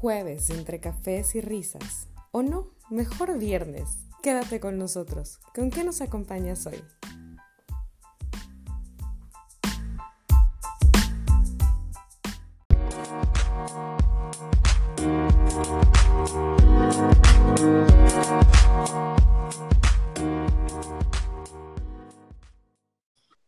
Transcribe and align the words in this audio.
jueves 0.00 0.48
entre 0.50 0.78
cafés 0.78 1.34
y 1.34 1.40
risas. 1.40 2.08
O 2.30 2.42
no, 2.42 2.68
mejor 2.88 3.36
viernes. 3.36 4.06
Quédate 4.22 4.60
con 4.60 4.78
nosotros. 4.78 5.40
¿Con 5.54 5.70
qué 5.70 5.82
nos 5.82 6.00
acompañas 6.00 6.66
hoy? 6.66 6.80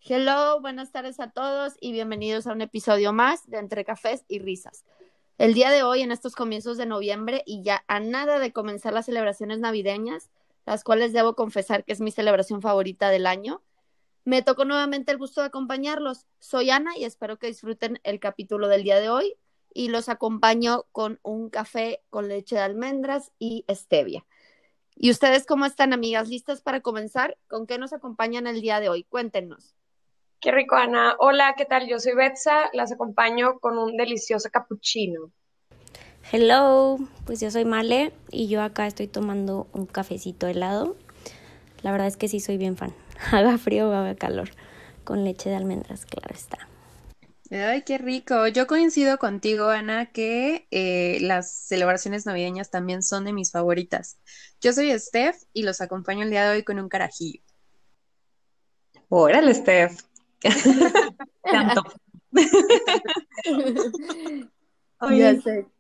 Hello, 0.01 0.61
buenas 0.61 0.91
tardes 0.91 1.21
a 1.21 1.31
todos 1.31 1.75
y 1.81 1.93
bienvenidos 1.93 2.49
a 2.49 2.53
un 2.53 2.61
episodio 2.61 3.13
más 3.13 3.49
de 3.49 3.59
Entre 3.59 3.85
Cafés 3.85 4.25
y 4.27 4.41
Risas. 4.41 4.85
El 5.41 5.55
día 5.55 5.71
de 5.71 5.83
hoy, 5.83 6.03
en 6.03 6.13
estos 6.13 6.37
comienzos 6.37 6.77
de 6.77 6.85
noviembre 6.85 7.43
y 7.47 7.63
ya 7.63 7.83
a 7.89 7.99
nada 7.99 8.39
de 8.39 8.53
comenzar 8.53 8.93
las 8.93 9.07
celebraciones 9.07 9.59
navideñas, 9.59 10.29
las 10.67 10.85
cuales 10.85 11.15
debo 11.15 11.35
confesar 11.35 11.83
que 11.83 11.95
es 11.95 12.03
mi 12.03 12.11
celebración 12.11 12.61
favorita 12.61 13.09
del 13.09 13.27
año, 13.27 13.63
me 14.27 14.43
tocó 14.43 14.67
nuevamente 14.67 15.13
el 15.13 15.17
gusto 15.17 15.41
de 15.41 15.47
acompañarlos. 15.47 16.27
Soy 16.41 16.69
Ana 16.69 16.95
y 16.99 17.05
espero 17.05 17.39
que 17.39 17.47
disfruten 17.47 18.01
el 18.03 18.21
capítulo 18.21 18.69
del 18.69 18.83
día 18.83 19.01
de 19.01 19.09
hoy 19.09 19.35
y 19.73 19.89
los 19.89 20.11
acompaño 20.11 20.85
con 20.93 21.19
un 21.23 21.49
café 21.49 22.03
con 22.11 22.29
leche 22.29 22.57
de 22.57 22.61
almendras 22.61 23.33
y 23.39 23.65
stevia. 23.71 24.27
¿Y 24.95 25.11
ustedes 25.11 25.47
cómo 25.47 25.65
están, 25.65 25.95
amigas? 25.95 26.29
¿Listas 26.29 26.61
para 26.61 26.83
comenzar? 26.83 27.39
¿Con 27.49 27.67
qué 27.67 27.79
nos 27.79 27.95
acompañan 27.95 28.47
el 28.47 28.61
día 28.61 28.79
de 28.79 28.91
hoy? 28.91 29.05
Cuéntenos. 29.05 29.75
Qué 30.41 30.53
rico, 30.53 30.75
Ana. 30.75 31.17
Hola, 31.19 31.55
¿qué 31.55 31.67
tal? 31.67 31.87
Yo 31.87 31.99
soy 31.99 32.15
Betsa, 32.15 32.71
las 32.73 32.91
acompaño 32.93 33.59
con 33.59 33.77
un 33.77 33.99
delicioso 33.99 34.49
cappuccino. 34.51 35.31
Hello, 36.33 36.97
pues 37.27 37.41
yo 37.41 37.51
soy 37.51 37.67
Male 37.67 38.15
y 38.31 38.49
yo 38.49 38.63
acá 38.63 38.87
estoy 38.87 39.07
tomando 39.07 39.67
un 39.75 39.85
cafecito 39.85 40.47
helado. 40.47 40.97
La 41.83 41.93
verdad 41.93 42.07
es 42.07 42.17
que 42.17 42.29
sí 42.29 42.41
soy 42.41 42.57
bien 42.57 42.79
fan. 42.79 42.95
Haga 43.33 43.59
frío 43.59 43.91
o 43.91 43.93
haga 43.93 44.15
calor. 44.15 44.49
Con 45.05 45.25
leche 45.25 45.51
de 45.51 45.57
almendras, 45.57 46.07
claro 46.07 46.35
está. 46.35 46.69
Ay, 47.51 47.83
qué 47.83 47.99
rico. 47.99 48.47
Yo 48.47 48.67
coincido 48.67 49.19
contigo, 49.19 49.69
Ana, 49.69 50.07
que 50.13 50.69
eh, 50.71 51.19
las 51.21 51.53
celebraciones 51.53 52.25
navideñas 52.25 52.71
también 52.71 53.03
son 53.03 53.25
de 53.27 53.35
mis 53.35 53.51
favoritas. 53.51 54.19
Yo 54.63 54.73
soy 54.73 54.99
Steph 54.99 55.37
y 55.53 55.65
los 55.65 55.83
acompaño 55.83 56.23
el 56.23 56.31
día 56.31 56.45
de 56.49 56.57
hoy 56.57 56.63
con 56.65 56.79
un 56.79 56.89
carajillo. 56.89 57.43
Órale, 59.09 59.53
Steph. 59.53 60.10
Tanto. 61.43 61.83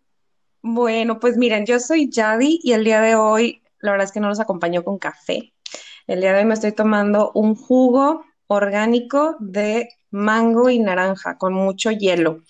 Bueno, 0.62 1.20
pues 1.20 1.36
miren, 1.36 1.66
yo 1.66 1.78
soy 1.78 2.10
Yadi 2.10 2.60
y 2.62 2.72
el 2.72 2.84
día 2.84 3.00
de 3.00 3.14
hoy, 3.14 3.62
la 3.80 3.92
verdad 3.92 4.06
es 4.06 4.12
que 4.12 4.20
no 4.20 4.28
los 4.28 4.40
acompaño 4.40 4.84
con 4.84 4.98
café. 4.98 5.52
El 6.06 6.20
día 6.20 6.32
de 6.32 6.40
hoy 6.40 6.44
me 6.44 6.54
estoy 6.54 6.72
tomando 6.72 7.30
un 7.34 7.54
jugo 7.54 8.24
orgánico 8.46 9.36
de 9.38 9.88
mango 10.10 10.70
y 10.70 10.78
naranja 10.78 11.38
con 11.38 11.54
mucho 11.54 11.90
hielo. 11.90 12.42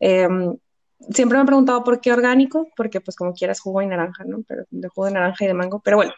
Em, 0.00 0.56
siempre 1.10 1.36
me 1.36 1.40
han 1.40 1.46
preguntado 1.46 1.84
por 1.84 2.00
qué 2.00 2.12
orgánico, 2.12 2.68
porque 2.76 3.00
pues 3.00 3.16
como 3.16 3.34
quieras 3.34 3.60
jugo 3.60 3.82
y 3.82 3.86
naranja, 3.86 4.24
¿no? 4.24 4.42
Pero 4.46 4.64
de 4.70 4.88
jugo 4.88 5.06
de 5.06 5.12
naranja 5.12 5.44
y 5.44 5.48
de 5.48 5.54
mango, 5.54 5.80
pero 5.80 5.98
bueno, 5.98 6.12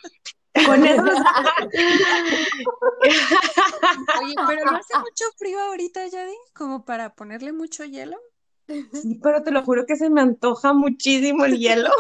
con 0.67 0.87
eso. 0.87 1.03
Oye, 4.23 4.35
pero 4.47 4.65
no 4.65 4.77
hace 4.77 4.97
mucho 4.99 5.25
frío 5.37 5.61
ahorita, 5.61 6.07
Yadi, 6.07 6.37
como 6.55 6.85
para 6.85 7.15
ponerle 7.15 7.53
mucho 7.53 7.85
hielo. 7.85 8.19
Sí, 8.67 9.19
pero 9.23 9.43
te 9.43 9.51
lo 9.51 9.63
juro 9.63 9.85
que 9.87 9.97
se 9.97 10.09
me 10.09 10.21
antoja 10.21 10.73
muchísimo 10.73 11.45
el 11.45 11.59
hielo. 11.59 11.91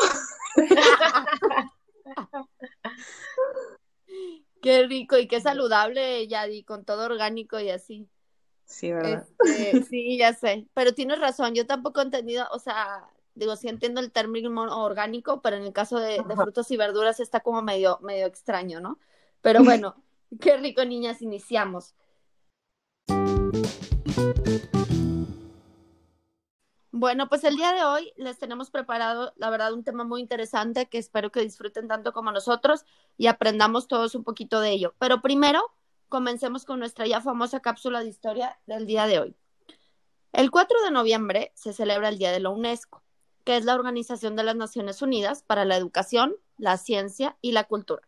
Qué 4.63 4.87
rico 4.87 5.19
y 5.19 5.29
qué 5.29 5.43
saludable, 5.43 6.27
Yadi, 6.27 6.65
con 6.65 6.87
todo 6.87 7.05
orgánico 7.05 7.61
y 7.61 7.69
así. 7.69 8.09
Sí, 8.65 8.93
¿verdad? 8.93 9.27
Este, 9.45 9.83
sí, 9.83 10.17
ya 10.17 10.33
sé. 10.33 10.67
Pero 10.73 10.95
tienes 10.95 11.19
razón, 11.19 11.55
yo 11.55 11.67
tampoco 11.67 12.01
he 12.01 12.05
entendido, 12.05 12.47
o 12.51 12.59
sea, 12.59 13.07
digo, 13.35 13.57
sí 13.57 13.69
entiendo 13.69 14.01
el 14.01 14.13
término 14.13 14.63
orgánico, 14.83 15.41
pero 15.43 15.57
en 15.57 15.65
el 15.65 15.73
caso 15.73 15.99
de, 15.99 16.23
frutos 16.37 16.71
y 16.71 16.77
verduras 16.77 17.21
está 17.21 17.41
como 17.41 17.63
medio, 17.63 17.99
medio 18.03 18.27
extraño, 18.27 18.81
¿no? 18.81 18.99
Pero 19.41 19.63
bueno, 19.63 19.97
qué 20.41 20.57
rico, 20.57 20.85
niñas, 20.85 21.23
iniciamos. 21.23 21.95
Bueno, 26.93 27.29
pues 27.29 27.43
el 27.43 27.57
día 27.57 27.73
de 27.73 27.85
hoy 27.85 28.13
les 28.17 28.39
tenemos 28.39 28.71
preparado, 28.71 29.33
la 29.37 29.51
verdad, 29.51 29.73
un 29.73 29.83
tema 29.83 30.05
muy 30.05 30.21
interesante 30.21 30.87
que 30.87 30.99
espero 30.99 31.33
que 31.33 31.41
disfruten 31.41 31.89
tanto 31.89 32.13
como 32.13 32.31
nosotros 32.31 32.85
y 33.19 33.27
aprendamos 33.27 33.89
todos 33.89 34.15
un 34.15 34.23
poquito 34.23 34.61
de 34.61 34.71
ello. 34.71 34.95
Pero 34.99 35.21
primero, 35.21 35.61
comencemos 36.09 36.65
con 36.65 36.79
nuestra 36.79 37.07
ya 37.07 37.21
famosa 37.21 37.61
cápsula 37.61 38.01
de 38.01 38.09
historia 38.09 38.59
del 38.67 38.87
día 38.87 39.07
de 39.07 39.19
hoy. 39.19 39.37
El 40.33 40.51
4 40.51 40.83
de 40.85 40.91
noviembre 40.93 41.53
se 41.55 41.73
celebra 41.73 42.09
el 42.09 42.19
Día 42.19 42.33
de 42.33 42.41
la 42.41 42.51
UNESCO 42.51 43.04
que 43.45 43.57
es 43.57 43.65
la 43.65 43.75
Organización 43.75 44.37
de 44.37 44.43
las 44.43 44.57
Naciones 44.57 45.03
Unidas 45.03 45.43
para 45.43 45.65
la 45.65 45.77
Educación, 45.77 46.35
la 46.57 46.77
Ciencia 46.79 47.37
y 47.41 47.53
la 47.53 47.65
Cultura. 47.65 48.03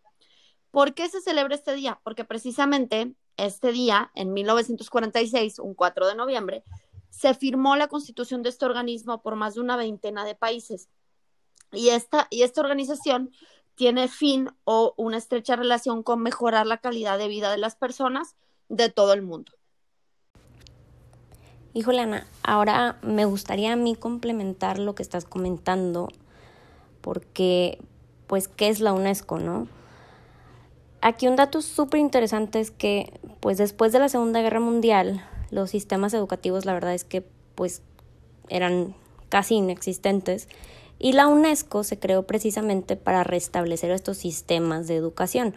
¿Por 0.70 0.94
qué 0.94 1.08
se 1.08 1.20
celebra 1.20 1.54
este 1.54 1.74
día? 1.74 2.00
Porque 2.02 2.24
precisamente 2.24 3.14
este 3.36 3.72
día, 3.72 4.10
en 4.14 4.32
1946, 4.32 5.58
un 5.58 5.74
4 5.74 6.06
de 6.06 6.14
noviembre, 6.14 6.64
se 7.10 7.34
firmó 7.34 7.76
la 7.76 7.88
constitución 7.88 8.42
de 8.42 8.50
este 8.50 8.64
organismo 8.64 9.22
por 9.22 9.36
más 9.36 9.54
de 9.54 9.60
una 9.60 9.76
veintena 9.76 10.24
de 10.24 10.34
países. 10.34 10.88
Y 11.72 11.90
esta, 11.90 12.26
y 12.30 12.42
esta 12.42 12.60
organización 12.60 13.30
tiene 13.74 14.08
fin 14.08 14.50
o 14.64 14.94
una 14.96 15.18
estrecha 15.18 15.56
relación 15.56 16.02
con 16.02 16.22
mejorar 16.22 16.66
la 16.66 16.78
calidad 16.78 17.18
de 17.18 17.28
vida 17.28 17.50
de 17.50 17.58
las 17.58 17.76
personas 17.76 18.36
de 18.68 18.90
todo 18.90 19.12
el 19.12 19.22
mundo. 19.22 19.52
Híjole, 21.76 22.00
Ana, 22.00 22.26
ahora 22.42 22.96
me 23.02 23.26
gustaría 23.26 23.74
a 23.74 23.76
mí 23.76 23.96
complementar 23.96 24.78
lo 24.78 24.94
que 24.94 25.02
estás 25.02 25.26
comentando, 25.26 26.08
porque, 27.02 27.76
pues, 28.26 28.48
¿qué 28.48 28.70
es 28.70 28.80
la 28.80 28.94
UNESCO, 28.94 29.40
no? 29.40 29.68
Aquí 31.02 31.28
un 31.28 31.36
dato 31.36 31.60
súper 31.60 32.00
interesante 32.00 32.60
es 32.60 32.70
que, 32.70 33.20
pues, 33.40 33.58
después 33.58 33.92
de 33.92 33.98
la 33.98 34.08
Segunda 34.08 34.40
Guerra 34.40 34.58
Mundial, 34.58 35.22
los 35.50 35.68
sistemas 35.68 36.14
educativos, 36.14 36.64
la 36.64 36.72
verdad 36.72 36.94
es 36.94 37.04
que, 37.04 37.22
pues, 37.54 37.82
eran 38.48 38.94
casi 39.28 39.56
inexistentes, 39.56 40.48
y 40.98 41.12
la 41.12 41.26
UNESCO 41.26 41.84
se 41.84 41.98
creó 41.98 42.22
precisamente 42.22 42.96
para 42.96 43.22
restablecer 43.22 43.90
estos 43.90 44.16
sistemas 44.16 44.86
de 44.86 44.96
educación. 44.96 45.54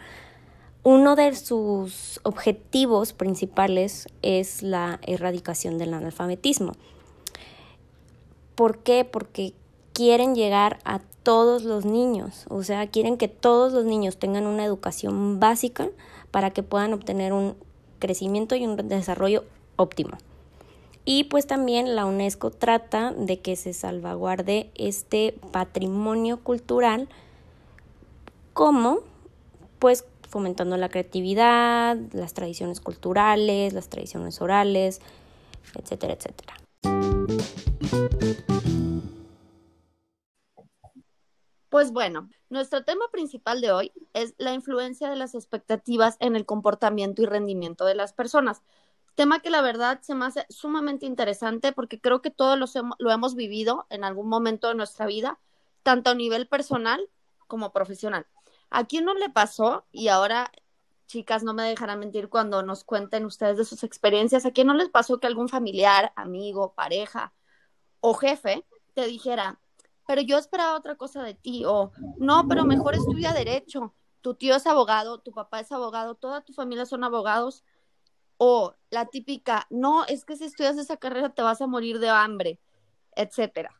Uno 0.82 1.14
de 1.14 1.36
sus 1.36 2.20
objetivos 2.22 3.12
principales 3.12 4.08
es 4.22 4.62
la 4.62 4.98
erradicación 5.02 5.76
del 5.76 5.92
analfabetismo. 5.92 6.72
¿Por 8.54 8.78
qué? 8.78 9.04
Porque 9.04 9.52
quieren 9.92 10.34
llegar 10.34 10.78
a 10.84 11.00
todos 11.22 11.64
los 11.64 11.84
niños, 11.84 12.46
o 12.48 12.62
sea, 12.62 12.86
quieren 12.86 13.18
que 13.18 13.28
todos 13.28 13.74
los 13.74 13.84
niños 13.84 14.16
tengan 14.16 14.46
una 14.46 14.64
educación 14.64 15.38
básica 15.38 15.90
para 16.30 16.50
que 16.50 16.62
puedan 16.62 16.94
obtener 16.94 17.34
un 17.34 17.56
crecimiento 17.98 18.56
y 18.56 18.64
un 18.64 18.76
desarrollo 18.88 19.44
óptimo. 19.76 20.16
Y 21.04 21.24
pues 21.24 21.46
también 21.46 21.94
la 21.94 22.06
UNESCO 22.06 22.50
trata 22.50 23.12
de 23.12 23.40
que 23.40 23.56
se 23.56 23.74
salvaguarde 23.74 24.70
este 24.76 25.34
patrimonio 25.52 26.38
cultural 26.38 27.08
como 28.54 29.00
pues 29.78 30.04
fomentando 30.30 30.76
la 30.76 30.88
creatividad, 30.88 31.96
las 32.12 32.34
tradiciones 32.34 32.80
culturales, 32.80 33.72
las 33.72 33.88
tradiciones 33.88 34.40
orales, 34.40 35.00
etcétera, 35.74 36.14
etcétera. 36.14 36.54
Pues 41.68 41.92
bueno, 41.92 42.30
nuestro 42.48 42.84
tema 42.84 43.04
principal 43.12 43.60
de 43.60 43.72
hoy 43.72 43.92
es 44.12 44.34
la 44.38 44.54
influencia 44.54 45.10
de 45.10 45.16
las 45.16 45.34
expectativas 45.34 46.16
en 46.20 46.36
el 46.36 46.46
comportamiento 46.46 47.22
y 47.22 47.26
rendimiento 47.26 47.84
de 47.84 47.94
las 47.94 48.12
personas. 48.12 48.62
Tema 49.14 49.40
que 49.40 49.50
la 49.50 49.62
verdad 49.62 50.00
se 50.02 50.14
me 50.14 50.26
hace 50.26 50.46
sumamente 50.48 51.06
interesante 51.06 51.72
porque 51.72 52.00
creo 52.00 52.22
que 52.22 52.30
todos 52.30 52.58
lo 52.98 53.10
hemos 53.10 53.34
vivido 53.34 53.86
en 53.90 54.04
algún 54.04 54.28
momento 54.28 54.68
de 54.68 54.74
nuestra 54.76 55.06
vida, 55.06 55.38
tanto 55.82 56.10
a 56.10 56.14
nivel 56.14 56.46
personal 56.46 57.08
como 57.46 57.72
profesional. 57.72 58.26
¿A 58.70 58.84
quién 58.84 59.04
no 59.04 59.14
le 59.14 59.28
pasó? 59.28 59.84
Y 59.90 60.08
ahora, 60.08 60.50
chicas, 61.06 61.42
no 61.42 61.52
me 61.52 61.64
dejarán 61.64 61.98
mentir 61.98 62.28
cuando 62.28 62.62
nos 62.62 62.84
cuenten 62.84 63.24
ustedes 63.24 63.56
de 63.56 63.64
sus 63.64 63.82
experiencias. 63.82 64.46
¿A 64.46 64.52
quién 64.52 64.68
no 64.68 64.74
les 64.74 64.88
pasó 64.88 65.18
que 65.18 65.26
algún 65.26 65.48
familiar, 65.48 66.12
amigo, 66.14 66.72
pareja 66.74 67.32
o 67.98 68.14
jefe 68.14 68.64
te 68.94 69.06
dijera, 69.06 69.60
pero 70.06 70.22
yo 70.22 70.38
esperaba 70.38 70.76
otra 70.76 70.94
cosa 70.94 71.22
de 71.22 71.34
ti? 71.34 71.64
O, 71.66 71.90
no, 72.18 72.46
pero 72.48 72.64
mejor 72.64 72.94
estudia 72.94 73.32
derecho. 73.32 73.92
Tu 74.20 74.34
tío 74.34 74.54
es 74.54 74.66
abogado, 74.66 75.18
tu 75.18 75.32
papá 75.32 75.60
es 75.60 75.72
abogado, 75.72 76.14
toda 76.14 76.42
tu 76.42 76.52
familia 76.52 76.86
son 76.86 77.02
abogados. 77.02 77.64
O 78.36 78.74
la 78.90 79.06
típica, 79.06 79.66
no, 79.68 80.04
es 80.06 80.24
que 80.24 80.36
si 80.36 80.44
estudias 80.44 80.78
esa 80.78 80.96
carrera 80.96 81.30
te 81.34 81.42
vas 81.42 81.60
a 81.60 81.66
morir 81.66 81.98
de 81.98 82.08
hambre, 82.08 82.60
etcétera. 83.16 83.74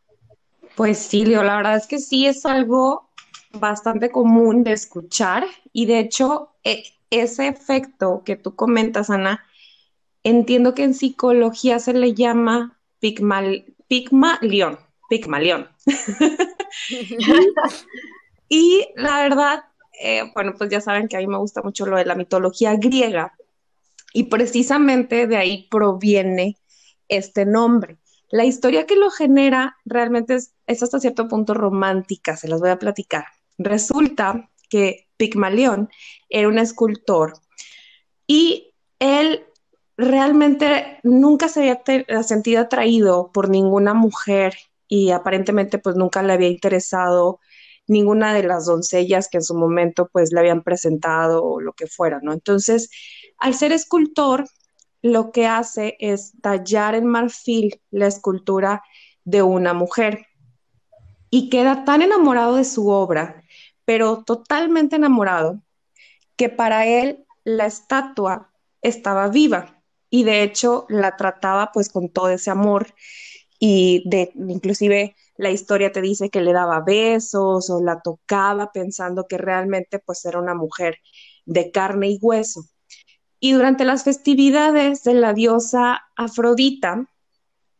Pues 0.76 0.98
sí, 0.98 1.24
Leo, 1.24 1.42
la 1.42 1.56
verdad 1.56 1.76
es 1.76 1.86
que 1.86 1.98
sí 1.98 2.26
es 2.26 2.44
algo 2.44 3.08
bastante 3.52 4.10
común 4.10 4.64
de 4.64 4.72
escuchar 4.72 5.46
y 5.72 5.86
de 5.86 6.00
hecho 6.00 6.50
e, 6.64 6.84
ese 7.10 7.48
efecto 7.48 8.22
que 8.24 8.36
tú 8.36 8.54
comentas, 8.54 9.10
Ana, 9.10 9.44
entiendo 10.22 10.74
que 10.74 10.84
en 10.84 10.94
psicología 10.94 11.78
se 11.78 11.92
le 11.92 12.14
llama 12.14 12.78
pigmal, 13.00 13.64
pigmalión, 13.88 14.78
pigmalión. 15.08 15.68
y 18.48 18.86
la 18.96 19.22
verdad, 19.22 19.64
eh, 20.00 20.30
bueno, 20.34 20.54
pues 20.56 20.70
ya 20.70 20.80
saben 20.80 21.08
que 21.08 21.16
a 21.16 21.20
mí 21.20 21.26
me 21.26 21.38
gusta 21.38 21.62
mucho 21.62 21.86
lo 21.86 21.96
de 21.96 22.04
la 22.04 22.14
mitología 22.14 22.76
griega 22.76 23.34
y 24.12 24.24
precisamente 24.24 25.26
de 25.26 25.36
ahí 25.36 25.68
proviene 25.70 26.56
este 27.08 27.44
nombre. 27.44 27.98
La 28.30 28.44
historia 28.44 28.86
que 28.86 28.96
lo 28.96 29.10
genera 29.10 29.76
realmente 29.84 30.36
es, 30.36 30.82
hasta 30.82 31.00
cierto 31.00 31.26
punto 31.26 31.54
romántica, 31.54 32.36
se 32.36 32.48
las 32.48 32.60
voy 32.60 32.70
a 32.70 32.78
platicar. 32.78 33.24
Resulta 33.62 34.50
que 34.70 35.06
Pigmalión 35.18 35.90
era 36.30 36.48
un 36.48 36.58
escultor 36.58 37.34
y 38.26 38.72
él 38.98 39.44
realmente 39.98 40.98
nunca 41.02 41.48
se 41.48 41.60
había 41.60 42.22
sentido 42.22 42.62
atraído 42.62 43.30
por 43.32 43.50
ninguna 43.50 43.92
mujer 43.92 44.54
y 44.88 45.10
aparentemente 45.10 45.78
pues 45.78 45.94
nunca 45.96 46.22
le 46.22 46.32
había 46.32 46.48
interesado 46.48 47.38
ninguna 47.86 48.32
de 48.32 48.44
las 48.44 48.64
doncellas 48.64 49.28
que 49.28 49.38
en 49.38 49.44
su 49.44 49.54
momento 49.54 50.08
pues 50.10 50.32
le 50.32 50.40
habían 50.40 50.62
presentado 50.62 51.44
o 51.44 51.60
lo 51.60 51.74
que 51.74 51.86
fuera, 51.86 52.20
¿no? 52.22 52.32
Entonces, 52.32 52.88
al 53.36 53.52
ser 53.54 53.72
escultor, 53.72 54.46
lo 55.02 55.32
que 55.32 55.46
hace 55.46 55.96
es 56.00 56.32
tallar 56.40 56.94
en 56.94 57.06
marfil 57.06 57.82
la 57.90 58.06
escultura 58.06 58.82
de 59.24 59.42
una 59.42 59.74
mujer 59.74 60.28
y 61.28 61.50
queda 61.50 61.84
tan 61.84 62.02
enamorado 62.02 62.56
de 62.56 62.64
su 62.64 62.88
obra, 62.88 63.39
pero 63.90 64.22
totalmente 64.22 64.94
enamorado, 64.94 65.64
que 66.36 66.48
para 66.48 66.86
él 66.86 67.26
la 67.42 67.66
estatua 67.66 68.52
estaba 68.82 69.26
viva 69.26 69.82
y 70.08 70.22
de 70.22 70.44
hecho 70.44 70.86
la 70.88 71.16
trataba 71.16 71.72
pues 71.72 71.88
con 71.88 72.08
todo 72.08 72.28
ese 72.28 72.52
amor 72.52 72.94
y 73.58 74.08
de 74.08 74.30
inclusive 74.36 75.16
la 75.38 75.50
historia 75.50 75.90
te 75.90 76.02
dice 76.02 76.30
que 76.30 76.40
le 76.40 76.52
daba 76.52 76.82
besos 76.82 77.68
o 77.68 77.82
la 77.82 78.00
tocaba 78.00 78.70
pensando 78.70 79.26
que 79.26 79.38
realmente 79.38 79.98
pues 79.98 80.24
era 80.24 80.38
una 80.38 80.54
mujer 80.54 80.98
de 81.44 81.72
carne 81.72 82.10
y 82.10 82.18
hueso. 82.22 82.60
Y 83.40 83.54
durante 83.54 83.84
las 83.84 84.04
festividades 84.04 85.02
de 85.02 85.14
la 85.14 85.32
diosa 85.32 86.04
Afrodita, 86.14 87.06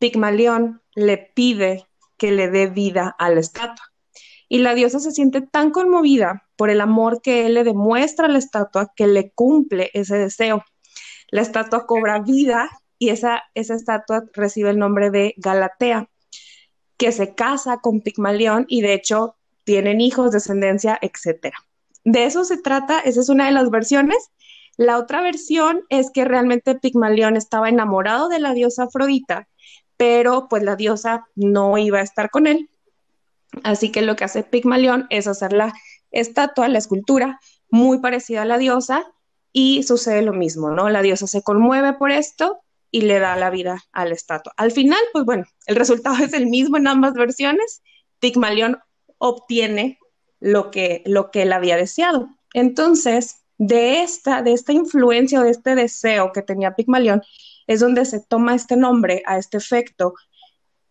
Pigmalión 0.00 0.82
le 0.96 1.18
pide 1.18 1.86
que 2.16 2.32
le 2.32 2.50
dé 2.50 2.66
vida 2.66 3.14
a 3.16 3.30
la 3.30 3.38
estatua. 3.38 3.89
Y 4.50 4.58
la 4.58 4.74
diosa 4.74 5.00
se 5.00 5.12
siente 5.12 5.40
tan 5.40 5.70
conmovida 5.70 6.46
por 6.56 6.68
el 6.68 6.82
amor 6.82 7.22
que 7.22 7.46
él 7.46 7.54
le 7.54 7.64
demuestra 7.64 8.26
a 8.26 8.28
la 8.28 8.38
estatua 8.38 8.92
que 8.94 9.06
le 9.06 9.30
cumple 9.30 9.90
ese 9.94 10.18
deseo 10.18 10.62
la 11.30 11.42
estatua 11.42 11.86
cobra 11.86 12.20
vida 12.20 12.68
y 12.98 13.10
esa, 13.10 13.44
esa 13.54 13.74
estatua 13.74 14.24
recibe 14.32 14.70
el 14.70 14.78
nombre 14.78 15.10
de 15.10 15.34
Galatea, 15.38 16.08
que 16.96 17.12
se 17.12 17.34
casa 17.34 17.78
con 17.78 18.00
Pigmalión 18.00 18.66
y 18.68 18.82
de 18.82 18.94
hecho 18.94 19.36
tienen 19.64 20.00
hijos, 20.00 20.32
descendencia, 20.32 20.98
etc. 21.00 21.54
De 22.04 22.24
eso 22.24 22.44
se 22.44 22.58
trata, 22.58 23.00
esa 23.00 23.20
es 23.20 23.28
una 23.28 23.46
de 23.46 23.52
las 23.52 23.70
versiones. 23.70 24.30
La 24.76 24.98
otra 24.98 25.22
versión 25.22 25.82
es 25.88 26.10
que 26.10 26.24
realmente 26.24 26.74
Pigmalión 26.74 27.36
estaba 27.36 27.68
enamorado 27.68 28.28
de 28.28 28.40
la 28.40 28.52
diosa 28.52 28.84
Afrodita, 28.84 29.48
pero 29.96 30.48
pues 30.48 30.62
la 30.62 30.76
diosa 30.76 31.26
no 31.34 31.78
iba 31.78 32.00
a 32.00 32.02
estar 32.02 32.30
con 32.30 32.46
él. 32.46 32.68
Así 33.62 33.90
que 33.90 34.02
lo 34.02 34.16
que 34.16 34.24
hace 34.24 34.42
Pigmalión 34.42 35.06
es 35.10 35.26
hacer 35.26 35.52
la 35.52 35.72
estatua, 36.10 36.68
la 36.68 36.78
escultura, 36.78 37.40
muy 37.70 37.98
parecida 37.98 38.42
a 38.42 38.46
la 38.46 38.58
diosa, 38.58 39.04
y 39.52 39.82
sucede 39.82 40.22
lo 40.22 40.32
mismo, 40.32 40.70
¿no? 40.70 40.88
La 40.90 41.02
diosa 41.02 41.26
se 41.26 41.42
conmueve 41.42 41.92
por 41.94 42.10
esto 42.10 42.60
y 42.90 43.02
le 43.02 43.18
da 43.18 43.36
la 43.36 43.50
vida 43.50 43.82
a 43.92 44.04
la 44.04 44.14
estatua. 44.14 44.52
Al 44.56 44.72
final, 44.72 45.00
pues 45.12 45.24
bueno, 45.24 45.44
el 45.66 45.76
resultado 45.76 46.22
es 46.24 46.32
el 46.32 46.46
mismo 46.46 46.76
en 46.76 46.86
ambas 46.86 47.14
versiones. 47.14 47.82
Pigmalión 48.18 48.78
obtiene 49.18 49.98
lo 50.40 50.70
que, 50.70 51.02
lo 51.06 51.30
que 51.30 51.42
él 51.42 51.52
había 51.52 51.76
deseado. 51.76 52.28
Entonces, 52.54 53.42
de 53.58 54.02
esta, 54.02 54.42
de 54.42 54.52
esta 54.52 54.72
influencia 54.72 55.40
o 55.40 55.44
de 55.44 55.50
este 55.50 55.74
deseo 55.74 56.32
que 56.32 56.42
tenía 56.42 56.74
Pigmalión, 56.74 57.22
es 57.66 57.80
donde 57.80 58.04
se 58.04 58.20
toma 58.20 58.54
este 58.54 58.76
nombre 58.76 59.22
a 59.26 59.38
este 59.38 59.58
efecto. 59.58 60.14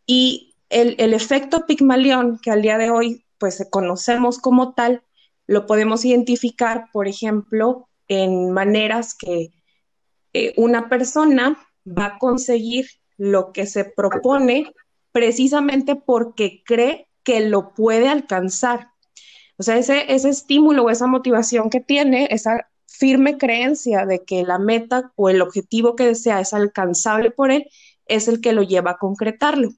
Y 0.05 0.48
el, 0.69 0.95
el 0.99 1.13
efecto 1.13 1.65
Pigmalión, 1.65 2.39
que 2.41 2.51
al 2.51 2.61
día 2.61 2.77
de 2.77 2.89
hoy 2.89 3.25
pues 3.37 3.65
conocemos 3.71 4.37
como 4.39 4.73
tal, 4.73 5.03
lo 5.47 5.65
podemos 5.65 6.05
identificar, 6.05 6.85
por 6.93 7.07
ejemplo, 7.07 7.89
en 8.07 8.51
maneras 8.51 9.15
que 9.15 9.49
eh, 10.33 10.53
una 10.57 10.89
persona 10.89 11.57
va 11.85 12.05
a 12.05 12.19
conseguir 12.19 12.87
lo 13.17 13.51
que 13.51 13.65
se 13.65 13.85
propone 13.85 14.71
precisamente 15.11 15.95
porque 15.95 16.61
cree 16.65 17.07
que 17.23 17.39
lo 17.39 17.73
puede 17.73 18.09
alcanzar. 18.09 18.89
O 19.57 19.63
sea, 19.63 19.77
ese, 19.77 20.13
ese 20.13 20.29
estímulo 20.29 20.83
o 20.83 20.89
esa 20.89 21.07
motivación 21.07 21.69
que 21.69 21.79
tiene, 21.79 22.27
esa 22.31 22.69
firme 22.85 23.37
creencia 23.37 24.05
de 24.05 24.23
que 24.23 24.43
la 24.43 24.59
meta 24.59 25.11
o 25.15 25.29
el 25.29 25.41
objetivo 25.41 25.95
que 25.95 26.05
desea 26.05 26.39
es 26.39 26.53
alcanzable 26.53 27.31
por 27.31 27.51
él, 27.51 27.67
es 28.05 28.27
el 28.27 28.41
que 28.41 28.53
lo 28.53 28.63
lleva 28.63 28.91
a 28.91 28.97
concretarlo. 28.97 29.69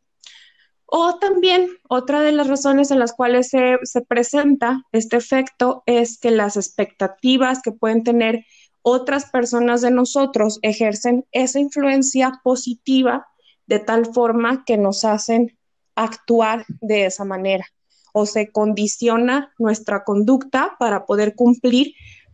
O 0.94 1.20
también 1.20 1.70
otra 1.88 2.20
de 2.20 2.34
las 2.34 2.50
razones 2.50 2.92
en 2.92 3.00
las 3.00 3.14
cuales 3.14 3.48
se, 3.48 4.02
presenta 4.10 4.84
este 4.92 5.16
efecto 5.16 5.84
es 5.86 6.20
que 6.20 6.32
las 6.32 6.58
expectativas 6.58 7.62
que 7.62 7.72
pueden 7.72 8.04
tener 8.04 8.46
otras 8.82 9.30
personas 9.32 9.80
de 9.80 9.90
nosotros 9.90 10.60
ejercen 10.64 11.26
esa 11.32 11.60
influencia 11.60 12.42
positiva 12.44 13.26
de 13.68 13.80
tal 13.80 14.06
forma 14.06 14.66
que 14.66 14.76
nos 14.76 15.06
hacen 15.06 15.58
actuar 15.96 16.66
de 16.82 17.06
esa 17.06 17.24
manera 17.24 17.66
o 18.12 18.26
se 18.26 18.52
condiciona 18.52 19.54
nuestra 19.58 20.04
conducta 20.04 20.76
para 20.78 21.06
poder 21.06 21.36
cumplir 21.36 21.94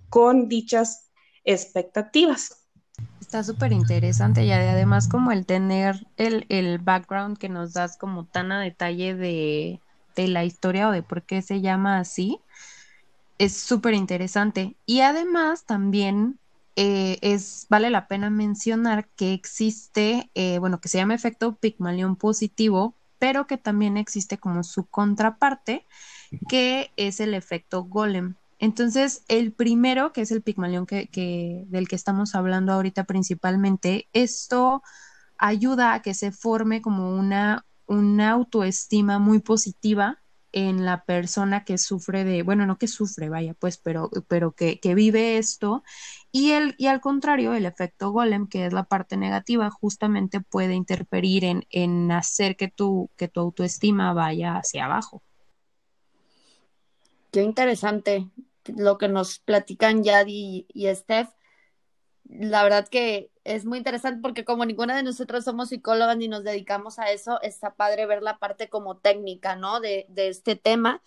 con 0.09 0.47
dichas 0.47 1.11
expectativas. 1.43 2.56
Está 3.27 3.43
súper 3.43 3.73
interesante 3.73 4.45
y 4.45 4.53
además 4.53 5.09
como 5.09 5.33
el 5.33 5.45
tener 5.45 6.07
el, 6.15 6.45
el, 6.47 6.77
background 6.77 7.37
que 7.37 7.49
nos 7.49 7.73
das 7.73 7.97
como 7.97 8.23
tan 8.23 8.53
a 8.53 8.61
detalle 8.61 9.15
de, 9.15 9.81
de 10.15 10.27
la 10.29 10.45
historia 10.45 10.87
o 10.87 10.93
de 10.93 11.03
por 11.03 11.23
qué 11.23 11.41
se 11.41 11.59
llama 11.59 11.99
así, 11.99 12.39
es 13.37 13.57
súper 13.57 13.95
interesante. 13.95 14.77
Y 14.85 15.01
además 15.01 15.65
también 15.65 16.39
eh, 16.77 17.17
es, 17.21 17.67
vale 17.69 17.89
la 17.89 18.07
pena 18.07 18.29
mencionar 18.29 19.09
que 19.17 19.33
existe, 19.33 20.31
eh, 20.33 20.59
bueno, 20.59 20.79
que 20.79 20.87
se 20.87 20.97
llama 20.97 21.13
efecto 21.13 21.57
Pigmalión 21.57 22.15
positivo, 22.15 22.95
pero 23.19 23.45
que 23.45 23.57
también 23.57 23.97
existe 23.97 24.37
como 24.37 24.63
su 24.63 24.85
contraparte, 24.85 25.85
que 26.47 26.91
es 26.95 27.19
el 27.19 27.33
efecto 27.33 27.83
Golem. 27.83 28.35
Entonces, 28.59 29.23
el 29.27 29.53
primero, 29.53 30.13
que 30.13 30.21
es 30.21 30.31
el 30.31 30.41
Pigmalión 30.41 30.85
que, 30.85 31.65
del 31.67 31.87
que 31.87 31.95
estamos 31.95 32.33
hablando 32.33 32.73
ahorita 32.73 33.03
principalmente, 33.03 34.09
esto 34.13 34.81
ayuda 35.37 35.93
a 35.93 36.01
que 36.01 36.13
se 36.13 36.31
forme 36.31 36.81
como 36.81 37.15
una, 37.15 37.65
una 37.85 38.31
autoestima 38.31 39.19
muy 39.19 39.39
positiva 39.39 40.19
en 40.51 40.85
la 40.85 41.03
persona 41.03 41.65
que 41.65 41.77
sufre 41.77 42.23
de, 42.23 42.41
bueno, 42.41 42.65
no 42.65 42.79
que 42.79 42.87
sufre, 42.87 43.29
vaya, 43.29 43.53
pues, 43.53 43.77
pero, 43.77 44.09
pero 44.27 44.53
que, 44.53 44.79
que 44.79 44.95
vive 44.95 45.37
esto. 45.37 45.83
Y, 46.31 46.51
el, 46.51 46.73
y 46.79 46.87
al 46.87 46.99
contrario, 46.99 47.53
el 47.53 47.65
efecto 47.67 48.09
golem, 48.11 48.47
que 48.47 48.65
es 48.65 48.73
la 48.73 48.85
parte 48.85 49.17
negativa, 49.17 49.69
justamente 49.69 50.41
puede 50.41 50.73
interferir 50.73 51.43
en, 51.45 51.65
en 51.69 52.11
hacer 52.11 52.55
que 52.55 52.69
tu, 52.69 53.11
que 53.17 53.27
tu 53.27 53.39
autoestima 53.39 54.13
vaya 54.13 54.57
hacia 54.57 54.85
abajo. 54.85 55.21
Qué 57.31 57.43
interesante 57.43 58.27
lo 58.75 58.97
que 58.97 59.07
nos 59.07 59.39
platican 59.39 60.03
Yadi 60.03 60.65
y, 60.67 60.95
Steph. 60.95 61.29
La 62.25 62.63
verdad 62.63 62.87
que 62.87 63.31
es 63.43 63.65
muy 63.65 63.77
interesante 63.77 64.19
porque 64.21 64.43
como 64.43 64.65
ninguna 64.65 64.95
de 64.95 65.03
nosotros 65.03 65.45
somos 65.45 65.69
psicólogas 65.69 66.17
ni 66.17 66.27
nos 66.27 66.43
dedicamos 66.43 66.99
a 66.99 67.11
eso, 67.11 67.41
está 67.41 67.75
padre 67.75 68.05
ver 68.05 68.21
la 68.21 68.39
parte 68.39 68.69
como 68.69 68.97
técnica, 68.97 69.55
¿no? 69.55 69.79
De, 69.79 70.05
de 70.09 70.27
este 70.27 70.55
tema. 70.55 71.01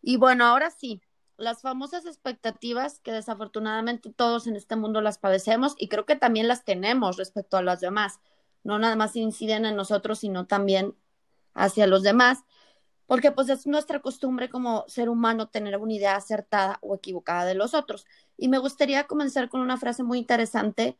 Y 0.00 0.16
bueno, 0.16 0.44
ahora 0.44 0.70
sí, 0.70 1.02
las 1.36 1.62
famosas 1.62 2.06
expectativas 2.06 3.00
que 3.00 3.12
desafortunadamente 3.12 4.12
todos 4.12 4.46
en 4.46 4.56
este 4.56 4.76
mundo 4.76 5.00
las 5.00 5.18
padecemos 5.18 5.74
y 5.78 5.88
creo 5.88 6.06
que 6.06 6.16
también 6.16 6.46
las 6.48 6.64
tenemos 6.64 7.16
respecto 7.16 7.56
a 7.56 7.62
las 7.62 7.80
demás. 7.80 8.20
No 8.62 8.78
nada 8.78 8.94
más 8.94 9.16
inciden 9.16 9.64
en 9.64 9.74
nosotros, 9.74 10.20
sino 10.20 10.46
también 10.46 10.94
hacia 11.54 11.86
los 11.86 12.02
demás 12.02 12.44
porque 13.10 13.32
pues 13.32 13.48
es 13.48 13.66
nuestra 13.66 13.98
costumbre 13.98 14.48
como 14.48 14.84
ser 14.86 15.08
humano 15.08 15.48
tener 15.48 15.76
una 15.78 15.92
idea 15.92 16.14
acertada 16.14 16.78
o 16.80 16.94
equivocada 16.94 17.44
de 17.44 17.56
los 17.56 17.74
otros. 17.74 18.06
Y 18.36 18.46
me 18.46 18.58
gustaría 18.58 19.08
comenzar 19.08 19.48
con 19.48 19.62
una 19.62 19.76
frase 19.76 20.04
muy 20.04 20.18
interesante 20.18 20.96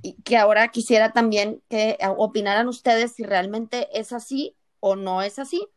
y 0.00 0.14
que 0.22 0.38
ahora 0.38 0.68
quisiera 0.68 1.12
también 1.12 1.62
que 1.68 1.98
opinaran 2.16 2.66
ustedes 2.66 3.12
si 3.12 3.24
realmente 3.24 3.90
es 3.92 4.14
así 4.14 4.56
o 4.80 4.96
no 4.96 5.20
es 5.20 5.38
así. 5.38 5.68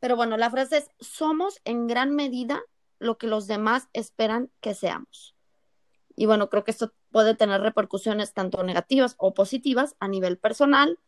Pero 0.00 0.16
bueno, 0.16 0.38
la 0.38 0.50
frase 0.50 0.78
es, 0.78 0.90
somos 0.98 1.60
en 1.66 1.88
gran 1.88 2.14
medida 2.14 2.62
lo 2.98 3.18
que 3.18 3.26
los 3.26 3.46
demás 3.46 3.90
esperan 3.92 4.50
que 4.62 4.72
seamos. 4.72 5.34
Y 6.16 6.24
bueno, 6.24 6.48
creo 6.48 6.64
que 6.64 6.70
esto 6.70 6.94
puede 7.10 7.34
tener 7.34 7.60
repercusiones 7.60 8.32
tanto 8.32 8.62
negativas 8.62 9.14
o 9.18 9.34
positivas 9.34 9.94
a 10.00 10.08
nivel 10.08 10.38
personal, 10.38 10.98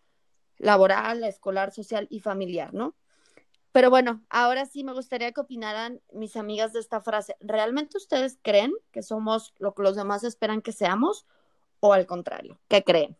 laboral, 0.59 1.25
escolar, 1.25 1.73
social 1.73 2.07
y 2.11 2.21
familiar, 2.21 2.75
¿no? 2.75 2.95
Pero 3.73 3.91
bueno, 3.91 4.23
ahora 4.31 4.67
sí 4.67 4.83
me 4.83 4.93
gustaría 4.93 5.33
que 5.33 5.41
opinaran 5.41 6.01
mis 6.13 6.37
amigas 6.37 6.73
de 6.73 6.81
esta 6.81 7.01
frase. 7.01 7.37
¿Realmente 7.41 7.99
ustedes 7.99 8.39
creen 8.43 8.73
que 8.93 9.03
somos 9.03 9.55
lo 9.59 9.75
que 9.75 9.83
los 9.83 9.97
demás 9.97 10.25
esperan 10.25 10.63
que 10.63 10.73
seamos 10.73 11.27
o 11.81 11.93
al 11.93 12.07
contrario? 12.07 12.59
¿Qué 12.69 12.83
creen? 12.83 13.17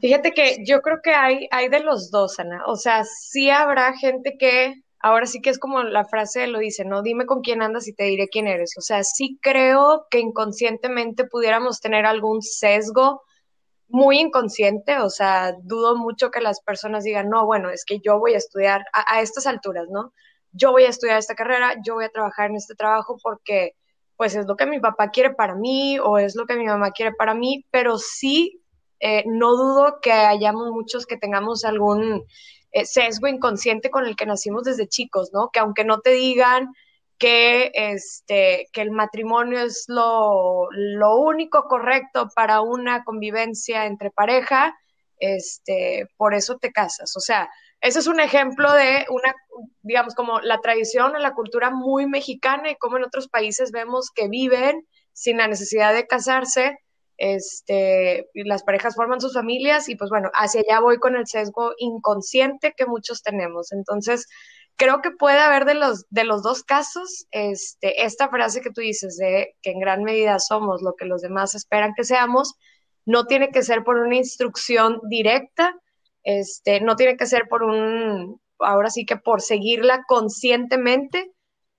Fíjate 0.00 0.32
que 0.32 0.64
yo 0.66 0.80
creo 0.80 1.00
que 1.02 1.14
hay, 1.14 1.48
hay 1.50 1.68
de 1.68 1.80
los 1.80 2.10
dos, 2.10 2.38
Ana. 2.38 2.62
O 2.66 2.76
sea, 2.76 3.04
sí 3.04 3.50
habrá 3.50 3.96
gente 3.96 4.36
que, 4.38 4.74
ahora 5.00 5.26
sí 5.26 5.40
que 5.40 5.50
es 5.50 5.58
como 5.58 5.82
la 5.82 6.04
frase 6.04 6.46
lo 6.46 6.58
dice, 6.58 6.84
¿no? 6.84 7.02
Dime 7.02 7.26
con 7.26 7.40
quién 7.40 7.62
andas 7.62 7.86
y 7.88 7.94
te 7.94 8.04
diré 8.04 8.28
quién 8.28 8.46
eres. 8.46 8.72
O 8.78 8.80
sea, 8.80 9.02
sí 9.04 9.38
creo 9.40 10.06
que 10.10 10.18
inconscientemente 10.18 11.24
pudiéramos 11.24 11.80
tener 11.80 12.06
algún 12.06 12.42
sesgo 12.42 13.22
muy 13.88 14.18
inconsciente, 14.18 14.98
o 14.98 15.10
sea, 15.10 15.54
dudo 15.62 15.96
mucho 15.96 16.30
que 16.30 16.40
las 16.40 16.60
personas 16.60 17.04
digan, 17.04 17.28
no, 17.28 17.46
bueno, 17.46 17.70
es 17.70 17.84
que 17.84 18.00
yo 18.00 18.18
voy 18.18 18.34
a 18.34 18.38
estudiar 18.38 18.84
a, 18.92 19.20
estas 19.20 19.46
alturas, 19.46 19.88
¿no? 19.90 20.12
Yo 20.52 20.72
voy 20.72 20.84
a 20.84 20.88
estudiar 20.88 21.18
esta 21.18 21.34
carrera, 21.34 21.74
yo 21.84 21.94
voy 21.94 22.04
a 22.04 22.10
trabajar 22.10 22.50
en 22.50 22.56
este 22.56 22.74
trabajo 22.74 23.18
porque 23.22 23.76
pues 24.16 24.34
es 24.36 24.46
lo 24.46 24.56
que 24.56 24.66
mi 24.66 24.80
papá 24.80 25.10
quiere 25.10 25.34
para 25.34 25.54
mí 25.54 25.98
o 25.98 26.18
es 26.18 26.36
lo 26.36 26.46
que 26.46 26.56
mi 26.56 26.66
mamá 26.66 26.92
quiere 26.92 27.12
para 27.12 27.34
mí, 27.34 27.66
pero 27.70 27.98
sí, 27.98 28.62
eh, 29.00 29.24
no 29.26 29.56
dudo 29.56 29.98
que 30.00 30.12
hayamos 30.12 30.70
muchos 30.70 31.06
que 31.06 31.16
tengamos 31.16 31.64
algún 31.64 32.24
eh, 32.72 32.86
sesgo 32.86 33.26
inconsciente 33.26 33.90
con 33.90 34.06
el 34.06 34.16
que 34.16 34.26
nacimos 34.26 34.64
desde 34.64 34.88
chicos, 34.88 35.30
¿no? 35.32 35.50
Que 35.52 35.60
aunque 35.60 35.84
no 35.84 36.00
te 36.00 36.10
digan, 36.10 36.72
que, 37.18 37.70
este, 37.74 38.68
que 38.72 38.82
el 38.82 38.90
matrimonio 38.90 39.60
es 39.60 39.84
lo, 39.88 40.68
lo, 40.72 41.16
único 41.16 41.64
correcto 41.64 42.28
para 42.34 42.60
una 42.60 43.04
convivencia 43.04 43.86
entre 43.86 44.10
pareja, 44.10 44.76
este, 45.18 46.08
por 46.16 46.34
eso 46.34 46.58
te 46.58 46.72
casas. 46.72 47.16
O 47.16 47.20
sea, 47.20 47.48
ese 47.80 47.98
es 47.98 48.06
un 48.06 48.20
ejemplo 48.20 48.72
de 48.72 49.04
una, 49.10 49.34
digamos, 49.82 50.14
como 50.14 50.40
la 50.40 50.58
tradición 50.60 51.14
o 51.14 51.18
la 51.18 51.34
cultura 51.34 51.70
muy 51.70 52.06
mexicana 52.06 52.70
y 52.70 52.76
como 52.76 52.96
en 52.96 53.04
otros 53.04 53.28
países 53.28 53.72
vemos 53.72 54.10
que 54.14 54.28
viven 54.28 54.86
sin 55.12 55.36
la 55.38 55.48
necesidad 55.48 55.94
de 55.94 56.06
casarse, 56.06 56.78
este, 57.16 58.28
las 58.34 58.62
parejas 58.62 58.94
forman 58.96 59.20
sus 59.20 59.34
familias 59.34 59.88
y 59.88 59.96
pues 59.96 60.10
bueno, 60.10 60.30
hacia 60.34 60.60
allá 60.62 60.80
voy 60.80 60.98
con 60.98 61.16
el 61.16 61.26
sesgo 61.26 61.72
inconsciente 61.78 62.74
que 62.76 62.86
muchos 62.86 63.22
tenemos. 63.22 63.72
Entonces, 63.72 64.26
creo 64.76 65.00
que 65.02 65.10
puede 65.10 65.38
haber 65.38 65.64
de 65.64 65.74
los, 65.74 66.06
de 66.10 66.24
los 66.24 66.42
dos 66.42 66.62
casos, 66.62 67.26
este, 67.30 68.04
esta 68.04 68.28
frase 68.28 68.60
que 68.60 68.70
tú 68.70 68.80
dices 68.80 69.16
de 69.16 69.54
que 69.62 69.70
en 69.70 69.80
gran 69.80 70.02
medida 70.02 70.38
somos 70.38 70.82
lo 70.82 70.94
que 70.94 71.06
los 71.06 71.22
demás 71.22 71.54
esperan 71.54 71.94
que 71.96 72.04
seamos, 72.04 72.54
no 73.06 73.26
tiene 73.26 73.50
que 73.50 73.62
ser 73.62 73.84
por 73.84 73.98
una 73.98 74.16
instrucción 74.16 75.00
directa, 75.08 75.74
este, 76.24 76.80
no 76.80 76.96
tiene 76.96 77.16
que 77.16 77.26
ser 77.26 77.48
por 77.48 77.62
un, 77.62 78.40
ahora 78.58 78.90
sí 78.90 79.04
que 79.04 79.16
por 79.16 79.42
seguirla 79.42 80.04
conscientemente, 80.06 81.32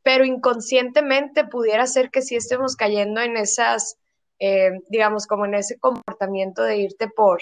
pero 0.04 0.24
inconscientemente 0.24 1.46
pudiera 1.46 1.88
ser 1.88 2.12
que 2.12 2.22
sí 2.22 2.36
estemos 2.36 2.76
cayendo 2.76 3.22
en 3.22 3.38
esas, 3.38 3.98
eh, 4.40 4.72
digamos, 4.90 5.28
como 5.28 5.46
en 5.46 5.56
ese 5.56 5.78
comportamiento 5.80 6.64
de 6.64 6.78
irte 6.78 7.08
por, 7.08 7.42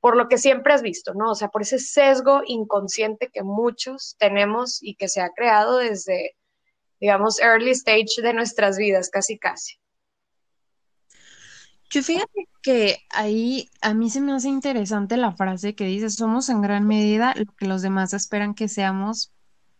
por 0.00 0.16
lo 0.16 0.28
que 0.28 0.38
siempre 0.38 0.74
has 0.74 0.82
visto, 0.82 1.14
¿no? 1.14 1.30
O 1.30 1.34
sea, 1.34 1.48
por 1.48 1.62
ese 1.62 1.78
sesgo 1.78 2.42
inconsciente 2.46 3.30
que 3.32 3.42
muchos 3.42 4.16
tenemos 4.18 4.82
y 4.82 4.96
que 4.96 5.08
se 5.08 5.20
ha 5.20 5.30
creado 5.30 5.78
desde, 5.78 6.36
digamos, 7.00 7.40
early 7.40 7.70
stage 7.70 8.20
de 8.22 8.34
nuestras 8.34 8.76
vidas, 8.76 9.08
casi, 9.10 9.38
casi. 9.38 9.76
Yo 11.90 12.02
fíjate 12.02 12.48
que 12.60 12.98
ahí 13.10 13.70
a 13.80 13.94
mí 13.94 14.10
se 14.10 14.20
me 14.20 14.32
hace 14.32 14.48
interesante 14.48 15.16
la 15.16 15.32
frase 15.32 15.74
que 15.74 15.84
dice, 15.84 16.10
somos 16.10 16.48
en 16.48 16.60
gran 16.60 16.86
medida 16.86 17.34
lo 17.36 17.52
que 17.56 17.66
los 17.66 17.82
demás 17.82 18.12
esperan 18.14 18.54
que 18.54 18.68
seamos, 18.68 19.32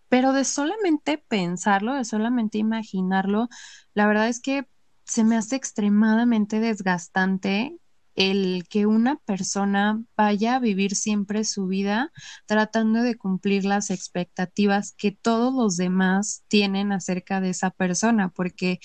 pero 0.09 0.33
de 0.33 0.44
solamente 0.44 1.18
pensarlo, 1.18 1.94
de 1.94 2.04
solamente 2.04 2.59
imaginarlo, 2.59 3.49
la 3.94 4.06
verdad 4.06 4.28
es 4.28 4.40
que 4.40 4.68
se 5.05 5.25
me 5.25 5.37
hace 5.37 5.57
extremadamente 5.57 6.61
desgastante 6.61 7.79
el 8.15 8.65
que 8.69 8.87
una 8.87 9.17
persona 9.17 10.01
vaya 10.17 10.55
a 10.57 10.61
vivir 10.61 10.95
siempre 10.95 11.43
su 11.45 11.67
vida 11.67 12.13
tratando 12.47 13.03
de 13.03 13.17
cumplir 13.17 13.65
las 13.65 13.91
expectativas 13.91 14.93
que 14.97 15.11
todos 15.11 15.53
los 15.53 15.77
demás 15.77 16.45
tienen 16.49 16.93
acerca 16.93 17.41
de 17.41 17.51
esa 17.51 17.71
persona, 17.71 18.29
porque 18.29 18.79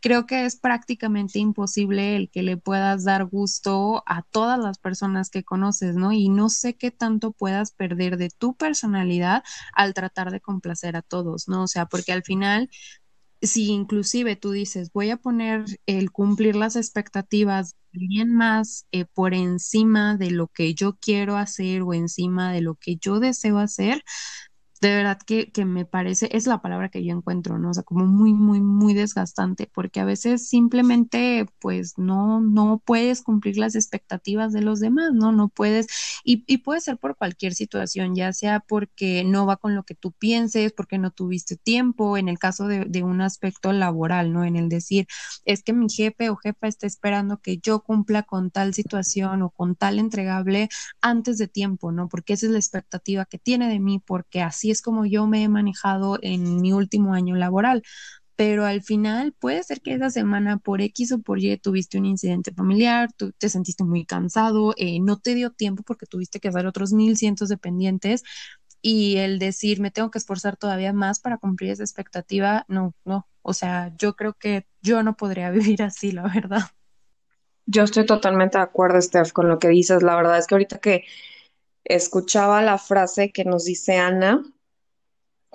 creo 0.00 0.26
que 0.26 0.46
es 0.46 0.56
prácticamente 0.56 1.38
imposible 1.38 2.16
el 2.16 2.30
que 2.30 2.42
le 2.42 2.56
puedas 2.56 3.04
dar 3.04 3.26
gusto 3.26 4.02
a 4.06 4.22
todas 4.22 4.58
las 4.58 4.78
personas 4.78 5.30
que 5.30 5.44
conoces, 5.44 5.94
¿no? 5.94 6.12
Y 6.12 6.28
no 6.28 6.48
sé 6.48 6.76
qué 6.76 6.90
tanto 6.90 7.32
puedas 7.32 7.72
perder 7.72 8.16
de 8.16 8.30
tu 8.30 8.56
personalidad 8.56 9.42
al 9.74 9.94
tratar 9.94 10.30
de 10.30 10.40
complacer 10.40 10.96
a 10.96 11.02
todos, 11.02 11.48
¿no? 11.48 11.64
O 11.64 11.68
sea, 11.68 11.86
porque 11.86 12.12
al 12.12 12.22
final 12.22 12.70
si 13.42 13.68
inclusive 13.70 14.36
tú 14.36 14.50
dices, 14.52 14.90
voy 14.92 15.10
a 15.10 15.16
poner 15.16 15.64
el 15.86 16.10
cumplir 16.12 16.56
las 16.56 16.76
expectativas 16.76 17.74
bien 17.92 18.34
más 18.34 18.86
eh, 18.92 19.04
por 19.06 19.34
encima 19.34 20.16
de 20.16 20.30
lo 20.30 20.48
que 20.48 20.74
yo 20.74 20.96
quiero 21.00 21.36
hacer 21.36 21.82
o 21.82 21.94
encima 21.94 22.52
de 22.52 22.60
lo 22.62 22.76
que 22.76 22.96
yo 22.96 23.18
deseo 23.20 23.58
hacer, 23.58 24.02
de 24.80 24.94
verdad 24.94 25.18
que, 25.26 25.52
que, 25.52 25.66
me 25.66 25.84
parece, 25.84 26.28
es 26.34 26.46
la 26.46 26.62
palabra 26.62 26.88
que 26.88 27.04
yo 27.04 27.14
encuentro, 27.14 27.58
¿no? 27.58 27.70
O 27.70 27.74
sea, 27.74 27.82
como 27.82 28.06
muy, 28.06 28.32
muy, 28.32 28.60
muy 28.62 28.94
desgastante, 28.94 29.70
porque 29.72 30.00
a 30.00 30.06
veces 30.06 30.48
simplemente, 30.48 31.46
pues, 31.58 31.98
no, 31.98 32.40
no 32.40 32.82
puedes 32.84 33.20
cumplir 33.22 33.58
las 33.58 33.74
expectativas 33.74 34.52
de 34.54 34.62
los 34.62 34.80
demás, 34.80 35.12
¿no? 35.12 35.32
No 35.32 35.48
puedes, 35.48 35.86
y, 36.24 36.44
y 36.46 36.58
puede 36.58 36.80
ser 36.80 36.96
por 36.96 37.16
cualquier 37.16 37.52
situación, 37.54 38.14
ya 38.14 38.32
sea 38.32 38.60
porque 38.60 39.22
no 39.24 39.44
va 39.44 39.58
con 39.58 39.74
lo 39.74 39.82
que 39.84 39.94
tú 39.94 40.12
pienses, 40.12 40.72
porque 40.72 40.96
no 40.98 41.10
tuviste 41.10 41.56
tiempo, 41.56 42.16
en 42.16 42.28
el 42.30 42.38
caso 42.38 42.66
de, 42.66 42.86
de 42.86 43.02
un 43.02 43.20
aspecto 43.20 43.72
laboral, 43.72 44.32
¿no? 44.32 44.44
En 44.44 44.56
el 44.56 44.70
decir, 44.70 45.06
es 45.44 45.62
que 45.62 45.74
mi 45.74 45.88
jefe 45.90 46.30
o 46.30 46.36
jefa 46.36 46.68
está 46.68 46.86
esperando 46.86 47.38
que 47.40 47.58
yo 47.58 47.80
cumpla 47.82 48.22
con 48.22 48.50
tal 48.50 48.72
situación 48.74 49.42
o 49.42 49.50
con 49.50 49.76
tal 49.76 49.98
entregable 49.98 50.68
antes 51.02 51.36
de 51.38 51.48
tiempo, 51.48 51.92
¿no? 51.92 52.08
Porque 52.08 52.32
esa 52.34 52.46
es 52.46 52.52
la 52.52 52.58
expectativa 52.58 53.26
que 53.26 53.38
tiene 53.38 53.68
de 53.68 53.78
mí, 53.80 54.02
porque 54.04 54.40
así 54.42 54.69
es 54.70 54.82
como 54.82 55.06
yo 55.06 55.26
me 55.26 55.42
he 55.42 55.48
manejado 55.48 56.18
en 56.22 56.60
mi 56.60 56.72
último 56.72 57.14
año 57.14 57.36
laboral. 57.36 57.82
Pero 58.36 58.64
al 58.64 58.82
final 58.82 59.34
puede 59.38 59.62
ser 59.62 59.82
que 59.82 59.92
esa 59.94 60.08
semana 60.10 60.58
por 60.58 60.80
X 60.80 61.12
o 61.12 61.20
por 61.20 61.40
Y 61.40 61.56
tuviste 61.58 61.98
un 61.98 62.06
incidente 62.06 62.52
familiar, 62.52 63.10
te 63.36 63.48
sentiste 63.50 63.84
muy 63.84 64.06
cansado, 64.06 64.72
eh, 64.78 64.98
no 65.00 65.18
te 65.18 65.34
dio 65.34 65.50
tiempo 65.50 65.82
porque 65.82 66.06
tuviste 66.06 66.40
que 66.40 66.48
hacer 66.48 66.66
otros 66.66 66.92
mil 66.94 67.18
cientos 67.18 67.50
de 67.50 67.58
pendientes 67.58 68.22
y 68.82 69.16
el 69.16 69.38
decir 69.38 69.80
me 69.80 69.90
tengo 69.90 70.10
que 70.10 70.18
esforzar 70.18 70.56
todavía 70.56 70.92
más 70.92 71.20
para 71.20 71.38
cumplir 71.38 71.70
esa 71.70 71.82
expectativa, 71.82 72.64
no, 72.68 72.94
no, 73.04 73.28
o 73.42 73.52
sea, 73.52 73.92
yo 73.98 74.14
creo 74.14 74.34
que 74.34 74.66
yo 74.82 75.02
no 75.02 75.16
podría 75.16 75.50
vivir 75.50 75.82
así, 75.82 76.12
la 76.12 76.22
verdad. 76.22 76.62
Yo 77.66 77.84
estoy 77.84 78.04
totalmente 78.04 78.58
de 78.58 78.64
acuerdo, 78.64 79.00
Steph, 79.00 79.32
con 79.32 79.48
lo 79.48 79.58
que 79.58 79.68
dices. 79.68 80.02
La 80.02 80.16
verdad 80.16 80.38
es 80.38 80.46
que 80.46 80.54
ahorita 80.56 80.78
que 80.78 81.04
escuchaba 81.84 82.62
la 82.62 82.78
frase 82.78 83.30
que 83.30 83.44
nos 83.44 83.64
dice 83.64 83.96
Ana, 83.96 84.42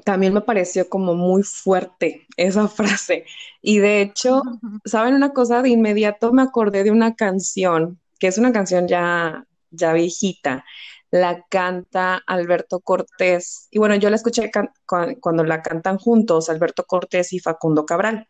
también 0.04 0.34
me 0.34 0.42
pareció 0.42 0.90
como 0.90 1.16
muy 1.16 1.44
fuerte 1.44 2.28
esa 2.38 2.68
frase. 2.68 3.26
Y 3.62 3.80
de 3.80 4.02
hecho, 4.02 4.42
¿saben 4.86 5.14
una 5.14 5.34
cosa? 5.34 5.62
De 5.62 5.70
inmediato 5.70 6.34
me 6.34 6.42
acordé 6.42 6.84
de 6.84 6.92
una 6.92 7.16
canción, 7.16 8.00
que 8.20 8.28
es 8.28 8.38
una 8.38 8.52
canción 8.52 8.88
ya, 8.88 9.46
ya 9.72 9.94
viejita. 9.94 10.66
La 11.12 11.46
canta 11.50 12.22
Alberto 12.28 12.82
Cortés. 12.82 13.68
Y 13.72 13.80
bueno, 13.80 13.96
yo 13.96 14.10
la 14.10 14.18
escuché 14.18 14.52
cuando 14.86 15.44
la 15.44 15.62
cantan 15.62 15.98
juntos, 15.98 16.50
Alberto 16.50 16.84
Cortés 16.84 17.32
y 17.32 17.40
Facundo 17.40 17.86
Cabral. 17.86 18.28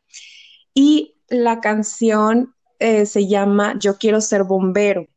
Y 0.74 1.16
la 1.28 1.62
canción 1.62 2.54
eh, 2.80 3.06
se 3.06 3.28
llama 3.28 3.76
Yo 3.80 3.98
quiero 3.98 4.22
ser 4.22 4.44
bombero. 4.44 5.08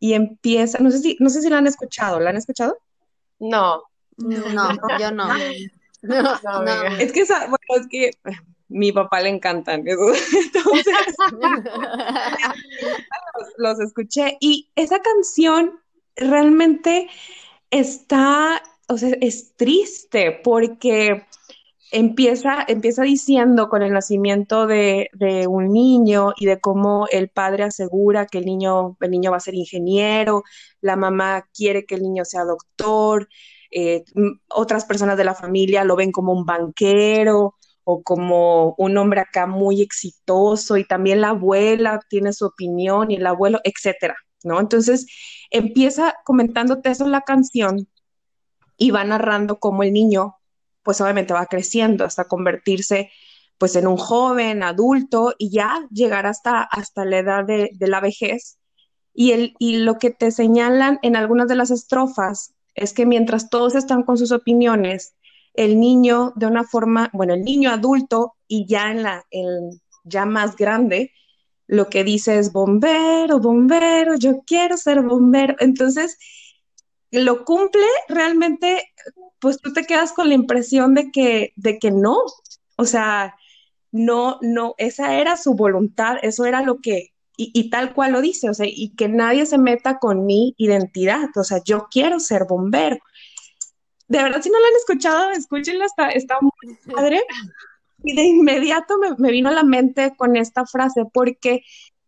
Y 0.00 0.14
empieza, 0.14 0.78
no 0.78 0.90
sé 0.90 1.00
si, 1.00 1.16
no 1.20 1.28
sé 1.28 1.42
si 1.42 1.50
la 1.50 1.58
han 1.58 1.66
escuchado, 1.66 2.20
¿la 2.20 2.30
han 2.30 2.36
escuchado? 2.36 2.78
No. 3.40 3.82
No, 4.16 4.70
yo 4.98 5.10
no. 5.10 5.28
No, 6.08 6.64
no, 6.64 6.96
Es 6.98 7.12
que, 7.12 7.24
bueno, 7.24 7.56
es 7.76 7.86
que 7.88 8.10
mi 8.68 8.92
papá 8.92 9.20
le 9.20 9.30
encantan. 9.30 9.80
Entonces, 9.86 10.94
los, 13.58 13.80
escuché 13.80 14.36
y 14.40 14.70
esa 14.76 15.00
canción 15.00 15.80
realmente 16.16 17.08
está, 17.70 18.62
o 18.88 18.98
sea, 18.98 19.16
es 19.20 19.54
triste 19.56 20.40
porque 20.44 21.26
empieza, 21.90 22.64
empieza 22.68 23.02
diciendo 23.02 23.68
con 23.68 23.82
el 23.82 23.92
nacimiento 23.92 24.66
de, 24.66 25.08
de, 25.12 25.46
un 25.46 25.72
niño 25.72 26.34
y 26.36 26.46
de 26.46 26.60
cómo 26.60 27.06
el 27.10 27.28
padre 27.28 27.64
asegura 27.64 28.26
que 28.26 28.38
el 28.38 28.44
niño, 28.44 28.96
el 29.00 29.10
niño 29.10 29.30
va 29.30 29.38
a 29.38 29.40
ser 29.40 29.54
ingeniero, 29.54 30.44
la 30.80 30.96
mamá 30.96 31.48
quiere 31.54 31.86
que 31.86 31.94
el 31.94 32.02
niño 32.02 32.24
sea 32.24 32.44
doctor, 32.44 33.28
eh, 33.70 34.04
otras 34.48 34.84
personas 34.84 35.16
de 35.16 35.24
la 35.24 35.34
familia 35.34 35.84
lo 35.84 35.96
ven 35.96 36.12
como 36.12 36.32
un 36.32 36.44
banquero 36.44 37.54
o 37.84 38.02
como 38.02 38.74
un 38.78 38.96
hombre 38.98 39.20
acá 39.20 39.46
muy 39.46 39.80
exitoso 39.82 40.76
y 40.76 40.86
también 40.86 41.20
la 41.20 41.30
abuela 41.30 42.00
tiene 42.08 42.32
su 42.32 42.46
opinión 42.46 43.10
y 43.10 43.16
el 43.16 43.26
abuelo, 43.26 43.60
etcétera, 43.64 44.16
¿no? 44.44 44.60
Entonces 44.60 45.06
empieza 45.50 46.14
comentándote 46.24 46.90
eso 46.90 47.04
en 47.04 47.12
la 47.12 47.22
canción 47.22 47.88
y 48.76 48.90
va 48.90 49.04
narrando 49.04 49.58
cómo 49.58 49.82
el 49.82 49.92
niño, 49.92 50.36
pues 50.82 51.00
obviamente 51.00 51.34
va 51.34 51.46
creciendo 51.46 52.04
hasta 52.04 52.24
convertirse 52.26 53.10
pues 53.58 53.74
en 53.76 53.86
un 53.86 53.96
joven, 53.96 54.62
adulto 54.62 55.34
y 55.36 55.50
ya 55.50 55.86
llegar 55.90 56.26
hasta, 56.26 56.62
hasta 56.62 57.04
la 57.04 57.18
edad 57.18 57.44
de, 57.44 57.70
de 57.74 57.88
la 57.88 58.00
vejez. 58.00 58.58
Y, 59.14 59.32
el, 59.32 59.54
y 59.58 59.78
lo 59.78 59.98
que 59.98 60.10
te 60.10 60.30
señalan 60.30 61.00
en 61.02 61.16
algunas 61.16 61.48
de 61.48 61.56
las 61.56 61.70
estrofas 61.72 62.54
es 62.78 62.92
que 62.92 63.06
mientras 63.06 63.50
todos 63.50 63.74
están 63.74 64.02
con 64.02 64.18
sus 64.18 64.32
opiniones, 64.32 65.14
el 65.54 65.80
niño 65.80 66.32
de 66.36 66.46
una 66.46 66.64
forma, 66.64 67.10
bueno, 67.12 67.34
el 67.34 67.42
niño 67.42 67.70
adulto 67.70 68.36
y 68.46 68.66
ya 68.66 68.90
en 68.90 69.02
la, 69.02 69.24
ya 70.04 70.24
más 70.24 70.56
grande, 70.56 71.12
lo 71.66 71.88
que 71.88 72.04
dice 72.04 72.38
es 72.38 72.52
bombero, 72.52 73.40
bombero, 73.40 74.16
yo 74.16 74.42
quiero 74.46 74.76
ser 74.76 75.02
bombero. 75.02 75.56
Entonces, 75.58 76.16
lo 77.10 77.44
cumple 77.44 77.86
realmente, 78.08 78.90
pues 79.38 79.60
tú 79.60 79.72
te 79.72 79.84
quedas 79.84 80.12
con 80.12 80.28
la 80.28 80.34
impresión 80.34 80.94
de 80.94 81.10
que, 81.10 81.52
de 81.56 81.78
que 81.78 81.90
no, 81.90 82.18
o 82.76 82.84
sea, 82.84 83.34
no, 83.90 84.38
no, 84.42 84.74
esa 84.78 85.14
era 85.14 85.36
su 85.36 85.54
voluntad, 85.54 86.16
eso 86.22 86.44
era 86.44 86.62
lo 86.62 86.80
que, 86.80 87.12
y, 87.40 87.70
tal 87.70 87.94
cual 87.94 88.10
lo 88.12 88.20
dice, 88.20 88.50
o 88.50 88.54
sea, 88.54 88.66
y 88.68 88.96
que 88.96 89.08
nadie 89.08 89.46
se 89.46 89.58
meta 89.58 90.00
con 90.00 90.26
mi 90.26 90.56
identidad, 90.58 91.28
o 91.36 91.44
sea, 91.44 91.62
yo 91.64 91.86
quiero 91.88 92.18
ser 92.18 92.46
bombero. 92.46 92.98
De 94.08 94.20
verdad, 94.20 94.42
si 94.42 94.50
no 94.50 94.58
la 94.58 94.66
han 94.66 94.74
escuchado, 94.74 95.30
escúchenla, 95.30 95.84
está, 95.84 96.08
está 96.08 96.38
muy 96.40 96.76
padre. 96.92 97.22
Y 98.02 98.16
de 98.16 98.22
inmediato 98.22 98.96
me, 99.18 99.30
vino 99.30 99.50
a 99.50 99.52
la 99.52 99.62
mente 99.62 100.16
con 100.16 100.36
esta 100.36 100.66
frase, 100.66 101.04
porque 101.12 101.62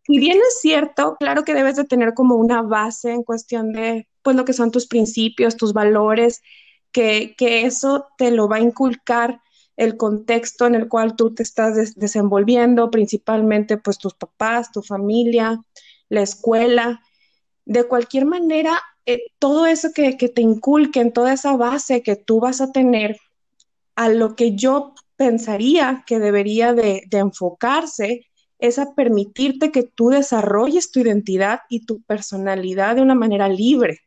si 0.05 0.19
bien 0.19 0.39
es 0.39 0.61
cierto, 0.61 1.17
claro 1.21 1.45
que 1.45 1.55
debes 1.55 1.77
de 1.77 1.85
tener 1.85 2.13
como 2.15 2.35
una 2.35 2.63
base 2.63 3.13
en 3.13 3.23
cuestión 3.23 3.73
de, 3.73 4.09
pues, 4.23 4.35
lo 4.35 4.45
que 4.45 4.53
son 4.53 4.73
tus 4.73 4.89
principios, 4.89 5.57
tus 5.57 5.73
valores, 5.73 6.43
que, 6.91 7.37
que 7.39 7.67
eso 7.67 8.09
te 8.19 8.33
lo 8.33 8.49
va 8.49 8.57
a 8.57 8.61
inculcar 8.61 9.41
el 9.81 9.97
contexto 9.97 10.67
en 10.67 10.75
el 10.75 10.89
cual 10.89 11.17
tú 11.17 11.35
te 11.35 11.43
estás 11.43 11.95
desenvolviendo, 11.97 12.91
principalmente 12.91 13.79
pues 13.79 13.97
tus 13.97 14.13
papás, 14.13 14.71
tu 14.73 14.83
familia, 14.83 15.59
la 16.11 16.21
escuela. 16.21 17.01
De 17.65 17.85
cualquier 17.85 18.27
manera, 18.27 18.79
eh, 19.07 19.23
todo 19.39 19.65
eso 19.65 19.89
que, 19.95 20.19
que 20.19 20.29
te 20.29 20.43
inculquen, 20.43 21.15
toda 21.15 21.33
esa 21.33 21.57
base 21.57 22.03
que 22.03 22.15
tú 22.15 22.41
vas 22.41 22.61
a 22.61 22.73
tener, 22.73 23.17
a 23.97 24.11
lo 24.11 24.37
que 24.37 24.55
yo 24.55 24.95
pensaría 25.17 26.05
que 26.07 26.19
debería 26.19 26.75
de, 26.75 27.05
de 27.09 27.19
enfocarse 27.19 28.27
es 28.59 28.79
a 28.79 28.95
permitirte 28.95 29.73
que 29.73 29.83
tú 29.83 30.11
desarrolles 30.11 30.91
tu 30.91 31.01
identidad 31.01 31.61
y 31.71 31.87
tu 31.87 32.03
personalidad 32.03 32.97
de 32.97 33.03
una 33.03 33.15
manera 33.15 33.49
libre, 33.49 34.01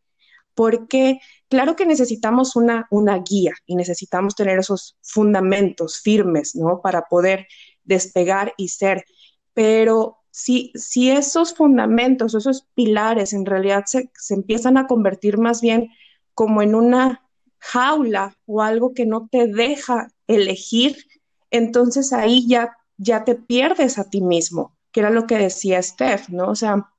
porque 0.55 1.19
Claro 1.53 1.75
que 1.75 1.85
necesitamos 1.85 2.55
una, 2.55 2.87
una 2.89 3.19
guía 3.19 3.53
y 3.67 3.75
necesitamos 3.75 4.33
tener 4.33 4.57
esos 4.57 4.97
fundamentos 5.03 6.01
firmes, 6.01 6.55
¿no? 6.55 6.81
Para 6.81 7.03
poder 7.03 7.45
despegar 7.83 8.55
y 8.57 8.69
ser. 8.69 9.05
Pero 9.53 10.17
si, 10.31 10.71
si 10.73 11.11
esos 11.11 11.53
fundamentos, 11.53 12.33
esos 12.33 12.67
pilares 12.73 13.33
en 13.33 13.45
realidad 13.45 13.83
se, 13.85 14.09
se 14.15 14.33
empiezan 14.33 14.77
a 14.77 14.87
convertir 14.87 15.37
más 15.37 15.61
bien 15.61 15.91
como 16.33 16.63
en 16.63 16.73
una 16.73 17.21
jaula 17.59 18.35
o 18.47 18.63
algo 18.63 18.95
que 18.95 19.05
no 19.05 19.27
te 19.31 19.45
deja 19.45 20.07
elegir, 20.25 21.05
entonces 21.51 22.13
ahí 22.13 22.47
ya, 22.47 22.75
ya 22.97 23.25
te 23.25 23.35
pierdes 23.35 23.99
a 23.99 24.09
ti 24.09 24.21
mismo, 24.21 24.75
que 24.91 25.01
era 25.01 25.11
lo 25.11 25.27
que 25.27 25.37
decía 25.37 25.79
Steph, 25.83 26.29
¿no? 26.29 26.49
O 26.49 26.55
sea, 26.55 26.89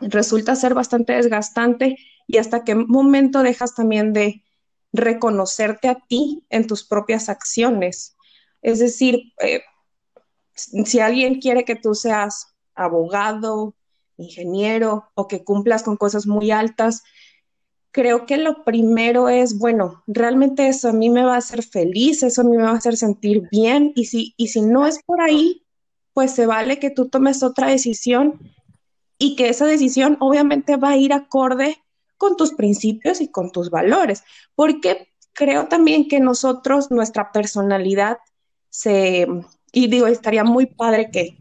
resulta 0.00 0.56
ser 0.56 0.74
bastante 0.74 1.12
desgastante 1.12 1.96
y 2.26 2.38
hasta 2.38 2.64
qué 2.64 2.74
momento 2.74 3.42
dejas 3.42 3.74
también 3.74 4.12
de 4.12 4.42
reconocerte 4.92 5.88
a 5.88 5.96
ti 5.96 6.44
en 6.50 6.66
tus 6.66 6.84
propias 6.84 7.28
acciones. 7.28 8.16
Es 8.62 8.78
decir, 8.78 9.32
eh, 9.42 9.62
si 10.54 11.00
alguien 11.00 11.40
quiere 11.40 11.64
que 11.64 11.76
tú 11.76 11.94
seas 11.94 12.54
abogado, 12.74 13.74
ingeniero 14.16 15.10
o 15.14 15.26
que 15.26 15.44
cumplas 15.44 15.82
con 15.82 15.96
cosas 15.96 16.26
muy 16.26 16.50
altas, 16.50 17.02
creo 17.90 18.26
que 18.26 18.36
lo 18.36 18.64
primero 18.64 19.28
es, 19.28 19.58
bueno, 19.58 20.02
realmente 20.06 20.68
eso 20.68 20.88
a 20.88 20.92
mí 20.92 21.10
me 21.10 21.24
va 21.24 21.34
a 21.34 21.38
hacer 21.38 21.62
feliz, 21.62 22.22
eso 22.22 22.40
a 22.40 22.44
mí 22.44 22.56
me 22.56 22.62
va 22.62 22.70
a 22.70 22.76
hacer 22.76 22.96
sentir 22.96 23.48
bien 23.50 23.92
y 23.94 24.06
si, 24.06 24.34
y 24.36 24.48
si 24.48 24.62
no 24.62 24.86
es 24.86 25.00
por 25.04 25.20
ahí, 25.20 25.64
pues 26.12 26.32
se 26.32 26.46
vale 26.46 26.78
que 26.78 26.90
tú 26.90 27.08
tomes 27.08 27.42
otra 27.42 27.68
decisión 27.68 28.40
y 29.18 29.36
que 29.36 29.48
esa 29.48 29.66
decisión 29.66 30.16
obviamente 30.20 30.76
va 30.76 30.90
a 30.90 30.96
ir 30.96 31.12
acorde 31.12 31.83
con 32.16 32.36
tus 32.36 32.52
principios 32.52 33.20
y 33.20 33.28
con 33.30 33.50
tus 33.50 33.70
valores, 33.70 34.22
porque 34.54 35.08
creo 35.32 35.66
también 35.68 36.08
que 36.08 36.20
nosotros, 36.20 36.90
nuestra 36.90 37.32
personalidad 37.32 38.18
se, 38.70 39.26
y 39.72 39.88
digo, 39.88 40.06
estaría 40.06 40.44
muy 40.44 40.66
padre 40.66 41.10
que, 41.10 41.36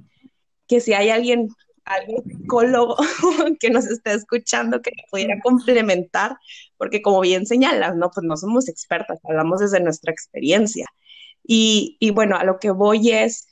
que 0.68 0.82
si 0.82 0.94
hay 0.94 1.10
alguien, 1.10 1.50
algún 1.86 2.24
psicólogo 2.24 2.96
que 3.60 3.70
nos 3.70 3.86
esté 3.86 4.14
escuchando 4.14 4.82
que 4.82 4.92
pudiera 5.10 5.40
complementar, 5.42 6.38
porque 6.78 7.02
como 7.02 7.22
bien 7.22 7.46
señalas, 7.46 7.96
¿no? 7.96 8.10
Pues 8.12 8.26
no 8.26 8.38
somos 8.38 8.68
expertas, 8.68 9.20
hablamos 9.24 9.60
desde 9.60 9.80
nuestra 9.80 10.12
experiencia. 10.12 10.88
Y, 11.46 11.98
y 12.00 12.12
bueno, 12.12 12.38
a 12.38 12.44
lo 12.44 12.60
que 12.60 12.72
voy 12.72 13.12
es 13.12 13.48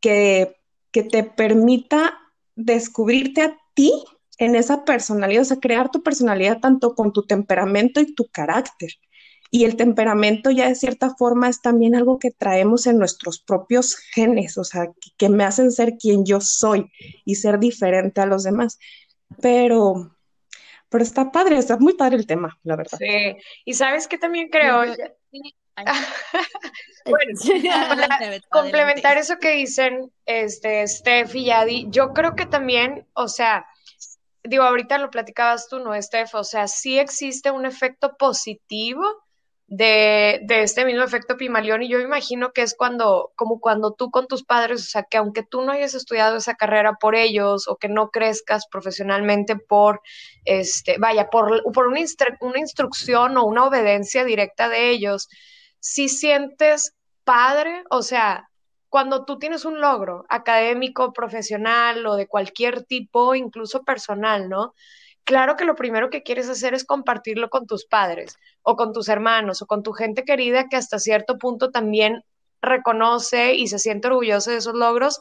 que, 0.00 0.56
que 0.90 1.02
te 1.02 1.22
permita 1.22 2.18
descubrirte 2.54 3.42
a 3.42 3.58
ti 3.74 3.92
en 4.38 4.54
esa 4.54 4.84
personalidad, 4.84 5.42
o 5.42 5.46
sea, 5.46 5.60
crear 5.60 5.90
tu 5.90 6.02
personalidad 6.02 6.60
tanto 6.60 6.94
con 6.94 7.12
tu 7.12 7.26
temperamento 7.26 8.00
y 8.00 8.14
tu 8.14 8.28
carácter. 8.28 8.90
Y 9.50 9.64
el 9.64 9.76
temperamento 9.76 10.50
ya 10.50 10.68
de 10.68 10.74
cierta 10.74 11.14
forma 11.14 11.48
es 11.48 11.62
también 11.62 11.94
algo 11.94 12.18
que 12.18 12.32
traemos 12.32 12.86
en 12.86 12.98
nuestros 12.98 13.40
propios 13.40 13.96
genes, 13.96 14.58
o 14.58 14.64
sea, 14.64 14.88
que, 15.16 15.28
me 15.28 15.44
hacen 15.44 15.70
ser 15.70 15.96
quien 15.96 16.26
yo 16.26 16.40
soy 16.40 16.90
y 17.24 17.36
ser 17.36 17.58
diferente 17.58 18.20
a 18.20 18.26
los 18.26 18.42
demás. 18.42 18.78
Pero, 19.40 20.16
pero 20.88 21.04
está 21.04 21.30
padre, 21.30 21.58
está 21.58 21.78
muy 21.78 21.94
padre 21.94 22.16
el 22.16 22.26
tema, 22.26 22.58
la 22.64 22.76
verdad. 22.76 22.98
Sí, 22.98 23.36
y 23.64 23.74
sabes 23.74 24.08
que 24.08 24.18
también 24.18 24.48
creo, 24.48 24.84
bueno, 27.04 27.40
complementar 28.50 29.16
eso 29.18 29.38
que 29.38 29.52
dicen 29.52 30.10
este, 30.24 30.86
Steph 30.88 31.34
y 31.34 31.44
Yadi, 31.46 31.86
yo 31.90 32.12
creo 32.12 32.34
que 32.34 32.46
también, 32.46 33.06
o 33.14 33.28
sea, 33.28 33.66
digo, 34.48 34.64
ahorita 34.64 34.98
lo 34.98 35.10
platicabas 35.10 35.68
tú, 35.68 35.78
¿no, 35.78 36.00
Steph? 36.00 36.34
O 36.34 36.44
sea, 36.44 36.68
sí 36.68 36.98
existe 36.98 37.50
un 37.50 37.66
efecto 37.66 38.16
positivo 38.16 39.04
de, 39.68 40.40
de 40.44 40.62
este 40.62 40.84
mismo 40.84 41.02
efecto 41.02 41.36
Pimalión 41.36 41.82
y 41.82 41.88
yo 41.88 41.98
imagino 41.98 42.52
que 42.52 42.62
es 42.62 42.74
cuando, 42.76 43.32
como 43.34 43.58
cuando 43.60 43.92
tú 43.92 44.10
con 44.10 44.28
tus 44.28 44.44
padres, 44.44 44.82
o 44.82 44.86
sea, 44.86 45.02
que 45.02 45.16
aunque 45.18 45.42
tú 45.42 45.62
no 45.62 45.72
hayas 45.72 45.94
estudiado 45.94 46.36
esa 46.36 46.54
carrera 46.54 46.94
por 47.00 47.16
ellos 47.16 47.66
o 47.68 47.76
que 47.76 47.88
no 47.88 48.10
crezcas 48.10 48.66
profesionalmente 48.70 49.56
por, 49.56 50.00
este, 50.44 50.98
vaya, 50.98 51.28
por, 51.30 51.62
por 51.72 51.88
una, 51.88 52.00
una 52.40 52.58
instrucción 52.58 53.36
o 53.36 53.44
una 53.44 53.64
obediencia 53.64 54.24
directa 54.24 54.68
de 54.68 54.90
ellos, 54.90 55.28
si 55.80 56.08
sientes 56.08 56.94
padre, 57.24 57.82
o 57.90 58.02
sea, 58.02 58.48
cuando 58.88 59.24
tú 59.24 59.38
tienes 59.38 59.64
un 59.64 59.80
logro 59.80 60.24
académico, 60.28 61.12
profesional 61.12 62.06
o 62.06 62.16
de 62.16 62.26
cualquier 62.26 62.84
tipo, 62.84 63.34
incluso 63.34 63.82
personal, 63.84 64.48
¿no? 64.48 64.74
Claro 65.24 65.56
que 65.56 65.64
lo 65.64 65.74
primero 65.74 66.08
que 66.08 66.22
quieres 66.22 66.48
hacer 66.48 66.72
es 66.72 66.84
compartirlo 66.84 67.50
con 67.50 67.66
tus 67.66 67.84
padres 67.84 68.36
o 68.62 68.76
con 68.76 68.92
tus 68.92 69.08
hermanos 69.08 69.60
o 69.60 69.66
con 69.66 69.82
tu 69.82 69.92
gente 69.92 70.24
querida 70.24 70.68
que 70.68 70.76
hasta 70.76 71.00
cierto 71.00 71.36
punto 71.36 71.70
también 71.70 72.22
reconoce 72.62 73.54
y 73.54 73.66
se 73.66 73.78
siente 73.78 74.08
orgulloso 74.08 74.50
de 74.50 74.58
esos 74.58 74.74
logros 74.74 75.20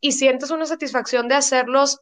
y 0.00 0.12
sientes 0.12 0.50
una 0.50 0.66
satisfacción 0.66 1.28
de 1.28 1.36
hacerlos 1.36 2.00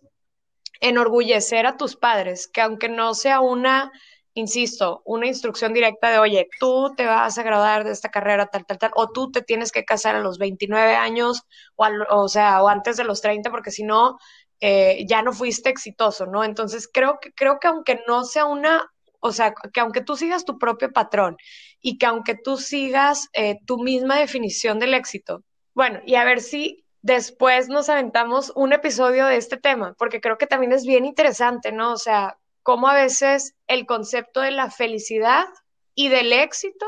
enorgullecer 0.80 1.66
a 1.66 1.76
tus 1.76 1.96
padres, 1.96 2.48
que 2.48 2.60
aunque 2.60 2.88
no 2.88 3.14
sea 3.14 3.40
una 3.40 3.92
insisto, 4.36 5.02
una 5.06 5.26
instrucción 5.26 5.72
directa 5.72 6.10
de, 6.10 6.18
oye, 6.18 6.48
tú 6.60 6.92
te 6.94 7.06
vas 7.06 7.38
a 7.38 7.42
graduar 7.42 7.84
de 7.84 7.92
esta 7.92 8.10
carrera 8.10 8.46
tal, 8.46 8.66
tal, 8.66 8.78
tal, 8.78 8.90
o 8.94 9.08
tú 9.10 9.32
te 9.32 9.40
tienes 9.40 9.72
que 9.72 9.84
casar 9.84 10.14
a 10.14 10.20
los 10.20 10.38
29 10.38 10.94
años, 10.94 11.42
o, 11.74 11.86
o 12.10 12.28
sea, 12.28 12.62
o 12.62 12.68
antes 12.68 12.98
de 12.98 13.04
los 13.04 13.22
30, 13.22 13.50
porque 13.50 13.70
si 13.70 13.82
no, 13.82 14.18
eh, 14.60 15.04
ya 15.08 15.22
no 15.22 15.32
fuiste 15.32 15.70
exitoso, 15.70 16.26
¿no? 16.26 16.44
Entonces, 16.44 16.88
creo 16.92 17.18
que, 17.18 17.32
creo 17.32 17.58
que 17.58 17.68
aunque 17.68 18.00
no 18.06 18.24
sea 18.24 18.44
una, 18.44 18.92
o 19.20 19.32
sea, 19.32 19.54
que 19.72 19.80
aunque 19.80 20.02
tú 20.02 20.16
sigas 20.16 20.44
tu 20.44 20.58
propio 20.58 20.92
patrón 20.92 21.36
y 21.80 21.96
que 21.96 22.06
aunque 22.06 22.34
tú 22.34 22.58
sigas 22.58 23.28
eh, 23.32 23.58
tu 23.66 23.78
misma 23.78 24.18
definición 24.18 24.78
del 24.78 24.94
éxito, 24.94 25.44
bueno, 25.74 26.00
y 26.04 26.16
a 26.16 26.24
ver 26.24 26.40
si 26.42 26.84
después 27.00 27.68
nos 27.70 27.88
aventamos 27.88 28.52
un 28.54 28.74
episodio 28.74 29.26
de 29.26 29.36
este 29.38 29.56
tema, 29.56 29.94
porque 29.98 30.20
creo 30.20 30.36
que 30.36 30.46
también 30.46 30.72
es 30.72 30.84
bien 30.84 31.06
interesante, 31.06 31.72
¿no? 31.72 31.92
O 31.92 31.98
sea, 31.98 32.36
cómo 32.66 32.88
a 32.88 32.94
veces 32.94 33.54
el 33.68 33.86
concepto 33.86 34.40
de 34.40 34.50
la 34.50 34.72
felicidad 34.72 35.46
y 35.94 36.08
del 36.08 36.32
éxito 36.32 36.84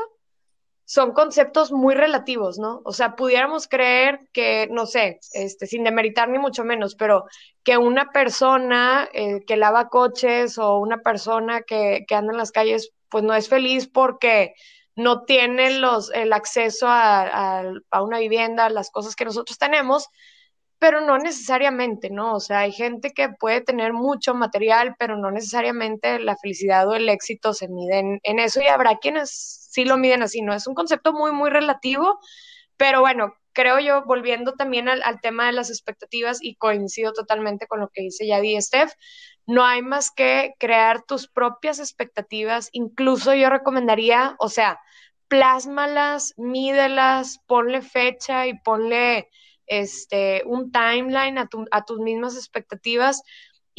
son 0.83 1.13
conceptos 1.13 1.71
muy 1.71 1.95
relativos, 1.95 2.59
¿no? 2.59 2.81
O 2.83 2.91
sea, 2.91 3.15
pudiéramos 3.15 3.69
creer 3.69 4.19
que, 4.33 4.67
no 4.69 4.85
sé, 4.85 5.21
este, 5.31 5.67
sin 5.67 5.85
demeritar 5.85 6.27
ni 6.27 6.37
mucho 6.37 6.65
menos, 6.65 6.95
pero 6.95 7.23
que 7.63 7.77
una 7.77 8.09
persona 8.11 9.07
eh, 9.13 9.45
que 9.47 9.55
lava 9.55 9.87
coches 9.87 10.57
o 10.57 10.79
una 10.79 10.97
persona 10.97 11.61
que, 11.61 12.03
que, 12.05 12.15
anda 12.15 12.33
en 12.33 12.39
las 12.39 12.51
calles, 12.51 12.91
pues 13.07 13.23
no 13.23 13.33
es 13.33 13.47
feliz 13.47 13.87
porque 13.87 14.55
no 14.97 15.23
tiene 15.23 15.79
los, 15.79 16.11
el 16.11 16.33
acceso 16.33 16.87
a, 16.89 17.63
a 17.89 18.03
una 18.03 18.19
vivienda, 18.19 18.69
las 18.69 18.89
cosas 18.91 19.15
que 19.15 19.23
nosotros 19.23 19.57
tenemos, 19.57 20.09
pero 20.79 21.01
no 21.01 21.17
necesariamente, 21.17 22.09
¿no? 22.09 22.35
O 22.35 22.39
sea, 22.39 22.59
hay 22.59 22.71
gente 22.71 23.11
que 23.11 23.29
puede 23.29 23.61
tener 23.61 23.91
mucho 23.91 24.33
material, 24.33 24.95
pero 24.97 25.17
no 25.17 25.29
necesariamente 25.29 26.19
la 26.19 26.37
felicidad 26.37 26.87
o 26.87 26.95
el 26.95 27.09
éxito 27.09 27.53
se 27.53 27.67
miden 27.67 28.19
en 28.23 28.39
eso 28.39 28.61
y 28.61 28.67
habrá 28.67 28.97
quienes 28.97 29.29
sí 29.71 29.83
lo 29.83 29.97
miden 29.97 30.23
así, 30.23 30.41
¿no? 30.41 30.53
Es 30.53 30.67
un 30.67 30.75
concepto 30.75 31.11
muy, 31.11 31.33
muy 31.33 31.49
relativo, 31.49 32.19
pero 32.77 33.01
bueno, 33.01 33.33
creo 33.51 33.79
yo, 33.79 34.03
volviendo 34.05 34.53
también 34.53 34.87
al, 34.87 35.19
tema 35.21 35.47
de 35.47 35.51
las 35.51 35.69
expectativas 35.69 36.39
y 36.41 36.55
coincido 36.55 37.11
totalmente 37.11 37.67
con 37.67 37.81
lo 37.81 37.89
que 37.89 38.03
dice 38.03 38.25
Yadi 38.25 38.59
Steph, 38.61 38.93
no 39.45 39.65
hay 39.65 39.81
más 39.81 40.11
que 40.11 40.53
crear 40.59 41.03
tus 41.03 41.27
propias 41.27 41.79
expectativas, 41.79 42.69
incluso 42.71 43.33
yo 43.33 43.49
recomendaría, 43.49 44.35
o 44.39 44.47
sea, 44.47 44.79
plásmalas, 45.27 46.33
mídelas, 46.37 47.39
ponle 47.47 47.81
fecha 47.81 48.47
y 48.47 48.57
ponle 48.59 49.29
este, 49.69 50.43
un 50.45 50.71
timeline 50.71 51.37
a, 51.37 51.49
a 51.71 51.85
tus 51.85 51.99
mismas 51.99 52.35
expectativas 52.35 53.23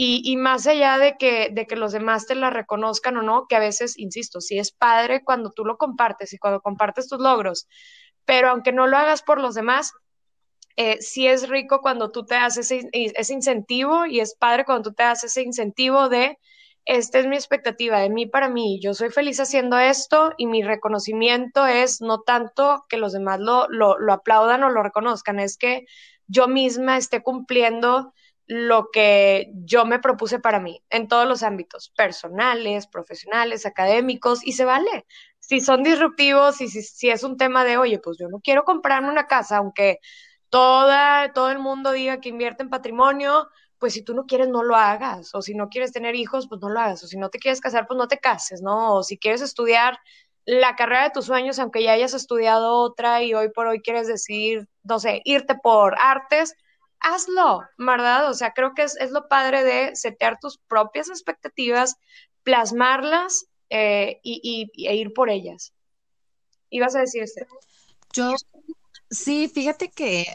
y, 0.02 0.38
más 0.38 0.66
allá 0.66 0.96
de 0.96 1.18
que, 1.18 1.50
de 1.52 1.66
que 1.66 1.76
los 1.76 1.92
demás 1.92 2.26
te 2.26 2.34
la 2.34 2.48
reconozcan 2.48 3.18
o 3.18 3.22
no, 3.22 3.46
que 3.46 3.56
a 3.56 3.58
veces, 3.58 3.98
insisto, 3.98 4.40
sí 4.40 4.58
es 4.58 4.72
padre 4.72 5.22
cuando 5.22 5.50
tú 5.50 5.62
lo 5.66 5.76
compartes 5.76 6.32
y 6.32 6.38
cuando 6.38 6.62
compartes 6.62 7.06
tus 7.06 7.20
logros, 7.20 7.68
pero 8.24 8.48
aunque 8.48 8.72
no 8.72 8.86
lo 8.86 8.96
hagas 8.96 9.20
por 9.20 9.42
los 9.42 9.54
demás, 9.54 9.92
eh, 10.76 11.02
sí 11.02 11.26
es 11.26 11.50
rico 11.50 11.80
cuando 11.82 12.10
tú 12.10 12.24
te 12.24 12.36
das 12.36 12.56
ese, 12.56 12.88
ese 12.92 13.34
incentivo 13.34 14.06
y 14.06 14.20
es 14.20 14.34
padre 14.34 14.64
cuando 14.64 14.88
tú 14.88 14.94
te 14.94 15.02
das 15.02 15.22
ese 15.22 15.42
incentivo 15.42 16.08
de, 16.08 16.38
esta 16.84 17.18
es 17.18 17.26
mi 17.26 17.36
expectativa 17.36 17.98
de 17.98 18.10
mí 18.10 18.26
para 18.26 18.48
mí, 18.48 18.80
yo 18.82 18.94
soy 18.94 19.10
feliz 19.10 19.38
haciendo 19.40 19.78
esto 19.78 20.32
y 20.36 20.46
mi 20.46 20.62
reconocimiento 20.62 21.66
es 21.66 22.00
no 22.00 22.22
tanto 22.22 22.84
que 22.88 22.96
los 22.96 23.12
demás 23.12 23.40
lo, 23.40 23.68
lo, 23.68 23.98
lo 23.98 24.12
aplaudan 24.12 24.64
o 24.64 24.70
lo 24.70 24.82
reconozcan, 24.82 25.38
es 25.38 25.56
que 25.56 25.84
yo 26.26 26.48
misma 26.48 26.96
esté 26.96 27.22
cumpliendo 27.22 28.12
lo 28.50 28.90
que 28.90 29.52
yo 29.54 29.84
me 29.86 30.00
propuse 30.00 30.40
para 30.40 30.58
mí 30.58 30.82
en 30.90 31.06
todos 31.06 31.24
los 31.28 31.44
ámbitos, 31.44 31.90
personales, 31.96 32.88
profesionales, 32.88 33.64
académicos, 33.64 34.44
y 34.44 34.52
se 34.52 34.64
vale. 34.64 35.06
Si 35.38 35.60
son 35.60 35.84
disruptivos 35.84 36.60
y 36.60 36.68
si, 36.68 37.10
es 37.10 37.22
un 37.22 37.36
tema 37.36 37.64
de, 37.64 37.78
oye, 37.78 38.00
pues 38.00 38.18
yo 38.18 38.28
no 38.28 38.40
quiero 38.40 38.64
comprarme 38.64 39.08
una 39.08 39.28
casa, 39.28 39.58
aunque 39.58 39.98
toda, 40.48 41.32
todo 41.32 41.50
el 41.52 41.60
mundo 41.60 41.92
diga 41.92 42.20
que 42.20 42.28
invierte 42.30 42.64
en 42.64 42.70
patrimonio, 42.70 43.48
pues 43.80 43.94
si 43.94 44.02
tú 44.02 44.14
no 44.14 44.26
quieres, 44.26 44.48
no 44.48 44.62
lo 44.62 44.76
hagas. 44.76 45.34
O 45.34 45.42
si 45.42 45.54
no 45.54 45.70
quieres 45.70 45.90
tener 45.90 46.14
hijos, 46.14 46.46
pues 46.46 46.60
no 46.60 46.68
lo 46.68 46.78
hagas. 46.78 47.02
O 47.02 47.08
si 47.08 47.16
no 47.16 47.30
te 47.30 47.38
quieres 47.38 47.60
casar, 47.60 47.86
pues 47.88 47.96
no 47.96 48.06
te 48.06 48.18
cases, 48.18 48.60
¿no? 48.62 48.94
O 48.94 49.02
si 49.02 49.18
quieres 49.18 49.40
estudiar 49.40 49.98
la 50.44 50.76
carrera 50.76 51.04
de 51.04 51.10
tus 51.10 51.26
sueños, 51.26 51.58
aunque 51.58 51.82
ya 51.82 51.92
hayas 51.92 52.12
estudiado 52.12 52.74
otra 52.74 53.22
y 53.22 53.34
hoy 53.34 53.50
por 53.50 53.66
hoy 53.66 53.80
quieres 53.80 54.06
decir, 54.06 54.68
no 54.82 54.98
sé, 54.98 55.22
irte 55.24 55.54
por 55.54 55.96
artes, 55.98 56.54
hazlo, 57.00 57.62
¿verdad? 57.78 58.28
O 58.28 58.34
sea, 58.34 58.52
creo 58.52 58.74
que 58.74 58.82
es, 58.82 58.96
lo 59.10 59.28
padre 59.28 59.64
de 59.64 59.96
setear 59.96 60.38
tus 60.40 60.58
propias 60.58 61.08
expectativas, 61.08 61.96
plasmarlas 62.42 63.46
eh, 63.70 64.20
y, 64.22 64.70
e 64.76 64.94
ir 64.94 65.14
por 65.14 65.30
ellas. 65.30 65.72
¿Ibas 66.68 66.94
a 66.96 67.00
decir? 67.00 67.24
Yo, 68.12 68.34
sí, 69.10 69.48
fíjate 69.48 69.90
que, 69.90 70.26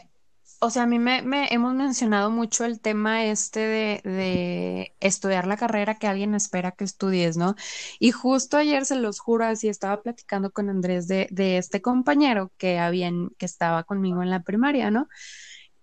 o 0.60 0.70
sea, 0.70 0.84
a 0.84 0.86
mí 0.86 0.98
me, 0.98 1.22
hemos 1.52 1.74
mencionado 1.74 2.30
mucho 2.30 2.64
el 2.64 2.80
tema 2.80 3.24
este 3.26 3.60
de, 3.60 4.94
estudiar 5.00 5.46
la 5.46 5.56
carrera 5.56 5.98
que 5.98 6.06
alguien 6.06 6.34
espera 6.34 6.72
que 6.72 6.84
estudies, 6.84 7.36
¿no? 7.36 7.54
Y 7.98 8.10
justo 8.12 8.56
ayer 8.56 8.86
se 8.86 8.96
los 8.96 9.20
juro, 9.20 9.44
así 9.44 9.68
estaba 9.68 10.02
platicando 10.02 10.50
con 10.50 10.70
Andrés 10.70 11.08
de, 11.08 11.28
de 11.30 11.58
este 11.58 11.82
compañero 11.82 12.52
que 12.58 12.78
habían, 12.78 13.30
que 13.38 13.46
estaba 13.46 13.84
conmigo 13.84 14.22
en 14.22 14.30
la 14.30 14.42
primaria, 14.42 14.90
¿no? 14.90 15.08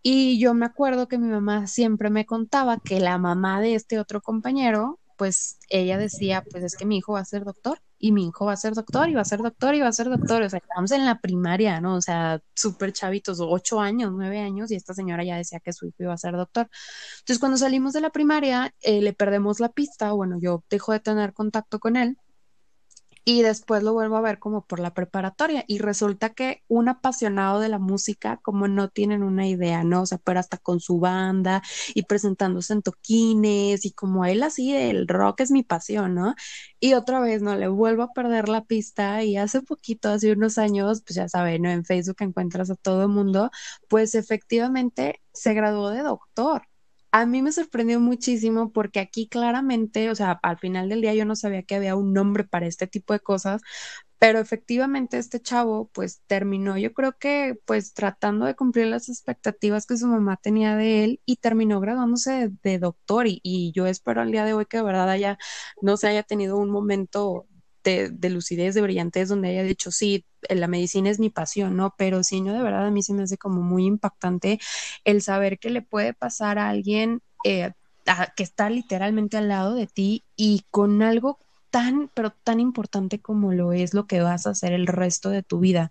Y 0.02 0.40
yo 0.40 0.54
me 0.54 0.66
acuerdo 0.66 1.08
que 1.08 1.18
mi 1.18 1.30
mamá 1.30 1.68
siempre 1.68 2.10
me 2.10 2.26
contaba 2.26 2.80
que 2.80 3.00
la 3.00 3.18
mamá 3.18 3.62
de 3.62 3.76
este 3.76 4.00
otro 4.00 4.22
compañero, 4.22 5.00
pues 5.18 5.60
ella 5.70 5.98
decía, 5.98 6.44
pues 6.52 6.64
es 6.64 6.76
que 6.76 6.86
mi 6.86 6.98
hijo 6.98 7.14
va 7.14 7.22
a 7.22 7.26
ser 7.26 7.46
doctor 7.46 7.80
y 8.04 8.12
mi 8.12 8.28
hijo 8.28 8.48
va 8.48 8.52
a 8.52 8.58
ser 8.58 8.74
doctor 8.74 9.08
y 9.08 9.14
va 9.14 9.22
a 9.22 9.26
ser 9.26 9.42
doctor 9.42 9.74
y 9.76 9.80
va 9.80 9.88
a 9.88 9.94
ser 9.94 10.10
doctor. 10.10 10.44
O 10.44 10.50
sea, 10.50 10.60
estamos 10.60 10.92
en 10.92 11.06
la 11.06 11.22
primaria, 11.22 11.80
¿no? 11.80 11.96
O 11.96 12.02
sea, 12.02 12.42
súper 12.54 12.92
chavitos, 12.92 13.40
ocho 13.40 13.80
años, 13.80 14.12
nueve 14.14 14.40
años, 14.42 14.72
y 14.72 14.76
esta 14.76 14.94
señora 14.94 15.24
ya 15.24 15.38
decía 15.38 15.62
que 15.62 15.72
su 15.72 15.86
hijo 15.88 15.96
iba 16.00 16.14
a 16.14 16.18
ser 16.18 16.34
doctor. 16.36 16.70
Entonces, 17.20 17.40
cuando 17.40 17.58
salimos 17.58 17.94
de 17.94 18.02
la 18.02 18.10
primaria, 18.10 18.76
eh, 18.82 19.02
le 19.02 19.14
perdemos 19.14 19.62
la 19.62 19.70
pista, 19.70 20.12
bueno, 20.12 20.38
yo 20.38 20.66
dejo 20.70 20.92
de 20.92 21.00
tener 21.00 21.32
contacto 21.32 21.80
con 21.80 21.96
él 21.96 22.18
y 23.26 23.42
después 23.42 23.84
lo 23.84 23.94
vuelvo 23.94 24.18
a 24.18 24.22
ver 24.22 24.40
como 24.40 24.66
por 24.66 24.80
la 24.80 24.94
preparatoria 24.94 25.64
y 25.68 25.80
resulta 25.80 26.30
que 26.32 26.64
un 26.68 26.90
apasionado 26.90 27.60
de 27.60 27.70
la 27.70 27.80
música 27.80 28.38
como 28.42 28.68
no 28.68 28.90
tienen 28.90 29.24
una 29.24 29.48
idea, 29.48 29.84
¿no? 29.84 30.02
O 30.02 30.06
sea, 30.06 30.18
pero 30.20 30.40
hasta 30.40 30.58
con 30.58 30.80
su 30.80 31.00
banda 31.00 31.62
y 31.94 32.04
presentándose 32.04 32.74
en 32.74 32.82
toquines 32.82 33.86
y 33.86 33.92
como 33.94 34.26
él 34.26 34.44
así, 34.44 34.76
el 34.76 35.08
rock 35.08 35.42
es 35.42 35.52
mi 35.52 35.64
pasión, 35.64 36.16
¿no? 36.16 36.36
Y 36.80 36.94
otra 36.96 37.20
vez, 37.20 37.42
¿no? 37.42 37.56
Le 37.56 37.68
vuelvo 37.68 38.04
a 38.04 38.14
perder 38.14 38.50
la 38.50 38.66
pista 38.66 39.24
y 39.24 39.38
hace 39.38 39.62
poquito, 39.62 40.10
hace 40.10 40.32
unos 40.34 40.58
años, 40.58 41.02
pues 41.06 41.16
ya 41.16 41.30
saben, 41.30 41.62
¿no? 41.64 41.70
En 41.70 41.86
Facebook 41.86 42.18
encuentras 42.22 42.70
a 42.70 42.76
todo 42.76 43.04
el 43.04 43.10
mundo, 43.10 43.50
pues 43.88 44.16
efectivamente 44.16 45.22
se 45.34 45.54
graduó 45.54 45.90
de 45.90 46.02
doctor 46.04 46.64
a 47.14 47.28
mí 47.28 47.44
me 47.44 47.52
sorprendió 47.52 48.00
muchísimo 48.00 48.72
porque 48.74 49.00
aquí 49.00 49.28
claramente, 49.28 50.10
o 50.10 50.16
sea, 50.16 50.32
al 50.42 50.58
final 50.58 50.90
del 50.90 51.02
día 51.02 51.14
yo 51.14 51.26
no 51.26 51.36
sabía 51.36 51.62
que 51.64 51.76
había 51.76 51.96
un 51.96 52.12
nombre 52.12 52.44
para 52.44 52.66
este 52.66 52.88
tipo 52.88 53.14
de 53.14 53.20
cosas, 53.20 53.62
pero 54.18 54.40
efectivamente 54.40 55.20
este 55.20 55.40
chavo 55.40 55.92
pues 55.94 56.24
terminó, 56.28 56.78
yo 56.78 56.92
creo 56.94 57.14
que 57.20 57.56
pues 57.66 57.94
tratando 57.94 58.48
de 58.48 58.56
cumplir 58.56 58.88
las 58.88 59.10
expectativas 59.10 59.86
que 59.86 59.98
su 59.98 60.08
mamá 60.08 60.38
tenía 60.38 60.76
de 60.76 61.04
él 61.04 61.22
y 61.26 61.36
terminó 61.38 61.80
graduándose 61.80 62.52
de, 62.64 62.80
doctor 62.80 63.28
y, 63.28 63.40
y, 63.44 63.72
yo 63.74 63.86
espero 63.88 64.22
al 64.22 64.32
día 64.32 64.46
de 64.46 64.54
hoy 64.54 64.66
que 64.66 64.78
de 64.78 64.84
verdad 64.84 65.10
haya, 65.12 65.38
no 65.84 65.98
se 65.98 66.08
haya 66.08 66.24
tenido 66.24 66.58
un 66.58 66.72
momento 66.72 67.48
de, 67.84 68.30
lucidez, 68.30 68.76
de 68.76 68.82
brillantez, 68.82 69.30
donde 69.30 69.50
haya 69.50 69.64
dicho, 69.64 69.92
sí, 69.92 70.26
la 70.50 70.68
medicina 70.68 71.10
es 71.10 71.20
mi 71.20 71.30
pasión, 71.30 71.76
¿no? 71.76 71.94
Pero 71.98 72.24
sí, 72.24 72.42
no, 72.42 72.54
de 72.54 72.64
verdad 72.64 72.88
a 72.88 72.92
mí 72.92 73.04
se 73.04 73.14
me 73.14 73.24
hace 73.24 73.38
como 73.38 73.62
muy 73.62 73.86
impactante 73.86 74.60
el 75.04 75.22
saber 75.22 75.60
que 75.60 75.70
le 75.70 75.82
puede 75.82 76.14
pasar 76.14 76.60
a 76.60 76.70
alguien 76.70 77.22
eh, 77.44 77.72
que 78.36 78.44
está 78.44 78.70
literalmente 78.70 79.38
al 79.38 79.48
lado 79.48 79.76
de 79.76 79.88
ti 79.88 80.24
y 80.36 80.64
con 80.72 81.02
algo 81.02 81.40
tan, 81.74 82.12
pero 82.14 82.30
tan 82.44 82.60
importante 82.60 83.20
como 83.20 83.52
lo 83.52 83.74
es 83.74 83.96
lo 83.96 84.06
que 84.06 84.22
vas 84.22 84.46
a 84.46 84.52
hacer 84.52 84.74
el 84.74 84.86
resto 84.86 85.32
de 85.32 85.42
tu 85.42 85.58
vida. 85.60 85.90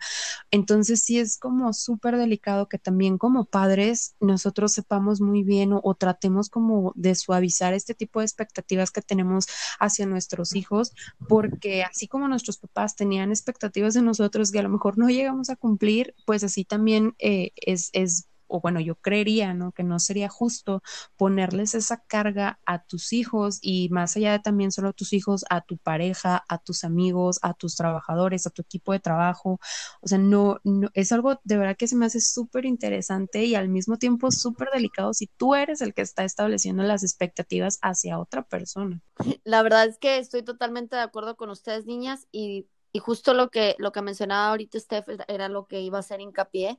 Entonces 0.52 1.02
sí 1.02 1.18
es 1.18 1.36
como 1.36 1.72
súper 1.72 2.18
delicado 2.18 2.68
que 2.68 2.78
también 2.78 3.18
como 3.18 3.46
padres 3.46 4.14
nosotros 4.20 4.70
sepamos 4.70 5.20
muy 5.20 5.42
bien 5.42 5.72
o, 5.72 5.94
tratemos 5.96 6.50
como 6.50 6.92
de 6.94 7.16
suavizar 7.16 7.74
este 7.74 7.94
tipo 7.94 8.20
de 8.20 8.26
expectativas 8.26 8.92
que 8.92 9.02
tenemos 9.02 9.48
hacia 9.80 10.06
nuestros 10.06 10.54
hijos, 10.54 10.92
porque 11.28 11.82
así 11.82 12.06
como 12.06 12.28
nuestros 12.28 12.58
papás 12.58 12.94
tenían 12.94 13.30
expectativas 13.30 13.94
de 13.94 14.02
nosotros 14.02 14.52
que 14.52 14.60
a 14.60 14.62
lo 14.62 14.68
mejor 14.68 14.98
no 14.98 15.08
llegamos 15.08 15.50
a 15.50 15.56
cumplir, 15.56 16.14
pues 16.26 16.44
así 16.44 16.64
también 16.64 17.16
eh, 17.18 17.50
es, 17.56 17.90
es 17.92 18.28
o 18.52 18.60
bueno, 18.60 18.80
yo 18.80 18.96
creería, 18.96 19.54
¿no? 19.54 19.72
Que 19.72 19.82
no 19.82 19.98
sería 19.98 20.28
justo 20.28 20.82
ponerles 21.16 21.74
esa 21.74 21.98
carga 22.06 22.60
a 22.66 22.84
tus 22.84 23.12
hijos 23.12 23.58
y 23.62 23.88
más 23.88 24.16
allá 24.16 24.32
de 24.32 24.38
también 24.40 24.72
solo 24.72 24.90
a 24.90 24.92
tus 24.92 25.12
hijos, 25.12 25.44
a 25.50 25.62
tu 25.62 25.78
pareja, 25.78 26.44
a 26.48 26.58
tus 26.58 26.84
amigos, 26.84 27.38
a 27.42 27.54
tus 27.54 27.76
trabajadores, 27.76 28.46
a 28.46 28.50
tu 28.50 28.62
equipo 28.62 28.92
de 28.92 29.00
trabajo. 29.00 29.58
O 30.02 30.08
sea, 30.08 30.18
no, 30.18 30.60
no 30.64 30.90
es 30.94 31.12
algo 31.12 31.40
de 31.44 31.56
verdad 31.56 31.76
que 31.76 31.88
se 31.88 31.96
me 31.96 32.06
hace 32.06 32.20
súper 32.20 32.66
interesante 32.66 33.44
y 33.44 33.54
al 33.54 33.68
mismo 33.68 33.96
tiempo 33.96 34.30
súper 34.30 34.68
delicado 34.70 35.14
si 35.14 35.26
tú 35.26 35.54
eres 35.54 35.80
el 35.80 35.94
que 35.94 36.02
está 36.02 36.24
estableciendo 36.24 36.82
las 36.82 37.02
expectativas 37.02 37.78
hacia 37.82 38.18
otra 38.18 38.42
persona. 38.42 39.00
La 39.44 39.62
verdad 39.62 39.86
es 39.86 39.98
que 39.98 40.18
estoy 40.18 40.42
totalmente 40.42 40.96
de 40.96 41.02
acuerdo 41.02 41.36
con 41.36 41.50
ustedes, 41.50 41.86
niñas, 41.86 42.26
y, 42.32 42.66
y 42.92 42.98
justo 42.98 43.34
lo 43.34 43.50
que, 43.50 43.76
lo 43.78 43.92
que 43.92 44.02
mencionaba 44.02 44.50
ahorita 44.50 44.78
Steph 44.78 45.08
era 45.28 45.48
lo 45.48 45.66
que 45.66 45.80
iba 45.80 45.98
a 45.98 46.00
hacer 46.00 46.20
hincapié 46.20 46.78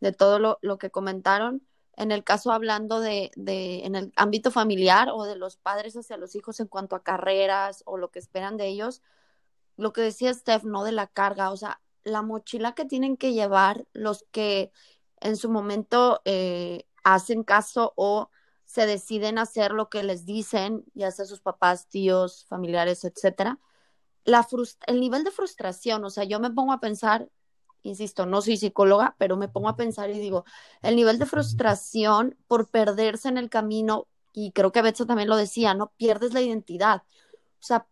de 0.00 0.12
todo 0.12 0.38
lo, 0.38 0.58
lo 0.62 0.78
que 0.78 0.90
comentaron. 0.90 1.66
En 1.96 2.12
el 2.12 2.24
caso 2.24 2.52
hablando 2.52 3.00
de, 3.00 3.30
de, 3.36 3.84
en 3.84 3.94
el 3.94 4.12
ámbito 4.16 4.50
familiar 4.50 5.08
o 5.12 5.24
de 5.24 5.36
los 5.36 5.56
padres 5.56 5.96
hacia 5.96 6.16
los 6.16 6.34
hijos 6.34 6.60
en 6.60 6.66
cuanto 6.66 6.96
a 6.96 7.02
carreras 7.02 7.82
o 7.86 7.98
lo 7.98 8.10
que 8.10 8.18
esperan 8.18 8.56
de 8.56 8.68
ellos, 8.68 9.02
lo 9.76 9.92
que 9.92 10.02
decía 10.02 10.32
Steph, 10.32 10.64
no 10.64 10.84
de 10.84 10.92
la 10.92 11.06
carga, 11.06 11.50
o 11.50 11.56
sea, 11.56 11.80
la 12.02 12.22
mochila 12.22 12.74
que 12.74 12.84
tienen 12.84 13.16
que 13.16 13.32
llevar 13.32 13.86
los 13.92 14.24
que 14.30 14.72
en 15.20 15.36
su 15.36 15.50
momento 15.50 16.22
eh, 16.24 16.86
hacen 17.04 17.44
caso 17.44 17.92
o 17.96 18.30
se 18.64 18.86
deciden 18.86 19.38
hacer 19.38 19.72
lo 19.72 19.88
que 19.88 20.02
les 20.02 20.24
dicen, 20.24 20.84
ya 20.94 21.10
sea 21.10 21.24
sus 21.24 21.40
papás, 21.40 21.88
tíos, 21.88 22.46
familiares, 22.48 23.04
etcétera, 23.04 23.58
la 24.24 24.46
el 24.86 25.00
nivel 25.00 25.24
de 25.24 25.30
frustración, 25.30 26.04
o 26.04 26.10
sea, 26.10 26.24
yo 26.24 26.40
me 26.40 26.50
pongo 26.50 26.72
a 26.72 26.80
pensar, 26.80 27.28
insisto, 27.82 28.26
no 28.26 28.42
soy 28.42 28.56
psicóloga, 28.56 29.14
pero 29.18 29.36
me 29.36 29.48
pongo 29.48 29.68
a 29.68 29.76
pensar 29.76 30.10
y 30.10 30.18
digo, 30.18 30.44
el 30.82 30.96
nivel 30.96 31.18
de 31.18 31.26
frustración 31.26 32.36
por 32.46 32.68
perderse 32.68 33.28
en 33.28 33.38
el 33.38 33.50
camino, 33.50 34.06
y 34.32 34.52
creo 34.52 34.72
que 34.72 34.82
Betsa 34.82 35.06
también 35.06 35.28
lo 35.28 35.36
decía, 35.36 35.74
¿no? 35.74 35.92
Pierdes 35.96 36.34
la 36.34 36.40
identidad. 36.40 37.02
O 37.60 37.62
sea, 37.62 37.86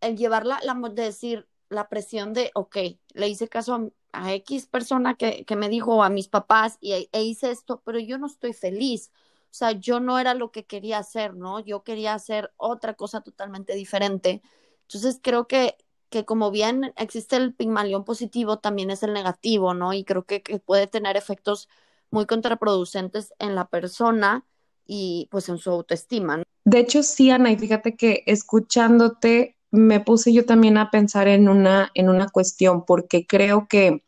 el 0.00 0.16
llevarla, 0.16 0.60
la, 0.62 0.74
de 0.90 1.02
decir, 1.02 1.48
la 1.68 1.88
presión 1.88 2.32
de, 2.32 2.50
ok, 2.54 2.76
le 3.14 3.28
hice 3.28 3.48
caso 3.48 3.92
a, 4.12 4.32
X 4.34 4.66
persona 4.66 5.14
que, 5.14 5.44
que, 5.44 5.56
me 5.56 5.68
dijo 5.68 6.02
a 6.02 6.08
mis 6.08 6.28
papás 6.28 6.78
y 6.80 7.08
e, 7.12 7.22
hice 7.22 7.50
esto, 7.50 7.82
pero 7.84 7.98
yo 7.98 8.18
no 8.18 8.26
estoy 8.26 8.54
feliz. 8.54 9.10
O 9.50 9.58
sea, 9.58 9.72
yo 9.72 10.00
no 10.00 10.18
era 10.18 10.34
lo 10.34 10.50
que 10.52 10.64
quería 10.64 10.98
hacer, 10.98 11.34
¿no? 11.34 11.60
Yo 11.60 11.82
quería 11.82 12.14
hacer 12.14 12.52
otra 12.56 12.94
cosa 12.94 13.20
totalmente 13.22 13.74
diferente. 13.74 14.42
Entonces 14.82 15.18
creo 15.22 15.46
que, 15.46 15.76
que 16.08 16.24
como 16.24 16.50
bien 16.50 16.92
existe 16.96 17.36
el 17.36 17.54
pigmalión 17.54 18.04
positivo, 18.04 18.58
también 18.58 18.90
es 18.90 19.02
el 19.02 19.12
negativo, 19.12 19.74
¿no? 19.74 19.92
Y 19.92 20.04
creo 20.04 20.24
que, 20.24 20.40
puede 20.64 20.86
tener 20.86 21.16
efectos 21.16 21.68
muy 22.10 22.26
contraproducentes 22.26 23.34
en 23.38 23.54
la 23.54 23.68
persona 23.68 24.46
y 24.86 25.28
pues 25.30 25.48
en 25.48 25.58
su 25.58 25.70
autoestima. 25.70 26.38
¿no? 26.38 26.44
De 26.64 26.78
hecho, 26.78 27.02
sí, 27.02 27.30
Ana, 27.30 27.50
y 27.50 27.58
fíjate 27.58 27.96
que 27.96 28.22
escuchándote 28.26 29.56
me 29.70 30.00
puse 30.00 30.32
yo 30.32 30.46
también 30.46 30.78
a 30.78 30.90
pensar 30.90 31.28
en 31.28 31.48
una, 31.48 31.90
en 31.94 32.08
una 32.08 32.28
cuestión, 32.28 32.84
porque 32.84 33.26
creo 33.26 33.66
que, 33.68 34.04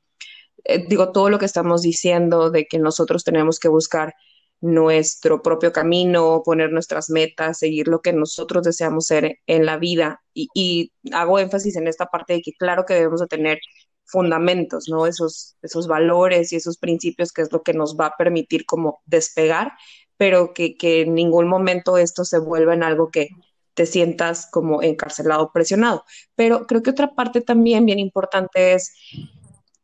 eh, 0.64 0.86
digo, 0.88 1.12
todo 1.12 1.30
lo 1.30 1.38
que 1.38 1.44
estamos 1.44 1.82
diciendo 1.82 2.50
de 2.50 2.66
que 2.66 2.78
nosotros 2.78 3.24
tenemos 3.24 3.58
que 3.58 3.68
buscar 3.68 4.14
nuestro 4.60 5.42
propio 5.42 5.72
camino, 5.72 6.42
poner 6.44 6.72
nuestras 6.72 7.10
metas, 7.10 7.58
seguir 7.58 7.88
lo 7.88 8.00
que 8.00 8.12
nosotros 8.12 8.64
deseamos 8.64 9.06
ser 9.06 9.38
en 9.46 9.66
la 9.66 9.78
vida. 9.78 10.22
Y, 10.34 10.92
hago 11.12 11.38
énfasis 11.38 11.76
en 11.76 11.88
esta 11.88 12.06
parte 12.06 12.34
de 12.34 12.42
que 12.42 12.52
claro 12.52 12.84
que 12.84 12.94
debemos 12.94 13.20
de 13.20 13.26
tener 13.28 13.60
fundamentos, 14.04 14.88
¿no? 14.88 15.06
Esos, 15.06 15.56
esos 15.62 15.86
valores 15.86 16.52
y 16.52 16.56
esos 16.56 16.78
principios 16.78 17.32
que 17.32 17.42
es 17.42 17.52
lo 17.52 17.62
que 17.62 17.74
nos 17.74 17.96
va 17.96 18.06
a 18.06 18.16
permitir 18.16 18.66
como 18.66 19.00
despegar, 19.06 19.72
pero 20.16 20.54
que, 20.54 20.76
que 20.76 21.02
en 21.02 21.14
ningún 21.14 21.48
momento 21.48 21.98
esto 21.98 22.24
se 22.24 22.38
vuelva 22.38 22.74
en 22.74 22.82
algo 22.82 23.10
que 23.10 23.28
te 23.74 23.86
sientas 23.86 24.48
como 24.50 24.82
encarcelado 24.82 25.52
presionado. 25.52 26.04
Pero 26.34 26.66
creo 26.66 26.82
que 26.82 26.90
otra 26.90 27.14
parte 27.14 27.40
también 27.40 27.86
bien 27.86 28.00
importante 28.00 28.74
es 28.74 28.92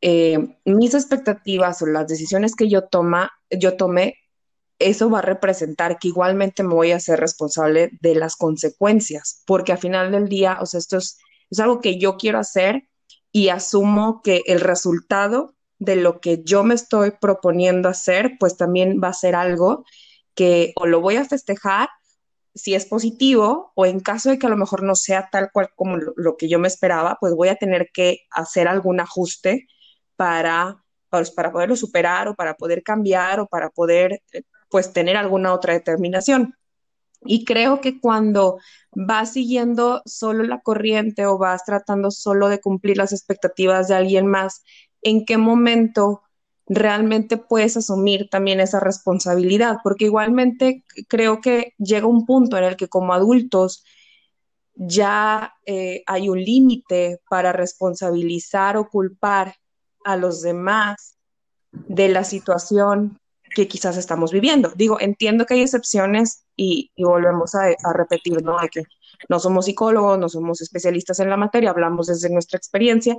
eh, 0.00 0.58
mis 0.64 0.94
expectativas 0.94 1.80
o 1.80 1.86
las 1.86 2.08
decisiones 2.08 2.56
que 2.56 2.68
yo, 2.68 2.84
toma, 2.84 3.32
yo 3.50 3.76
tomé, 3.76 4.16
eso 4.78 5.10
va 5.10 5.20
a 5.20 5.22
representar 5.22 5.98
que 5.98 6.08
igualmente 6.08 6.62
me 6.62 6.74
voy 6.74 6.92
a 6.92 7.00
ser 7.00 7.20
responsable 7.20 7.90
de 8.00 8.14
las 8.14 8.36
consecuencias, 8.36 9.42
porque 9.46 9.72
al 9.72 9.78
final 9.78 10.10
del 10.12 10.28
día, 10.28 10.58
o 10.60 10.66
sea, 10.66 10.78
esto 10.78 10.98
es, 10.98 11.18
es 11.50 11.60
algo 11.60 11.80
que 11.80 11.98
yo 11.98 12.16
quiero 12.16 12.38
hacer 12.38 12.88
y 13.32 13.48
asumo 13.48 14.20
que 14.22 14.42
el 14.46 14.60
resultado 14.60 15.54
de 15.78 15.96
lo 15.96 16.20
que 16.20 16.42
yo 16.44 16.64
me 16.64 16.74
estoy 16.74 17.12
proponiendo 17.20 17.88
hacer, 17.88 18.36
pues 18.38 18.56
también 18.56 19.00
va 19.02 19.08
a 19.08 19.14
ser 19.14 19.34
algo 19.34 19.84
que 20.34 20.72
o 20.76 20.86
lo 20.86 21.00
voy 21.00 21.16
a 21.16 21.24
festejar 21.24 21.88
si 22.54 22.74
es 22.74 22.86
positivo 22.86 23.72
o 23.74 23.86
en 23.86 24.00
caso 24.00 24.30
de 24.30 24.38
que 24.38 24.46
a 24.46 24.50
lo 24.50 24.56
mejor 24.56 24.82
no 24.82 24.94
sea 24.94 25.28
tal 25.30 25.50
cual 25.52 25.70
como 25.74 25.96
lo, 25.96 26.36
que 26.36 26.48
yo 26.48 26.58
me 26.58 26.68
esperaba, 26.68 27.18
pues 27.20 27.34
voy 27.34 27.48
a 27.48 27.56
tener 27.56 27.90
que 27.92 28.20
hacer 28.30 28.68
algún 28.68 29.00
ajuste 29.00 29.66
para, 30.16 30.84
pues, 31.10 31.30
para, 31.32 31.50
poderlo 31.50 31.76
superar 31.76 32.28
o 32.28 32.34
para 32.34 32.54
poder 32.54 32.82
cambiar 32.82 33.40
o 33.40 33.46
para 33.46 33.70
poder 33.70 34.22
eh, 34.32 34.42
pues 34.74 34.92
tener 34.92 35.16
alguna 35.16 35.54
otra 35.54 35.72
determinación. 35.72 36.56
Y 37.24 37.44
creo 37.44 37.80
que 37.80 38.00
cuando 38.00 38.58
vas 38.90 39.34
siguiendo 39.34 40.02
solo 40.04 40.42
la 40.42 40.62
corriente 40.62 41.26
o 41.26 41.38
vas 41.38 41.64
tratando 41.64 42.10
solo 42.10 42.48
de 42.48 42.60
cumplir 42.60 42.96
las 42.96 43.12
expectativas 43.12 43.86
de 43.86 43.94
alguien 43.94 44.26
más, 44.26 44.64
¿en 45.00 45.26
qué 45.26 45.38
momento 45.38 46.22
realmente 46.66 47.36
puedes 47.36 47.76
asumir 47.76 48.28
también 48.28 48.58
esa 48.58 48.80
responsabilidad, 48.80 49.76
porque 49.84 50.06
igualmente 50.06 50.82
creo 51.06 51.40
que 51.40 51.74
llega 51.78 52.08
un 52.08 52.26
punto 52.26 52.58
en 52.58 52.64
el 52.64 52.76
que 52.76 52.88
como 52.88 53.14
adultos 53.14 53.84
ya 54.74 55.54
eh, 55.66 56.02
hay 56.04 56.28
un 56.28 56.42
límite 56.42 57.20
para 57.30 57.52
responsabilizar 57.52 58.76
o 58.76 58.88
culpar 58.88 59.54
a 60.04 60.16
los 60.16 60.42
demás 60.42 61.16
de 61.70 62.08
la 62.08 62.24
situación 62.24 63.20
que 63.54 63.68
quizás 63.68 63.96
estamos 63.96 64.32
viviendo. 64.32 64.72
Digo, 64.76 64.98
entiendo 65.00 65.46
que 65.46 65.54
hay 65.54 65.62
excepciones 65.62 66.44
y, 66.56 66.90
volvemos 66.96 67.54
a, 67.54 67.74
repetir, 67.92 68.42
¿no? 68.42 68.60
De 68.60 68.68
que 68.68 68.82
no 69.28 69.38
somos 69.38 69.66
psicólogos, 69.66 70.18
no 70.18 70.28
somos 70.28 70.60
especialistas 70.60 71.20
en 71.20 71.30
la 71.30 71.36
materia, 71.36 71.70
hablamos 71.70 72.08
desde 72.08 72.30
nuestra 72.30 72.58
experiencia 72.58 73.16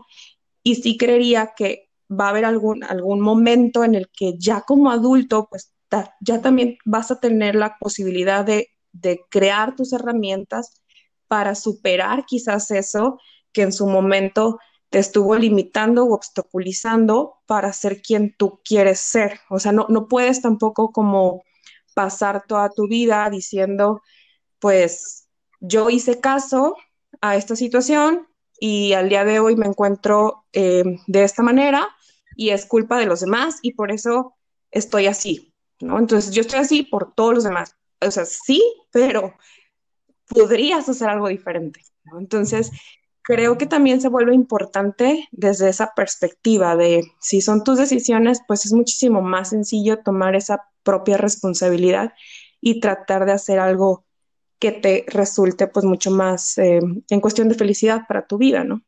y 0.62 0.76
sí 0.76 0.98
creería 0.98 1.54
que 1.56 1.89
va 2.12 2.28
a 2.28 2.30
haber 2.30 2.45
algún, 2.45 2.84
algún 2.84 3.21
momento 3.21 3.84
en 3.84 3.95
el 3.95 4.10
que 4.12 4.38
ya 4.38 4.62
como 4.62 4.91
adulto, 4.91 5.48
pues 5.50 5.71
ya 6.19 6.41
también 6.41 6.78
vas 6.84 7.10
a 7.10 7.19
tener 7.19 7.56
la 7.56 7.78
posibilidad 7.80 8.43
de, 8.43 8.69
de 8.91 9.21
crear 9.30 9.76
tus 9.76 9.93
herramientas 9.93 10.82
para 11.28 11.56
superar 11.56 12.26
quizás 12.26 12.69
eso 12.71 13.19
que 13.54 13.62
en 13.62 13.71
su 13.71 13.88
momento 13.88 14.60
te 14.89 15.00
estuvo 15.00 15.36
limitando 15.36 16.06
o 16.06 16.13
obstaculizando 16.13 17.36
para 17.45 17.74
ser 17.74 18.02
quien 18.02 18.36
tú 18.38 18.62
quieres 18.63 19.00
ser. 19.00 19.39
O 19.50 19.60
sea, 19.60 19.71
no, 19.71 19.88
no 19.89 20.08
puedes 20.08 20.41
tampoco 20.41 20.91
como 20.91 21.43
pasar 21.93 22.45
toda 22.48 22.69
tu 22.69 22.88
vida 22.88 23.30
diciendo, 23.30 24.02
pues 24.60 25.28
yo 25.60 25.89
hice 25.89 26.19
caso 26.19 26.76
a 27.21 27.36
esta 27.36 27.56
situación 27.56 28.28
y 28.60 28.93
al 28.93 29.10
día 29.10 29.26
de 29.26 29.39
hoy 29.39 29.56
me 29.56 29.65
encuentro 29.65 30.45
eh, 30.54 30.84
de 31.08 31.24
esta 31.24 31.43
manera 31.43 31.89
y 32.36 32.50
es 32.50 32.65
culpa 32.65 32.98
de 33.00 33.06
los 33.06 33.21
demás 33.21 33.60
y 33.62 33.74
por 33.74 33.91
eso 33.91 34.36
estoy 34.71 35.08
así, 35.08 35.54
¿no? 35.80 35.98
Entonces 36.00 36.34
yo 36.34 36.41
estoy 36.41 36.60
así 36.60 36.84
por 36.84 37.13
todos 37.13 37.34
los 37.34 37.43
demás. 37.43 37.76
O 38.02 38.12
sea, 38.12 38.26
sí, 38.26 38.62
pero 38.91 39.34
podrías 40.28 40.88
hacer 40.89 41.10
algo 41.10 41.28
diferente. 41.28 41.82
Entonces 42.17 42.71
creo 43.25 43.57
que 43.57 43.65
también 43.65 44.01
se 44.01 44.07
vuelve 44.07 44.35
importante 44.35 45.27
desde 45.31 45.69
esa 45.69 45.93
perspectiva 45.95 46.75
de 46.75 47.03
si 47.19 47.41
son 47.41 47.63
tus 47.63 47.79
decisiones, 47.79 48.41
pues 48.47 48.65
es 48.65 48.73
muchísimo 48.73 49.21
más 49.21 49.49
sencillo 49.49 50.03
tomar 50.03 50.35
esa 50.35 50.69
propia 50.83 51.17
responsabilidad 51.17 52.13
y 52.61 52.79
tratar 52.79 53.25
de 53.25 53.31
hacer 53.31 53.57
algo 53.57 54.05
que 54.59 54.71
te 54.71 55.05
resulte 55.07 55.67
pues 55.67 55.85
mucho 55.85 56.11
más 56.11 56.57
eh, 56.59 56.79
en 57.09 57.19
cuestión 57.19 57.49
de 57.49 57.55
felicidad 57.55 58.01
para 58.07 58.27
tu 58.27 58.38
vida, 58.38 58.63
¿no? 58.63 58.83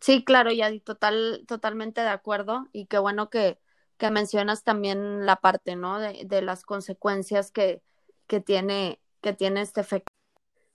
Sí, 0.00 0.24
claro, 0.24 0.50
ya 0.52 0.70
total, 0.80 1.44
totalmente 1.46 2.00
de 2.00 2.08
acuerdo 2.08 2.68
y 2.72 2.86
qué 2.86 2.98
bueno 2.98 3.28
que, 3.28 3.58
que 3.98 4.10
mencionas 4.10 4.64
también 4.64 5.26
la 5.26 5.36
parte, 5.36 5.76
¿no? 5.76 6.00
De, 6.00 6.22
de 6.24 6.40
las 6.40 6.64
consecuencias 6.64 7.52
que, 7.52 7.82
que, 8.26 8.40
tiene, 8.40 9.00
que 9.20 9.34
tiene 9.34 9.60
este 9.60 9.82
efecto. 9.82 10.11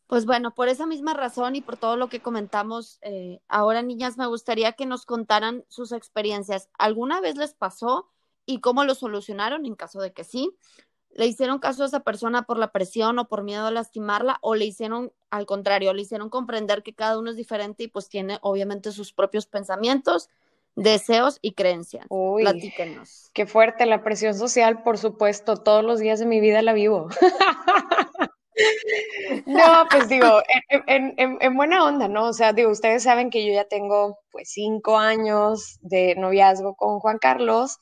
Pues 0.08 0.26
bueno, 0.26 0.56
por 0.56 0.70
esa 0.70 0.86
misma 0.86 1.14
razón 1.14 1.56
y 1.56 1.62
por 1.62 1.78
todo 1.78 1.98
lo 1.98 2.08
que 2.10 2.22
comentamos 2.22 2.98
eh, 3.02 3.42
ahora, 3.48 3.82
niñas, 3.82 4.18
me 4.18 4.26
gustaría 4.26 4.72
que 4.74 4.86
nos 4.86 5.06
contaran 5.06 5.66
sus 5.68 5.92
experiencias. 5.92 6.70
¿Alguna 6.78 7.20
vez 7.22 7.36
les 7.36 7.54
pasó 7.54 8.10
y 8.46 8.62
cómo 8.62 8.86
lo 8.86 8.96
solucionaron 8.96 9.66
en 9.66 9.76
caso 9.76 10.00
de 10.00 10.14
que 10.14 10.24
sí? 10.24 10.56
le 11.18 11.26
hicieron 11.26 11.60
caso 11.60 11.84
a 11.84 11.88
esa 11.88 12.02
persona 12.02 12.44
por 12.44 12.58
la 12.60 12.72
presión 12.72 13.18
o 13.20 13.28
por 13.28 13.44
miedo 13.44 13.66
a 13.66 13.72
lastimarla 13.72 14.38
o 14.42 14.56
le 14.56 14.66
hicieron 14.66 15.12
al 15.30 15.46
contrario, 15.46 15.94
le 15.94 16.04
hicieron 16.04 16.30
comprender 16.30 16.84
que 16.84 16.94
cada 16.94 17.18
uno 17.18 17.32
es 17.32 17.36
diferente 17.36 17.84
y 17.84 17.88
pues 17.88 18.08
tiene 18.08 18.38
obviamente 18.42 18.92
sus 18.92 19.14
propios 19.14 19.48
pensamientos, 19.48 20.30
deseos 20.76 21.40
y 21.42 21.54
creencias. 21.54 22.06
Uy, 22.10 22.44
Platíquenos. 22.44 23.32
Qué 23.34 23.46
fuerte 23.46 23.86
la 23.86 24.04
presión 24.04 24.36
social, 24.36 24.84
por 24.84 24.98
supuesto, 24.98 25.58
todos 25.58 25.84
los 25.84 26.00
días 26.00 26.20
de 26.20 26.28
mi 26.28 26.40
vida 26.40 26.62
la 26.62 26.74
vivo. 26.74 27.08
no, 29.46 29.86
pues 29.90 30.10
digo, 30.10 30.42
en, 30.88 31.14
en, 31.18 31.56
buena 31.56 31.86
onda, 31.86 32.08
¿no? 32.08 32.28
O 32.30 32.34
sea, 32.34 32.54
digo, 32.54 32.72
ustedes 32.72 33.04
saben 33.04 33.30
que 33.30 33.46
yo 33.46 33.54
ya 33.54 33.66
tengo 33.66 34.20
pues 34.32 34.50
cinco 34.52 34.98
años 34.98 35.78
de 35.82 36.16
noviazgo 36.16 36.76
con 36.76 37.00
Juan 37.00 37.18
Carlos 37.20 37.78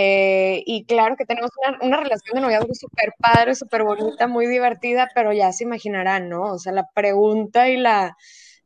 eh, 0.00 0.62
y 0.66 0.84
claro 0.86 1.16
que 1.16 1.24
tenemos 1.24 1.50
una, 1.82 1.96
relación 1.98 2.36
de 2.36 2.40
noviazgo 2.40 2.72
súper 2.72 3.14
padre, 3.18 3.54
súper 3.56 3.82
bonita, 3.82 4.28
muy 4.28 4.46
divertida, 4.46 5.08
pero 5.14 5.32
ya 5.32 5.52
se 5.52 5.64
imaginarán, 5.64 6.28
¿no? 6.28 6.52
O 6.52 6.58
sea, 6.58 6.72
la 6.72 6.88
pregunta 6.94 7.68
y 7.68 7.76
la, 7.78 8.16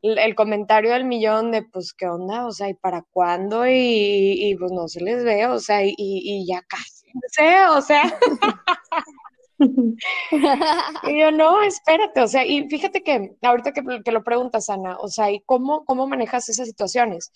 el 0.03 0.35
comentario 0.35 0.91
del 0.91 1.05
millón 1.05 1.51
de, 1.51 1.63
pues, 1.63 1.93
¿qué 1.93 2.07
onda? 2.07 2.45
O 2.45 2.51
sea, 2.51 2.69
¿y 2.69 2.75
para 2.75 3.03
cuándo? 3.11 3.65
Y, 3.67 4.55
pues 4.59 4.71
no 4.71 4.87
se 4.87 5.01
les 5.01 5.23
ve, 5.23 5.47
o 5.47 5.59
sea, 5.59 5.83
y, 5.83 5.95
y 5.97 6.45
ya 6.47 6.61
casi, 6.67 7.07
no 7.13 7.21
sé, 7.31 7.65
o 7.67 7.81
sea. 7.81 8.03
y 11.03 11.19
yo, 11.19 11.31
no, 11.31 11.61
espérate, 11.63 12.21
o 12.21 12.27
sea, 12.27 12.45
y 12.45 12.67
fíjate 12.69 13.03
que 13.03 13.35
ahorita 13.41 13.71
que, 13.71 14.01
que 14.03 14.11
lo 14.11 14.23
preguntas, 14.23 14.69
Ana, 14.69 14.97
o 14.99 15.07
sea, 15.07 15.31
¿y 15.31 15.41
cómo, 15.45 15.85
cómo 15.85 16.07
manejas 16.07 16.49
esas 16.49 16.67
situaciones? 16.67 17.31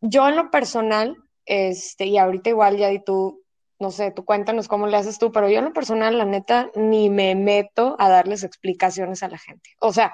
Yo 0.00 0.28
en 0.28 0.36
lo 0.36 0.50
personal, 0.50 1.16
este, 1.46 2.06
y 2.06 2.18
ahorita 2.18 2.50
igual 2.50 2.76
ya 2.76 2.92
y 2.92 3.02
tú, 3.02 3.42
no 3.78 3.90
sé, 3.90 4.10
tú 4.10 4.24
cuéntanos 4.24 4.68
cómo 4.68 4.86
le 4.86 4.96
haces 4.96 5.18
tú, 5.18 5.32
pero 5.32 5.48
yo 5.48 5.58
en 5.58 5.66
lo 5.66 5.72
personal, 5.72 6.18
la 6.18 6.24
neta, 6.24 6.70
ni 6.74 7.10
me 7.10 7.34
meto 7.34 7.96
a 7.98 8.08
darles 8.08 8.44
explicaciones 8.44 9.22
a 9.22 9.28
la 9.28 9.38
gente. 9.38 9.70
O 9.80 9.92
sea, 9.92 10.12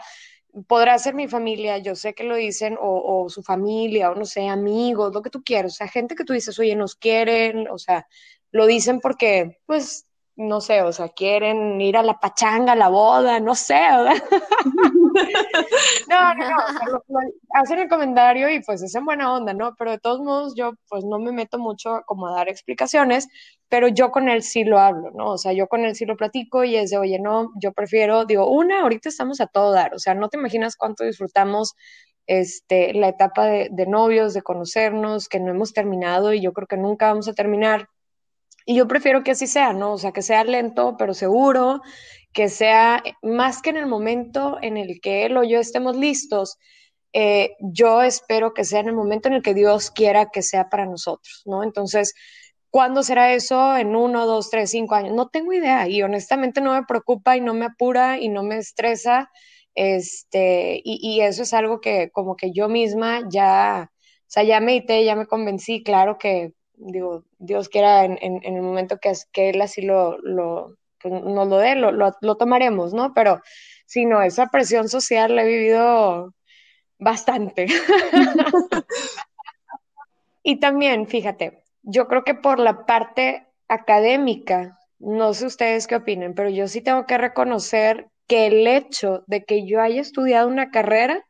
podrá 0.66 0.98
ser 0.98 1.14
mi 1.14 1.28
familia, 1.28 1.78
yo 1.78 1.94
sé 1.96 2.14
que 2.14 2.24
lo 2.24 2.37
dicen, 2.37 2.76
o, 2.80 3.28
su 3.28 3.42
familia, 3.42 4.11
o 4.11 4.14
no 4.14 4.24
sé, 4.24 4.48
amigos, 4.48 5.12
lo 5.12 5.22
que 5.22 5.30
tú 5.30 5.42
quieras, 5.42 5.72
o 5.72 5.76
sea, 5.76 5.88
gente 5.88 6.14
que 6.14 6.24
tú 6.24 6.33
dices, 6.33 6.59
oye, 6.59 6.76
nos 6.76 6.94
quieren, 6.94 7.68
o 7.68 7.78
sea, 7.78 8.07
lo 8.50 8.66
dicen 8.66 9.00
porque, 9.00 9.59
pues, 9.66 10.07
no 10.36 10.60
sé, 10.60 10.82
o 10.82 10.92
sea, 10.92 11.08
quieren 11.10 11.80
ir 11.80 11.96
a 11.96 12.02
la 12.02 12.18
pachanga, 12.18 12.72
a 12.72 12.76
la 12.76 12.88
boda, 12.88 13.38
no 13.38 13.54
sé, 13.54 13.78
no, 16.08 16.34
no, 16.34 16.50
no, 16.50 16.56
hacen 17.54 17.78
el 17.78 17.88
comentario 17.88 18.50
y 18.50 18.60
pues 18.60 18.82
es 18.82 18.94
en 18.96 19.04
buena 19.04 19.32
onda, 19.32 19.54
¿no? 19.54 19.74
Pero 19.78 19.92
de 19.92 19.98
todos 19.98 20.20
modos 20.20 20.54
yo 20.56 20.72
pues 20.88 21.04
no 21.04 21.20
me 21.20 21.30
meto 21.30 21.58
mucho 21.58 22.02
como 22.06 22.26
a 22.26 22.34
dar 22.34 22.48
explicaciones, 22.48 23.28
pero 23.68 23.86
yo 23.88 24.10
con 24.10 24.28
él 24.28 24.42
sí 24.42 24.64
lo 24.64 24.80
hablo, 24.80 25.10
¿no? 25.12 25.30
O 25.30 25.38
sea, 25.38 25.52
yo 25.52 25.68
con 25.68 25.84
él 25.84 25.94
sí 25.94 26.04
lo 26.04 26.16
platico 26.16 26.64
y 26.64 26.74
es 26.76 26.90
de, 26.90 26.98
oye, 26.98 27.20
no, 27.20 27.52
yo 27.62 27.72
prefiero, 27.72 28.24
digo, 28.24 28.50
una, 28.50 28.82
ahorita 28.82 29.08
estamos 29.08 29.40
a 29.40 29.46
todo 29.46 29.70
dar, 29.72 29.94
o 29.94 29.98
sea, 30.00 30.14
no 30.14 30.28
te 30.28 30.38
imaginas 30.38 30.76
cuánto 30.76 31.04
disfrutamos 31.04 31.74
este, 32.26 32.92
la 32.94 33.08
etapa 33.08 33.46
de, 33.46 33.68
de 33.70 33.86
novios, 33.86 34.34
de 34.34 34.42
conocernos, 34.42 35.28
que 35.28 35.38
no 35.40 35.50
hemos 35.52 35.72
terminado 35.72 36.32
y 36.32 36.40
yo 36.40 36.52
creo 36.52 36.66
que 36.66 36.76
nunca 36.76 37.08
vamos 37.08 37.28
a 37.28 37.34
terminar 37.34 37.88
y 38.64 38.77
yo 38.77 38.88
prefiero 38.88 39.22
que 39.22 39.33
así 39.33 39.46
sea, 39.46 39.72
¿no? 39.72 39.92
O 39.94 39.98
sea, 39.98 40.12
que 40.12 40.22
sea 40.22 40.44
lento, 40.44 40.96
pero 40.98 41.14
seguro, 41.14 41.83
que 42.33 42.48
sea 42.48 43.03
más 43.22 43.62
que 43.62 43.70
en 43.70 43.77
el 43.77 43.87
momento 43.87 44.59
en 44.62 44.77
el 44.77 45.00
que 45.00 45.27
él 45.27 45.37
o 45.37 45.44
yo 45.44 45.61
estemos 45.61 45.96
listos. 45.96 46.59
Eh, 47.12 47.57
yo 47.61 48.03
espero 48.03 48.55
que 48.55 48.64
sea 48.64 48.81
en 48.81 48.88
el 48.88 48.94
momento 48.94 49.29
en 49.29 49.35
el 49.35 49.42
que 49.42 49.55
Dios 49.55 49.90
quiera 49.90 50.31
que 50.31 50.42
sea 50.42 50.68
para 50.68 50.87
nosotros, 50.87 51.42
¿no? 51.46 51.62
Entonces, 51.62 52.14
¿cuándo 52.70 53.03
será 53.05 53.35
eso? 53.35 53.77
¿En 53.77 53.94
uno, 53.96 54.27
dos, 54.27 54.50
tres, 54.50 54.70
cinco 54.70 54.94
años? 54.96 55.14
No 55.14 55.29
tengo 55.29 55.53
idea 55.53 55.88
y 55.88 56.03
honestamente 56.03 56.61
no 56.61 56.72
me 56.74 56.85
preocupa 56.85 57.37
y 57.37 57.40
no 57.40 57.55
me 57.55 57.66
apura 57.66 58.18
y 58.18 58.29
no 58.29 58.42
me 58.42 58.59
estresa. 58.59 59.31
Este, 59.77 60.81
y, 60.85 60.98
y 61.03 61.20
eso 61.22 61.42
es 61.42 61.53
algo 61.55 61.81
que 61.81 62.11
como 62.12 62.37
que 62.37 62.53
yo 62.53 62.68
misma 62.68 63.22
ya, 63.31 63.90
o 63.92 64.24
sea, 64.27 64.42
ya 64.44 64.61
medité, 64.61 65.05
ya 65.05 65.16
me 65.16 65.27
convencí, 65.27 65.83
claro 65.85 66.18
que 66.18 66.53
digo, 66.76 67.24
Dios 67.38 67.68
quiera 67.68 68.04
en, 68.04 68.18
el 68.20 68.62
momento 68.62 68.98
que, 68.98 69.12
que 69.32 69.50
Él 69.50 69.60
así 69.60 69.82
lo, 69.82 70.18
lo 70.18 70.76
pues, 71.00 71.22
nos 71.22 71.48
lo 71.48 71.58
dé, 71.58 71.74
lo, 71.76 71.92
lo, 71.92 72.37
tomaremos, 72.37 72.94
¿no? 72.94 73.12
Pero 73.14 73.40
si 73.87 74.06
no, 74.06 74.22
esa 74.22 74.46
presión 74.46 74.88
social 74.88 75.37
la 75.37 75.44
he 75.44 75.46
vivido 75.46 76.34
bastante. 76.98 77.66
y 80.42 80.60
también, 80.60 81.06
fíjate, 81.06 81.62
yo 81.82 82.08
creo 82.08 82.24
que 82.24 82.34
por 82.34 82.58
la 82.58 82.87
parte 82.87 83.46
académica, 83.68 84.78
no 84.98 85.34
sé 85.34 85.46
ustedes 85.46 85.87
qué 85.87 85.96
opinen, 85.96 86.34
pero 86.34 86.48
yo 86.48 86.68
sí 86.68 86.80
tengo 86.80 87.06
que 87.06 87.18
reconocer 87.18 88.08
que 88.26 88.46
el 88.46 88.66
hecho 88.66 89.24
de 89.26 89.44
que 89.44 89.66
yo 89.66 89.82
haya 89.82 90.00
estudiado 90.00 90.48
una 90.48 90.70
carrera 90.70 91.22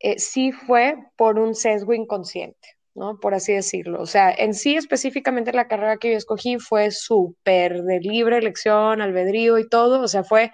eh, 0.00 0.18
sí 0.18 0.52
fue 0.52 0.96
por 1.16 1.38
un 1.38 1.54
sesgo 1.54 1.94
inconsciente. 1.94 2.77
¿No? 2.98 3.18
Por 3.20 3.34
así 3.34 3.52
decirlo. 3.54 4.02
O 4.02 4.06
sea, 4.06 4.30
en 4.30 4.54
sí 4.54 4.76
específicamente 4.76 5.52
la 5.52 5.68
carrera 5.68 5.96
que 5.98 6.12
yo 6.12 6.18
escogí 6.18 6.58
fue 6.58 6.90
súper 6.90 7.82
de 7.84 8.00
libre 8.00 8.38
elección, 8.38 9.00
albedrío 9.00 9.58
y 9.58 9.68
todo. 9.68 10.00
O 10.02 10.08
sea, 10.08 10.24
fue 10.24 10.50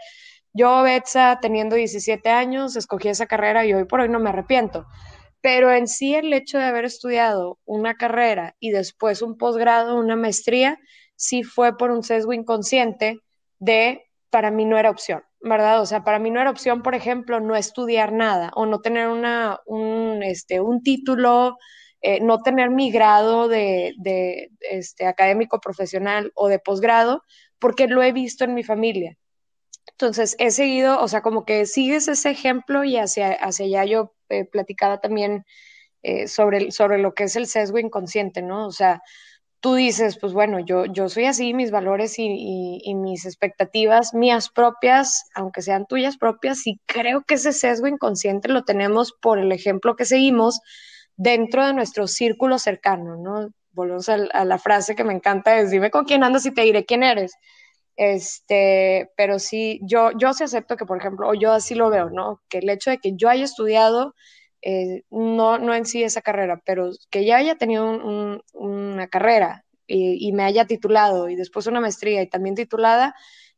yo, 0.53 0.83
Betsa, 0.83 1.39
teniendo 1.41 1.77
17 1.77 2.31
años, 2.31 2.77
escogí 2.77 3.09
esa 3.09 3.27
carrera 3.27 3.67
y 3.67 3.75
hoy 3.75 3.85
por 3.87 4.01
hoy 4.01 4.09
no 4.09 4.21
me 4.21 4.31
arrepiento. 4.31 4.87
Pero 5.41 5.73
en 5.73 5.89
sí 5.89 6.15
el 6.15 6.33
hecho 6.33 6.59
de 6.59 6.65
haber 6.65 6.85
estudiado 6.85 7.59
una 7.65 7.97
carrera 7.97 8.55
y 8.61 8.71
después 8.71 9.23
un 9.23 9.37
posgrado, 9.37 9.97
una 9.99 10.17
maestría, 10.17 10.79
sí 11.17 11.43
fue 11.43 11.77
por 11.77 11.91
un 11.91 12.03
sesgo 12.03 12.33
inconsciente 12.33 13.19
de 13.59 14.05
para 14.31 14.51
mí 14.51 14.65
no 14.65 14.79
era 14.79 14.91
opción, 14.91 15.23
¿verdad? 15.41 15.81
O 15.81 15.87
sea, 15.87 16.05
para 16.05 16.19
mí 16.19 16.31
no 16.31 16.41
era 16.41 16.51
opción, 16.51 16.83
por 16.83 16.95
ejemplo, 16.95 17.41
no 17.41 17.57
estudiar 17.57 18.13
nada 18.13 18.51
o 18.55 18.67
no 18.67 18.81
tener 18.81 19.09
una, 19.09 19.61
un, 19.67 20.23
este, 20.23 20.61
un 20.61 20.83
título 20.83 21.57
eh, 22.07 22.21
no 22.21 22.43
tener 22.43 22.69
mi 22.69 22.91
grado 22.91 23.49
de, 23.49 23.95
este, 24.61 25.07
académico 25.07 25.59
profesional 25.59 26.33
o 26.35 26.49
de 26.49 26.59
posgrado, 26.59 27.23
porque 27.59 27.89
lo 27.89 28.03
he 28.03 28.13
visto 28.13 28.45
en 28.45 28.53
mi 28.53 28.63
familia. 28.63 29.17
Entonces, 29.87 30.37
he 30.39 30.51
seguido, 30.51 31.01
o 31.01 31.09
sea, 31.09 31.23
como 31.23 31.47
que 31.47 31.65
sigues 31.65 32.07
ese 32.09 32.29
ejemplo 32.29 32.85
y 32.85 32.99
hacia, 32.99 33.33
hacia 33.33 33.65
allá 33.65 33.85
yo 33.87 34.13
eh, 34.29 34.45
platicaba 34.45 35.01
también 35.01 35.47
eh, 36.03 36.29
sobre, 36.29 36.73
sobre 36.73 36.99
lo 36.99 37.15
que 37.15 37.25
es 37.25 37.37
el 37.37 37.47
sesgo 37.47 37.79
inconsciente, 37.79 38.43
¿no? 38.43 38.67
O 38.67 38.73
sea, 38.73 39.01
tú 39.61 39.75
dices, 39.75 40.19
pues 40.19 40.35
bueno, 40.35 40.59
yo, 40.59 40.85
yo 40.85 41.09
soy 41.09 41.25
así, 41.25 41.55
mis 41.55 41.71
valores 41.71 42.19
y, 42.19 42.83
y, 42.85 42.95
mis 42.97 43.25
expectativas 43.25 44.13
mías 44.13 44.51
propias, 44.51 45.25
aunque 45.35 45.63
sean 45.63 45.87
tuyas 45.87 46.19
propias, 46.19 46.67
y 46.67 46.79
creo 46.85 47.23
que 47.27 47.37
ese 47.37 47.55
sesgo 47.55 47.87
inconsciente 47.87 48.51
lo 48.51 48.65
tenemos 48.65 49.15
por 49.23 49.39
el 49.39 49.53
ejemplo 49.53 49.97
que 49.97 50.05
seguimos 50.05 50.61
dentro 51.17 51.67
de 51.67 51.75
nuestro 51.75 52.07
círculo 52.07 52.59
cercano, 52.59 53.17
¿no? 53.17 53.51
Volvemos 53.73 54.09
a, 54.09 54.45
la 54.45 54.59
frase 54.59 54.95
que 54.95 55.05
me 55.05 55.13
encanta, 55.15 55.59
es 55.59 55.71
dime 55.71 55.91
con 55.91 56.05
quién 56.05 56.25
andas 56.25 56.47
y 56.47 56.53
te 56.53 56.63
diré 56.63 56.85
quién 56.85 57.03
eres. 57.03 57.35
Este, 57.97 59.11
pero 59.17 59.39
sí, 59.39 59.81
yo, 59.83 60.11
yo 60.19 60.33
sí 60.35 60.45
acepto 60.45 60.77
que, 60.77 60.87
por 60.87 60.99
ejemplo, 60.99 61.29
o 61.29 61.35
yo 61.35 61.53
así 61.53 61.75
lo 61.75 61.91
veo, 61.91 62.11
¿no? 62.11 62.43
Que 62.49 62.59
el 62.59 62.71
hecho 62.71 62.91
de 62.91 62.99
que 62.99 63.13
yo 63.17 63.29
haya 63.29 63.45
estudiado, 63.45 64.15
eh, 64.63 65.03
no, 65.11 65.59
no 65.59 65.75
en 65.75 65.87
sí 65.87 66.03
esa 66.03 66.23
carrera, 66.23 66.61
pero 66.65 66.91
que 67.11 67.25
ya 67.25 67.37
haya 67.37 67.57
tenido 67.57 68.41
una 68.53 69.09
carrera 69.09 69.65
y, 69.87 70.29
y, 70.29 70.33
me 70.33 70.45
haya 70.45 70.67
titulado 70.67 71.29
y 71.29 71.37
después 71.37 71.67
una 71.67 71.81
maestría 71.81 72.23
y 72.23 72.29
también 72.29 72.55
titulada, 72.55 73.15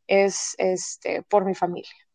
es 0.06 0.54
este, 0.58 1.22
por 1.22 1.44
mi 1.44 1.54
familia. 1.54 2.05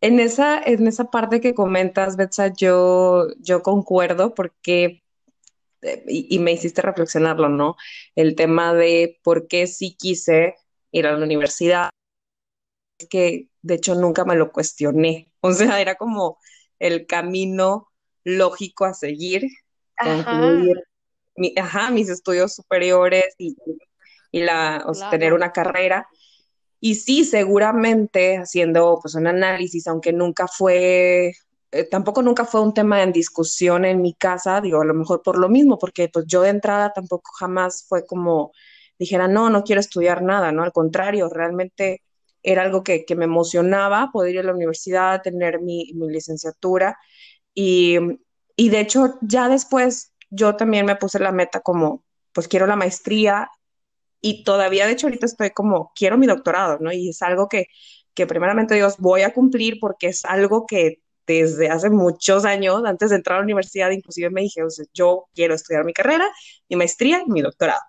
En 0.00 0.20
esa, 0.20 0.62
en 0.62 0.86
esa 0.86 1.10
parte 1.10 1.40
que 1.40 1.54
comentas, 1.54 2.16
Betsa, 2.16 2.52
yo, 2.52 3.28
yo 3.38 3.62
concuerdo 3.62 4.34
porque, 4.34 5.02
eh, 5.82 6.04
y, 6.06 6.38
me 6.38 6.52
hiciste 6.52 6.82
reflexionarlo, 6.82 7.48
¿no? 7.48 7.76
El 8.14 8.34
tema 8.34 8.74
de 8.74 9.18
por 9.22 9.48
qué 9.48 9.66
sí 9.66 9.96
quise 9.98 10.56
ir 10.92 11.06
a 11.06 11.12
la 11.12 11.24
universidad, 11.24 11.90
que 13.10 13.48
de 13.62 13.74
hecho 13.74 13.94
nunca 13.94 14.24
me 14.24 14.36
lo 14.36 14.52
cuestioné. 14.52 15.32
O 15.40 15.52
sea, 15.52 15.80
era 15.80 15.96
como 15.96 16.38
el 16.78 17.06
camino 17.06 17.88
lógico 18.24 18.84
a 18.84 18.94
seguir, 18.94 19.48
concluir 19.96 20.76
mis 21.36 22.08
estudios 22.08 22.54
superiores 22.54 23.34
y, 23.38 23.56
y 24.30 24.40
la, 24.40 24.84
tener 25.10 25.32
una 25.32 25.52
carrera. 25.52 26.08
Y 26.80 26.96
sí, 26.96 27.24
seguramente 27.24 28.36
haciendo 28.38 28.98
pues 29.02 29.14
un 29.14 29.26
análisis, 29.26 29.86
aunque 29.86 30.12
nunca 30.12 30.46
fue, 30.48 31.32
eh, 31.72 31.84
tampoco 31.90 32.22
nunca 32.22 32.44
fue 32.44 32.60
un 32.60 32.74
tema 32.74 33.02
en 33.02 33.12
discusión 33.12 33.84
en 33.84 34.02
mi 34.02 34.14
casa, 34.14 34.60
digo, 34.60 34.82
a 34.82 34.84
lo 34.84 34.94
mejor 34.94 35.22
por 35.22 35.38
lo 35.38 35.48
mismo, 35.48 35.78
porque 35.78 36.08
pues 36.12 36.26
yo 36.26 36.42
de 36.42 36.50
entrada 36.50 36.92
tampoco 36.92 37.30
jamás 37.38 37.86
fue 37.88 38.06
como 38.06 38.52
dijera, 38.98 39.28
no, 39.28 39.50
no 39.50 39.64
quiero 39.64 39.80
estudiar 39.80 40.22
nada, 40.22 40.52
¿no? 40.52 40.62
Al 40.62 40.72
contrario, 40.72 41.28
realmente 41.28 42.02
era 42.42 42.62
algo 42.62 42.84
que, 42.84 43.04
me 43.16 43.24
emocionaba 43.24 44.10
poder 44.12 44.34
ir 44.34 44.40
a 44.40 44.44
la 44.44 44.54
universidad, 44.54 45.22
tener 45.22 45.60
mi, 45.60 45.92
licenciatura 45.94 46.98
y, 47.54 47.98
y 48.56 48.68
de 48.70 48.80
hecho 48.80 49.18
ya 49.22 49.48
después 49.48 50.12
yo 50.30 50.56
también 50.56 50.86
me 50.86 50.96
puse 50.96 51.18
la 51.18 51.32
meta 51.32 51.60
como, 51.60 52.04
pues 52.32 52.48
quiero 52.48 52.66
la 52.66 52.76
maestría 52.76 53.50
y 54.20 54.44
todavía, 54.44 54.86
de 54.86 54.92
hecho, 54.92 55.06
ahorita 55.06 55.26
estoy 55.26 55.50
como, 55.50 55.92
quiero 55.94 56.18
mi 56.18 56.26
doctorado, 56.26 56.78
¿no? 56.80 56.92
Y 56.92 57.10
es 57.10 57.22
algo 57.22 57.48
que, 57.48 57.66
que 58.14 58.26
primeramente 58.26 58.74
Dios 58.74 58.96
voy 58.98 59.22
a 59.22 59.32
cumplir 59.34 59.78
porque 59.80 60.08
es 60.08 60.24
algo 60.24 60.66
que 60.66 61.00
desde 61.26 61.68
hace 61.70 61.90
muchos 61.90 62.44
años, 62.44 62.82
antes 62.84 63.10
de 63.10 63.16
entrar 63.16 63.36
a 63.36 63.40
la 63.40 63.44
universidad, 63.44 63.90
inclusive 63.90 64.30
me 64.30 64.42
dije, 64.42 64.62
o 64.62 64.68
yo 64.94 65.26
quiero 65.34 65.54
estudiar 65.54 65.84
mi 65.84 65.92
carrera, 65.92 66.26
mi 66.68 66.76
maestría 66.76 67.24
mi 67.26 67.42
doctorado. 67.42 67.80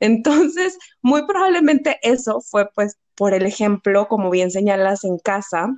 Entonces, 0.00 0.78
muy 1.00 1.26
probablemente 1.26 1.98
eso 2.02 2.40
fue 2.40 2.68
pues 2.74 2.98
por 3.14 3.34
el 3.34 3.46
ejemplo, 3.46 4.08
como 4.08 4.30
bien 4.30 4.50
señalas, 4.50 5.04
en 5.04 5.18
casa, 5.18 5.68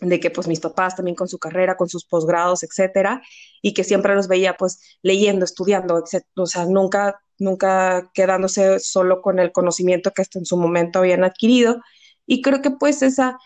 de 0.00 0.20
que 0.20 0.30
pues 0.30 0.46
mis 0.48 0.60
papás 0.60 0.96
también 0.96 1.14
con 1.14 1.28
su 1.28 1.38
carrera, 1.38 1.76
con 1.76 1.88
sus 1.88 2.04
posgrados, 2.04 2.62
etcétera, 2.62 3.22
y 3.62 3.74
que 3.74 3.84
siempre 3.84 4.14
los 4.14 4.28
veía 4.28 4.56
pues 4.56 4.98
leyendo, 5.02 5.44
estudiando, 5.44 5.98
etcétera, 5.98 6.30
o 6.36 6.46
sea, 6.46 6.66
nunca 6.66 7.20
nunca 7.38 8.10
quedándose 8.14 8.80
solo 8.80 9.22
con 9.22 9.38
el 9.38 9.52
conocimiento 9.52 10.12
que 10.12 10.22
hasta 10.22 10.38
en 10.38 10.46
su 10.46 10.56
momento 10.56 11.00
habían 11.00 11.24
adquirido. 11.24 11.82
Y 12.26 12.42
creo 12.42 12.62
que 12.62 12.70
pues 12.70 13.02
esa, 13.02 13.38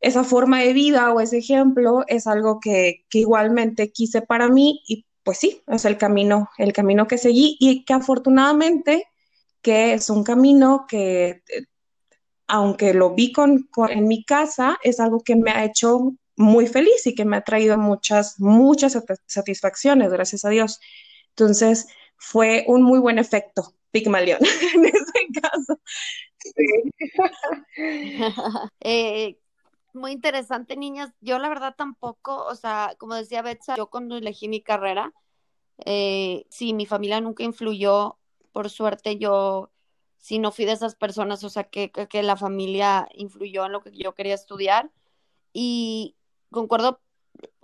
esa 0.00 0.24
forma 0.24 0.60
de 0.60 0.72
vida 0.72 1.12
o 1.12 1.20
ese 1.20 1.38
ejemplo 1.38 2.04
es 2.08 2.26
algo 2.26 2.60
que, 2.60 3.04
igualmente 3.12 3.92
quise 3.92 4.22
para 4.22 4.48
mí 4.48 4.82
y 4.86 5.06
pues 5.22 5.38
sí, 5.38 5.62
es 5.66 5.84
el 5.84 5.98
camino, 5.98 6.48
el 6.58 6.72
camino 6.72 7.06
que 7.06 7.18
seguí 7.18 7.56
y 7.60 7.84
que 7.84 7.92
afortunadamente 7.92 9.04
que 9.62 9.92
es 9.92 10.08
un 10.08 10.24
camino 10.24 10.86
que 10.88 11.42
aunque 12.50 12.94
lo 12.94 13.14
vi 13.14 13.32
con, 13.32 13.68
en 13.88 14.08
mi 14.08 14.24
casa, 14.24 14.78
es 14.82 14.98
algo 14.98 15.20
que 15.20 15.36
me 15.36 15.52
ha 15.52 15.64
hecho 15.64 16.14
muy 16.36 16.66
feliz 16.66 17.06
y 17.06 17.14
que 17.14 17.24
me 17.24 17.36
ha 17.36 17.42
traído 17.42 17.78
muchas, 17.78 18.40
muchas 18.40 18.98
satisfacciones, 19.26 20.10
gracias 20.10 20.44
a 20.44 20.48
Dios. 20.48 20.80
Entonces, 21.30 21.86
fue 22.16 22.64
un 22.66 22.82
muy 22.82 22.98
buen 22.98 23.18
efecto 23.18 23.74
Pigmalión 23.92 24.40
en 24.74 24.84
ese 24.84 25.40
caso. 25.40 25.80
Eh, 28.80 29.38
muy 29.92 30.12
interesante, 30.12 30.76
niñas. 30.76 31.12
Yo 31.20 31.38
la 31.38 31.48
verdad 31.48 31.74
tampoco, 31.76 32.44
o 32.46 32.54
sea, 32.54 32.94
como 32.98 33.14
decía 33.14 33.42
Betsa, 33.42 33.76
yo 33.76 33.88
cuando 33.88 34.16
elegí 34.16 34.48
mi 34.48 34.62
carrera, 34.62 35.12
eh, 35.84 36.46
sí, 36.50 36.72
mi 36.72 36.86
familia 36.86 37.20
nunca 37.20 37.44
influyó, 37.44 38.18
por 38.52 38.70
suerte 38.70 39.18
yo 39.18 39.70
sí 40.20 40.38
no 40.38 40.52
fui 40.52 40.66
de 40.66 40.72
esas 40.72 40.94
personas, 40.94 41.42
o 41.44 41.50
sea, 41.50 41.64
que, 41.64 41.90
que, 41.90 42.22
la 42.22 42.36
familia 42.36 43.08
influyó 43.14 43.66
en 43.66 43.72
lo 43.72 43.82
que 43.82 43.90
yo 43.92 44.14
quería 44.14 44.34
estudiar. 44.34 44.90
Y 45.52 46.16
concuerdo 46.50 47.00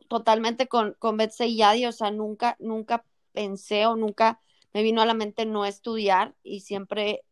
totalmente 0.08 0.66
con, 0.66 0.94
con 0.98 1.16
Betsy 1.16 1.44
y 1.44 1.56
Yadi, 1.58 1.86
o 1.86 1.92
sea, 1.92 2.10
nunca, 2.10 2.56
nunca 2.58 3.04
pensé 3.32 3.86
o 3.86 3.96
nunca 3.96 4.40
me 4.72 4.82
vino 4.82 5.02
a 5.02 5.06
la 5.06 5.14
mente 5.14 5.46
no 5.46 5.66
estudiar 5.66 6.34
y 6.42 6.60
siempre 6.60 7.22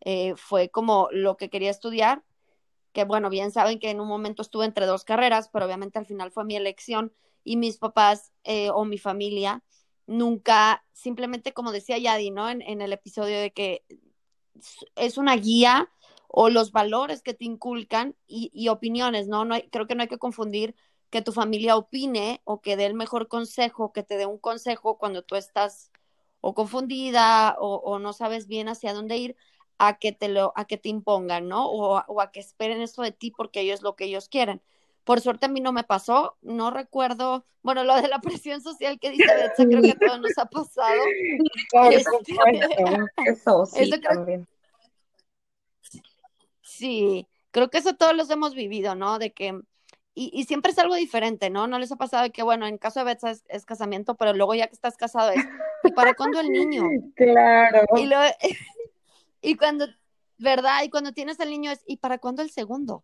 eh, 0.00 0.34
fue 0.36 0.70
como 0.70 1.08
lo 1.12 1.36
que 1.36 1.50
quería 1.50 1.70
estudiar, 1.70 2.22
que 2.92 3.04
bueno, 3.04 3.30
bien 3.30 3.50
saben 3.50 3.78
que 3.78 3.90
en 3.90 4.00
un 4.00 4.08
momento 4.08 4.42
estuve 4.42 4.66
entre 4.66 4.86
dos 4.86 5.04
carreras, 5.04 5.48
pero 5.52 5.66
obviamente 5.66 5.98
al 5.98 6.06
final 6.06 6.30
fue 6.30 6.44
mi 6.44 6.56
elección 6.56 7.12
y 7.42 7.56
mis 7.56 7.78
papás 7.78 8.32
eh, 8.44 8.70
o 8.70 8.84
mi 8.84 8.98
familia 8.98 9.62
nunca, 10.06 10.84
simplemente 10.92 11.52
como 11.54 11.72
decía 11.72 11.98
Yadi, 11.98 12.30
¿no? 12.30 12.48
En, 12.50 12.62
en 12.62 12.82
el 12.82 12.92
episodio 12.92 13.40
de 13.40 13.52
que 13.52 13.84
es 14.96 15.18
una 15.18 15.36
guía 15.36 15.90
o 16.28 16.50
los 16.50 16.72
valores 16.72 17.22
que 17.22 17.34
te 17.34 17.44
inculcan 17.44 18.16
y, 18.26 18.50
y 18.52 18.68
opiniones, 18.68 19.28
¿no? 19.28 19.44
no 19.44 19.54
hay, 19.54 19.68
creo 19.68 19.86
que 19.86 19.94
no 19.94 20.02
hay 20.02 20.08
que 20.08 20.18
confundir 20.18 20.74
que 21.10 21.22
tu 21.22 21.30
familia 21.32 21.76
opine 21.76 22.40
o 22.44 22.60
que 22.60 22.76
dé 22.76 22.86
el 22.86 22.94
mejor 22.94 23.28
consejo, 23.28 23.92
que 23.92 24.02
te 24.02 24.16
dé 24.16 24.26
un 24.26 24.38
consejo 24.38 24.98
cuando 24.98 25.22
tú 25.22 25.36
estás 25.36 25.92
o 26.40 26.54
confundida 26.54 27.56
o, 27.60 27.98
no 28.00 28.12
sabes 28.12 28.48
bien 28.48 28.68
hacia 28.68 28.92
dónde 28.92 29.16
ir, 29.16 29.36
a 29.78 29.98
que 29.98 30.10
te 30.12 30.28
lo, 30.28 30.52
a 30.56 30.64
que 30.66 30.76
te 30.76 30.88
impongan, 30.88 31.48
¿no? 31.48 31.66
O, 31.70 32.20
a 32.20 32.32
que 32.32 32.40
esperen 32.40 32.82
eso 32.82 33.02
de 33.02 33.12
ti 33.12 33.30
porque 33.30 33.60
ellos 33.60 33.82
lo 33.82 33.94
que 33.96 34.06
ellos 34.06 34.28
quieren. 34.28 34.60
Por 35.04 35.20
suerte 35.20 35.46
a 35.46 35.48
mí 35.48 35.60
no 35.60 35.72
me 35.72 35.84
pasó, 35.84 36.36
no 36.42 36.70
recuerdo, 36.70 37.44
bueno, 37.62 37.84
lo 37.84 38.00
de 38.00 38.08
la 38.08 38.20
presión 38.42 38.62
social 38.62 38.98
que 38.98 39.10
dice 39.10 39.34
Betsa, 39.34 39.64
creo 39.64 39.82
que 39.82 39.92
a 39.92 39.98
todos 39.98 40.20
nos 40.20 40.38
ha 40.38 40.46
pasado. 40.46 41.02
eso 43.26 43.66
sí, 43.66 43.90
también. 44.00 44.48
Sí, 46.62 47.26
creo 47.50 47.70
que 47.70 47.78
eso 47.78 47.94
todos 47.94 48.16
los 48.16 48.30
hemos 48.30 48.54
vivido, 48.54 48.94
¿no? 48.94 49.18
De 49.18 49.32
que 49.32 49.60
y, 50.16 50.44
siempre 50.44 50.70
es 50.70 50.78
algo 50.78 50.94
diferente, 50.94 51.50
¿no? 51.50 51.66
No 51.66 51.80
les 51.80 51.90
ha 51.90 51.96
pasado 51.96 52.30
que, 52.30 52.44
bueno, 52.44 52.68
en 52.68 52.78
caso 52.78 53.00
de 53.00 53.06
Betsa 53.06 53.32
es, 53.48 53.66
casamiento, 53.66 54.14
pero 54.14 54.32
luego 54.32 54.54
ya 54.54 54.68
que 54.68 54.74
estás 54.74 54.96
casado 54.96 55.30
es, 55.30 55.44
¿y 55.82 55.90
para 55.90 56.14
cuándo 56.14 56.38
el 56.40 56.50
niño? 56.50 56.84
Claro. 57.16 57.84
Y, 57.96 58.06
lo, 58.06 58.16
y 59.40 59.56
cuando, 59.56 59.86
¿verdad? 60.38 60.84
Y 60.84 60.90
cuando 60.90 61.12
tienes 61.12 61.40
el 61.40 61.50
niño 61.50 61.72
es, 61.72 61.82
¿y 61.86 61.96
para 61.96 62.18
cuándo 62.18 62.42
el 62.42 62.50
segundo? 62.50 63.02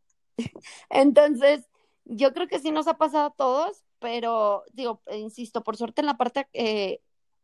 Entonces, 0.88 1.68
yo 2.10 2.32
creo 2.32 2.48
que 2.48 2.58
sí 2.58 2.72
nos 2.72 2.88
ha 2.88 2.98
pasado 2.98 3.26
a 3.26 3.34
todos, 3.34 3.84
pero 4.00 4.64
digo, 4.72 5.00
insisto, 5.12 5.62
por 5.62 5.76
suerte 5.76 6.02
en 6.02 6.06
la 6.06 6.16
parte 6.16 6.48
eh, 6.52 7.00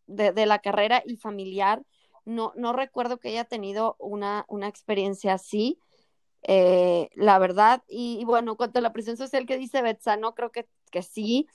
de, 0.06 0.32
de, 0.32 0.46
la 0.46 0.58
carrera 0.58 1.02
y 1.06 1.16
familiar, 1.16 1.82
no, 2.24 2.52
no 2.56 2.72
recuerdo 2.72 3.18
que 3.18 3.28
haya 3.28 3.44
tenido 3.44 3.96
una, 3.98 4.44
una 4.48 4.66
experiencia 4.68 5.34
así. 5.34 5.78
Eh, 6.42 7.08
la 7.14 7.38
verdad. 7.38 7.82
Y, 7.88 8.24
bueno, 8.24 8.56
cuanto 8.56 8.78
a 8.78 8.82
la 8.82 8.92
presión 8.92 9.16
social 9.16 9.46
que 9.46 9.56
dice 9.56 9.82
Betsa, 9.82 10.16
no 10.16 10.34
creo 10.34 10.50
que, 10.50 10.68
que 10.90 11.02
sí. 11.02 11.48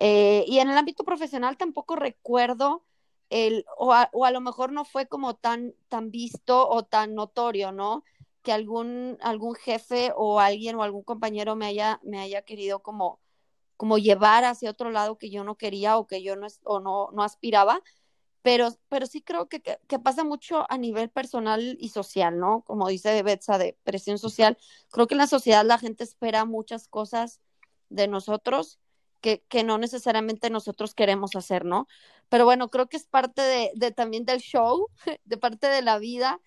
Eh, 0.00 0.44
y 0.46 0.58
en 0.58 0.68
el 0.70 0.76
ámbito 0.76 1.04
profesional 1.04 1.56
tampoco 1.56 1.96
recuerdo 1.96 2.84
el, 3.30 3.64
o 3.76 3.92
a, 3.92 4.10
o 4.12 4.24
a, 4.24 4.30
lo 4.30 4.40
mejor 4.40 4.72
no 4.72 4.84
fue 4.84 5.06
como 5.06 5.34
tan, 5.34 5.74
tan 5.88 6.10
visto 6.10 6.68
o 6.68 6.84
tan 6.84 7.14
notorio, 7.14 7.72
¿no? 7.72 8.04
Que 8.48 8.52
algún, 8.52 9.18
algún 9.20 9.54
jefe 9.54 10.10
o 10.16 10.40
alguien 10.40 10.76
o 10.76 10.82
algún 10.82 11.02
compañero 11.02 11.54
me 11.54 11.66
haya, 11.66 12.00
me 12.02 12.18
haya 12.18 12.40
querido 12.40 12.80
como, 12.80 13.20
como 13.76 13.98
llevar 13.98 14.44
hacia 14.44 14.70
otro 14.70 14.90
lado 14.90 15.18
que 15.18 15.28
yo 15.28 15.44
no 15.44 15.56
quería 15.56 15.98
o 15.98 16.06
que 16.06 16.22
yo 16.22 16.34
no, 16.34 16.46
o 16.64 16.80
no, 16.80 17.10
no 17.12 17.22
aspiraba 17.22 17.82
pero, 18.42 18.70
pero 18.88 19.04
sí 19.04 19.20
creo 19.20 19.48
que, 19.48 19.60
que, 19.60 19.98
pasa 19.98 20.24
mucho 20.24 20.64
a 20.70 20.78
nivel 20.78 21.10
personal 21.10 21.76
y 21.78 21.90
social, 21.90 22.38
¿no? 22.38 22.62
Como 22.62 22.88
dice 22.88 23.22
Betsa, 23.22 23.58
de 23.58 23.76
presión 23.84 24.18
social. 24.18 24.56
Creo 24.90 25.06
que 25.06 25.12
en 25.14 25.18
la 25.18 25.26
sociedad 25.26 25.66
la 25.66 25.76
gente 25.78 26.02
espera 26.04 26.46
muchas 26.46 26.88
cosas 26.88 27.42
de 27.90 28.08
nosotros 28.08 28.78
que, 29.20 29.44
que 29.48 29.64
no 29.64 29.76
necesariamente 29.76 30.48
nosotros 30.48 30.94
queremos 30.94 31.36
hacer, 31.36 31.64
¿no? 31.66 31.88
Pero 32.28 32.44
bueno, 32.44 32.70
creo 32.70 32.88
que 32.88 32.96
es 32.96 33.06
parte 33.06 33.42
de, 33.42 33.70
de 33.74 33.90
también 33.90 34.24
del 34.24 34.40
show, 34.40 34.88
de 35.24 35.36
parte 35.36 35.66
de 35.66 35.82
la 35.82 35.98
vida. 35.98 36.40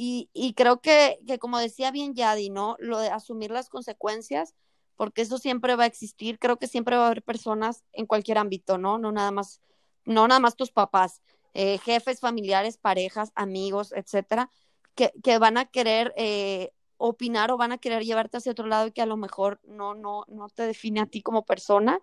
Y, 0.00 0.30
y 0.32 0.54
creo 0.54 0.80
que, 0.80 1.18
que, 1.26 1.40
como 1.40 1.58
decía 1.58 1.90
bien 1.90 2.14
Yadi, 2.14 2.50
¿no? 2.50 2.76
Lo 2.78 3.00
de 3.00 3.08
asumir 3.08 3.50
las 3.50 3.68
consecuencias, 3.68 4.54
porque 4.94 5.22
eso 5.22 5.38
siempre 5.38 5.74
va 5.74 5.82
a 5.84 5.86
existir. 5.88 6.38
Creo 6.38 6.56
que 6.56 6.68
siempre 6.68 6.96
va 6.96 7.04
a 7.04 7.06
haber 7.06 7.24
personas 7.24 7.82
en 7.92 8.06
cualquier 8.06 8.38
ámbito, 8.38 8.78
¿no? 8.78 8.98
No 8.98 9.10
nada 9.10 9.32
más, 9.32 9.60
no 10.04 10.28
nada 10.28 10.38
más 10.38 10.54
tus 10.54 10.70
papás 10.70 11.20
eh, 11.52 11.78
jefes, 11.78 12.20
familiares, 12.20 12.78
parejas, 12.78 13.32
amigos, 13.34 13.92
etcétera, 13.92 14.50
que, 14.94 15.38
van 15.38 15.58
a 15.58 15.64
querer 15.64 16.14
eh, 16.16 16.70
opinar 16.96 17.50
o 17.50 17.56
van 17.56 17.72
a 17.72 17.78
querer 17.78 18.04
llevarte 18.04 18.36
hacia 18.36 18.52
otro 18.52 18.68
lado 18.68 18.86
y 18.86 18.92
que 18.92 19.02
a 19.02 19.06
lo 19.06 19.16
mejor 19.16 19.60
no, 19.64 19.94
no, 19.94 20.24
no 20.28 20.48
te 20.50 20.62
define 20.62 21.00
a 21.00 21.06
ti 21.06 21.22
como 21.22 21.44
persona. 21.44 21.98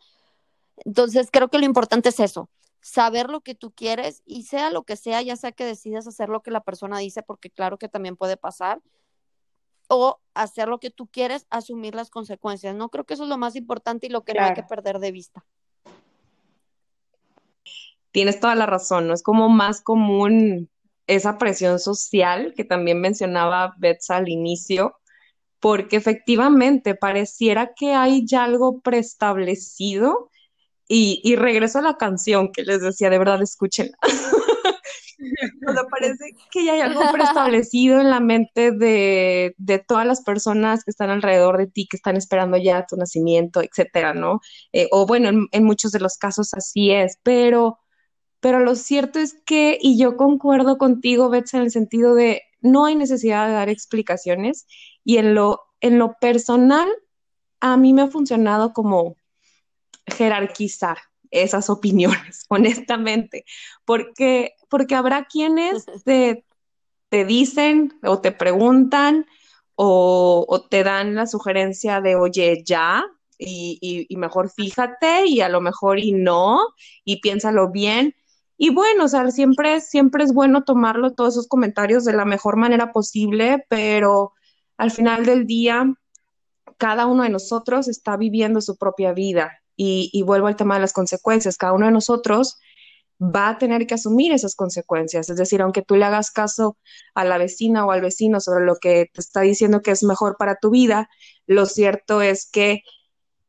Entonces, 0.83 1.29
creo 1.31 1.49
que 1.49 1.59
lo 1.59 1.65
importante 1.65 2.09
es 2.09 2.19
eso, 2.19 2.49
saber 2.86 3.29
lo 3.29 3.41
que 3.41 3.55
tú 3.55 3.71
quieres 3.71 4.21
y 4.25 4.43
sea 4.43 4.69
lo 4.69 4.83
que 4.83 4.95
sea, 4.95 5.21
ya 5.21 5.36
sea 5.36 5.51
que 5.51 5.65
decidas 5.65 6.07
hacer 6.07 6.29
lo 6.29 6.41
que 6.41 6.51
la 6.51 6.61
persona 6.61 6.99
dice, 6.99 7.23
porque 7.23 7.49
claro 7.49 7.77
que 7.77 7.89
también 7.89 8.15
puede 8.15 8.38
pasar, 8.38 8.79
o 9.88 10.19
hacer 10.33 10.67
lo 10.67 10.79
que 10.79 10.91
tú 10.91 11.07
quieres, 11.07 11.47
asumir 11.49 11.95
las 11.95 12.09
consecuencias. 12.09 12.75
No 12.75 12.89
creo 12.89 13.03
que 13.03 13.15
eso 13.15 13.23
es 13.23 13.29
lo 13.29 13.38
más 13.38 13.55
importante 13.55 14.07
y 14.07 14.09
lo 14.09 14.23
que 14.23 14.33
no 14.33 14.43
hay 14.43 14.53
que 14.53 14.63
perder 14.63 14.99
de 14.99 15.11
vista 15.11 15.45
tienes 18.15 18.39
toda 18.39 18.55
la 18.55 18.65
razón, 18.65 19.07
¿no? 19.07 19.13
Es 19.13 19.21
como 19.21 19.49
más 19.49 19.81
común 19.81 20.69
esa 21.05 21.38
presión 21.38 21.79
social 21.79 22.53
que 22.55 22.63
también 22.63 23.01
mencionaba 23.01 23.73
Bets 23.77 24.09
al 24.09 24.29
inicio, 24.29 24.95
porque 25.59 25.97
efectivamente 25.97 26.95
pareciera 26.95 27.73
que 27.73 27.93
hay 27.93 28.25
ya 28.25 28.45
algo 28.45 28.79
preestablecido 28.79 30.31
y, 30.88 31.36
regreso 31.36 31.79
a 31.79 31.81
la 31.81 31.97
canción 31.97 32.51
que 32.51 32.63
les 32.63 32.81
decía, 32.81 33.09
de 33.09 33.17
verdad, 33.17 33.41
escuchen. 33.41 33.91
parece 35.89 36.36
que 36.51 36.65
ya 36.65 36.73
hay 36.73 36.81
algo 36.81 37.01
preestablecido 37.11 37.99
en 37.99 38.09
la 38.09 38.19
mente 38.19 38.71
de, 38.71 39.55
todas 39.88 40.05
las 40.05 40.21
personas 40.21 40.83
que 40.83 40.91
están 40.91 41.09
alrededor 41.09 41.57
de 41.57 41.67
ti, 41.67 41.88
que 41.88 41.97
están 41.97 42.17
esperando 42.17 42.57
ya 42.57 42.86
tu 42.86 42.95
nacimiento, 42.97 43.61
etcétera, 43.61 44.13
¿no? 44.13 44.41
Eh, 44.73 44.88
o 44.91 45.05
bueno, 45.05 45.29
en, 45.29 45.47
en, 45.51 45.63
muchos 45.63 45.91
de 45.91 45.99
los 45.99 46.17
casos 46.17 46.53
así 46.53 46.91
es, 46.91 47.17
pero 47.23 47.79
pero 48.45 48.59
lo 48.59 48.75
cierto 48.75 49.17
es 49.17 49.41
que, 49.43 49.79
y 49.81 49.97
yo 49.97 50.17
concuerdo 50.17 50.77
contigo, 50.77 51.31
Bets, 51.31 51.55
en 51.55 51.61
el 51.61 51.71
sentido 51.71 52.13
de 52.13 52.43
no 52.61 52.86
hay 52.86 52.95
necesidad 52.95 53.47
de 53.47 53.53
dar 53.53 53.69
explicaciones 53.69 54.67
y 55.03 55.17
en 55.17 55.33
lo, 55.33 55.61
en 55.81 55.97
lo 55.97 56.13
personal, 56.21 56.88
a 57.59 57.75
mí 57.75 57.91
me 57.91 58.03
ha 58.03 58.07
funcionado 58.07 58.71
como 58.71 59.15
jerarquizar 60.07 60.97
esas 61.31 61.69
opiniones, 61.69 62.45
honestamente, 62.49 63.45
porque, 63.85 64.55
porque 64.69 64.95
habrá 64.95 65.25
quienes 65.25 65.85
te, 66.05 66.45
te 67.09 67.25
dicen 67.25 67.99
o 68.03 68.19
te 68.19 68.31
preguntan 68.31 69.25
o, 69.75 70.45
o, 70.47 70.61
te 70.61 70.83
dan 70.83 71.15
la 71.15 71.27
sugerencia 71.27 71.99
de, 71.99 72.15
oye, 72.15 72.63
ya, 72.65 73.03
y, 73.37 73.77
y, 73.81 74.05
y, 74.07 74.17
mejor 74.17 74.49
fíjate, 74.49 75.25
y 75.25 75.41
a 75.41 75.49
lo 75.49 75.59
mejor 75.59 75.99
y 75.99 76.13
no, 76.13 76.61
y 77.03 77.19
piénsalo 77.19 77.69
bien. 77.71 78.15
Y 78.57 78.69
bueno, 78.69 79.05
o 79.05 79.07
sea, 79.09 79.29
siempre, 79.31 79.81
siempre 79.81 80.23
es 80.23 80.33
bueno 80.33 80.63
tomarlo, 80.63 81.13
todos 81.13 81.33
esos 81.33 81.47
comentarios 81.47 82.05
de 82.05 82.13
la 82.13 82.23
mejor 82.23 82.55
manera 82.55 82.93
posible, 82.93 83.65
pero 83.69 84.33
al 84.77 84.91
final 84.91 85.25
del 85.25 85.45
día, 85.45 85.93
cada 86.77 87.05
uno 87.05 87.23
de 87.23 87.29
nosotros 87.29 87.89
está 87.89 88.15
viviendo 88.15 88.61
su 88.61 88.77
propia 88.77 89.11
vida. 89.13 89.61
Y, 89.78 90.21
vuelvo 90.23 90.47
al 90.47 90.55
tema 90.55 90.76
de 90.76 90.82
las 90.82 90.93
consecuencias, 90.93 91.57
cada 91.57 91.73
uno 91.73 91.86
de 91.86 91.91
nosotros 91.91 92.59
va 93.21 93.49
a 93.49 93.57
tener 93.57 93.88
que 93.88 93.95
asumir 93.95 94.32
esas 94.32 94.55
consecuencias. 94.55 95.30
Es 95.30 95.38
decir, 95.38 95.61
aunque 95.61 95.82
tú 95.82 95.95
le 95.95 96.05
hagas 96.05 96.32
caso 96.32 96.78
a 97.13 97.26
la 97.26 97.38
vecina 97.38 97.86
o 97.86 97.91
al 97.91 98.01
vecino 98.01 98.39
sobre 98.39 98.65
lo 98.65 98.76
que 98.76 99.09
te 99.13 99.21
está 99.21 99.41
diciendo 99.41 99.82
que 99.82 99.91
es 99.91 100.03
mejor 100.03 100.38
para 100.38 100.55
tu 100.55 100.69
vida, 100.69 101.09
lo 101.45 101.65
cierto 101.65 102.21
es 102.21 102.49
que 102.49 102.84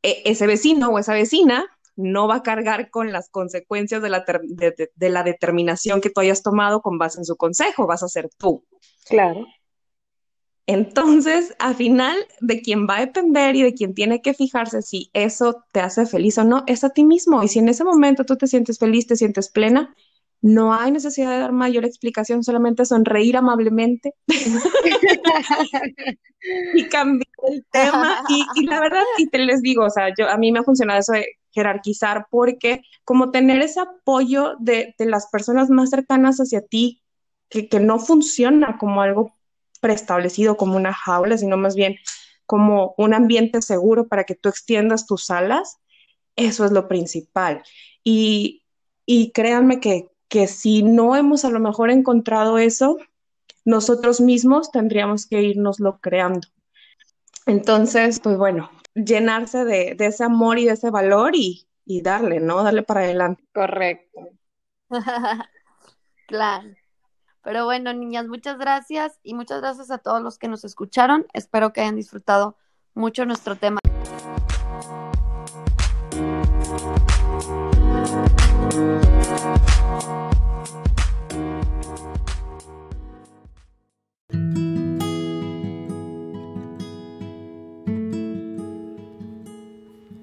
e, 0.02 0.22
ese 0.24 0.46
vecino 0.46 0.88
o 0.90 0.98
esa 0.98 1.14
vecina 1.14 1.66
no 1.96 2.28
va 2.28 2.36
a 2.36 2.42
cargar 2.42 2.90
con 2.90 3.10
las 3.10 3.30
consecuencias 3.30 4.02
de 4.02 4.08
la, 4.10 4.24
de, 4.24 5.08
la 5.08 5.22
determinación 5.22 6.00
que 6.00 6.10
tú 6.10 6.20
hayas 6.20 6.42
tomado 6.42 6.82
con 6.82 6.98
base 6.98 7.18
en 7.18 7.24
su 7.24 7.36
consejo, 7.36 7.86
vas 7.86 8.02
a 8.02 8.08
ser 8.08 8.28
tú. 8.36 8.64
Claro. 9.08 9.46
Entonces, 10.66 11.54
al 11.60 11.76
final, 11.76 12.16
de 12.40 12.60
quien 12.60 12.88
va 12.88 12.96
a 12.96 13.00
depender 13.00 13.54
y 13.54 13.62
de 13.62 13.72
quien 13.72 13.94
tiene 13.94 14.20
que 14.20 14.34
fijarse 14.34 14.82
si 14.82 15.10
eso 15.12 15.64
te 15.72 15.80
hace 15.80 16.06
feliz 16.06 16.38
o 16.38 16.44
no, 16.44 16.64
es 16.66 16.82
a 16.82 16.90
ti 16.90 17.04
mismo. 17.04 17.42
Y 17.42 17.48
si 17.48 17.60
en 17.60 17.68
ese 17.68 17.84
momento 17.84 18.24
tú 18.24 18.36
te 18.36 18.48
sientes 18.48 18.78
feliz, 18.78 19.06
te 19.06 19.14
sientes 19.14 19.48
plena, 19.48 19.94
no 20.42 20.74
hay 20.74 20.90
necesidad 20.90 21.30
de 21.30 21.38
dar 21.38 21.52
mayor 21.52 21.84
explicación, 21.84 22.42
solamente 22.42 22.84
sonreír 22.84 23.36
amablemente 23.36 24.14
y 26.74 26.88
cambiar 26.88 27.28
el 27.48 27.64
tema. 27.70 28.24
Y, 28.28 28.66
la 28.66 28.80
verdad, 28.80 29.02
y 29.18 29.28
te 29.28 29.38
les 29.38 29.62
digo, 29.62 29.84
o 29.84 29.90
sea, 29.90 30.12
yo, 30.18 30.28
a 30.28 30.36
mí 30.36 30.50
me 30.50 30.58
ha 30.58 30.64
funcionado 30.64 30.98
eso 30.98 31.12
de 31.12 31.26
jerarquizar 31.52 32.26
porque 32.28 32.82
como 33.04 33.30
tener 33.30 33.62
ese 33.62 33.80
apoyo 33.80 34.56
de, 34.58 34.94
las 34.98 35.28
personas 35.28 35.70
más 35.70 35.90
cercanas 35.90 36.38
hacia 36.38 36.60
ti, 36.60 37.02
que, 37.48 37.68
que 37.68 37.78
no 37.78 38.00
funciona 38.00 38.78
como 38.78 39.00
algo 39.00 39.35
preestablecido, 39.78 40.56
como 40.56 40.76
una 40.76 40.92
jaula, 40.92 41.38
sino 41.38 41.56
más 41.56 41.74
bien 41.74 41.96
como 42.46 42.94
un 42.96 43.14
ambiente 43.14 43.60
seguro 43.62 44.08
para 44.08 44.24
que 44.24 44.34
tú 44.34 44.48
extiendas 44.48 45.06
tus 45.06 45.30
alas, 45.30 45.78
eso 46.36 46.64
es 46.64 46.72
lo 46.72 46.88
principal. 46.88 47.62
Y, 48.04 48.64
y 49.04 49.32
créanme 49.32 49.80
que, 49.80 50.10
que 50.28 50.46
si 50.46 50.82
no 50.82 51.16
hemos 51.16 51.44
a 51.44 51.50
lo 51.50 51.60
mejor 51.60 51.90
encontrado 51.90 52.58
eso, 52.58 52.98
nosotros 53.64 54.20
mismos 54.20 54.70
tendríamos 54.70 55.26
que 55.26 55.42
irnoslo 55.42 55.98
creando. 56.00 56.46
Entonces, 57.46 58.20
pues 58.20 58.36
bueno, 58.36 58.70
llenarse 58.94 59.64
de, 59.64 59.96
ese 59.98 60.24
amor 60.24 60.58
y 60.58 60.66
de 60.66 60.72
ese 60.72 60.90
valor 60.90 61.34
y, 61.34 61.66
y 61.84 62.00
darle, 62.00 62.40
¿no? 62.40 62.62
Darle 62.62 62.82
para 62.82 63.00
adelante. 63.00 63.44
Correcto. 63.52 64.28
claro. 66.26 66.68
Pero 67.46 67.64
bueno, 67.64 67.92
niñas, 67.92 68.26
muchas 68.26 68.58
gracias 68.58 69.20
y 69.22 69.34
muchas 69.34 69.60
gracias 69.60 69.92
a 69.92 69.98
todos 69.98 70.20
los 70.20 70.36
que 70.36 70.48
nos 70.48 70.64
escucharon. 70.64 71.26
Espero 71.32 71.72
que 71.72 71.80
hayan 71.80 71.94
disfrutado 71.94 72.56
mucho 72.92 73.24
nuestro 73.24 73.54
tema. 73.54 73.78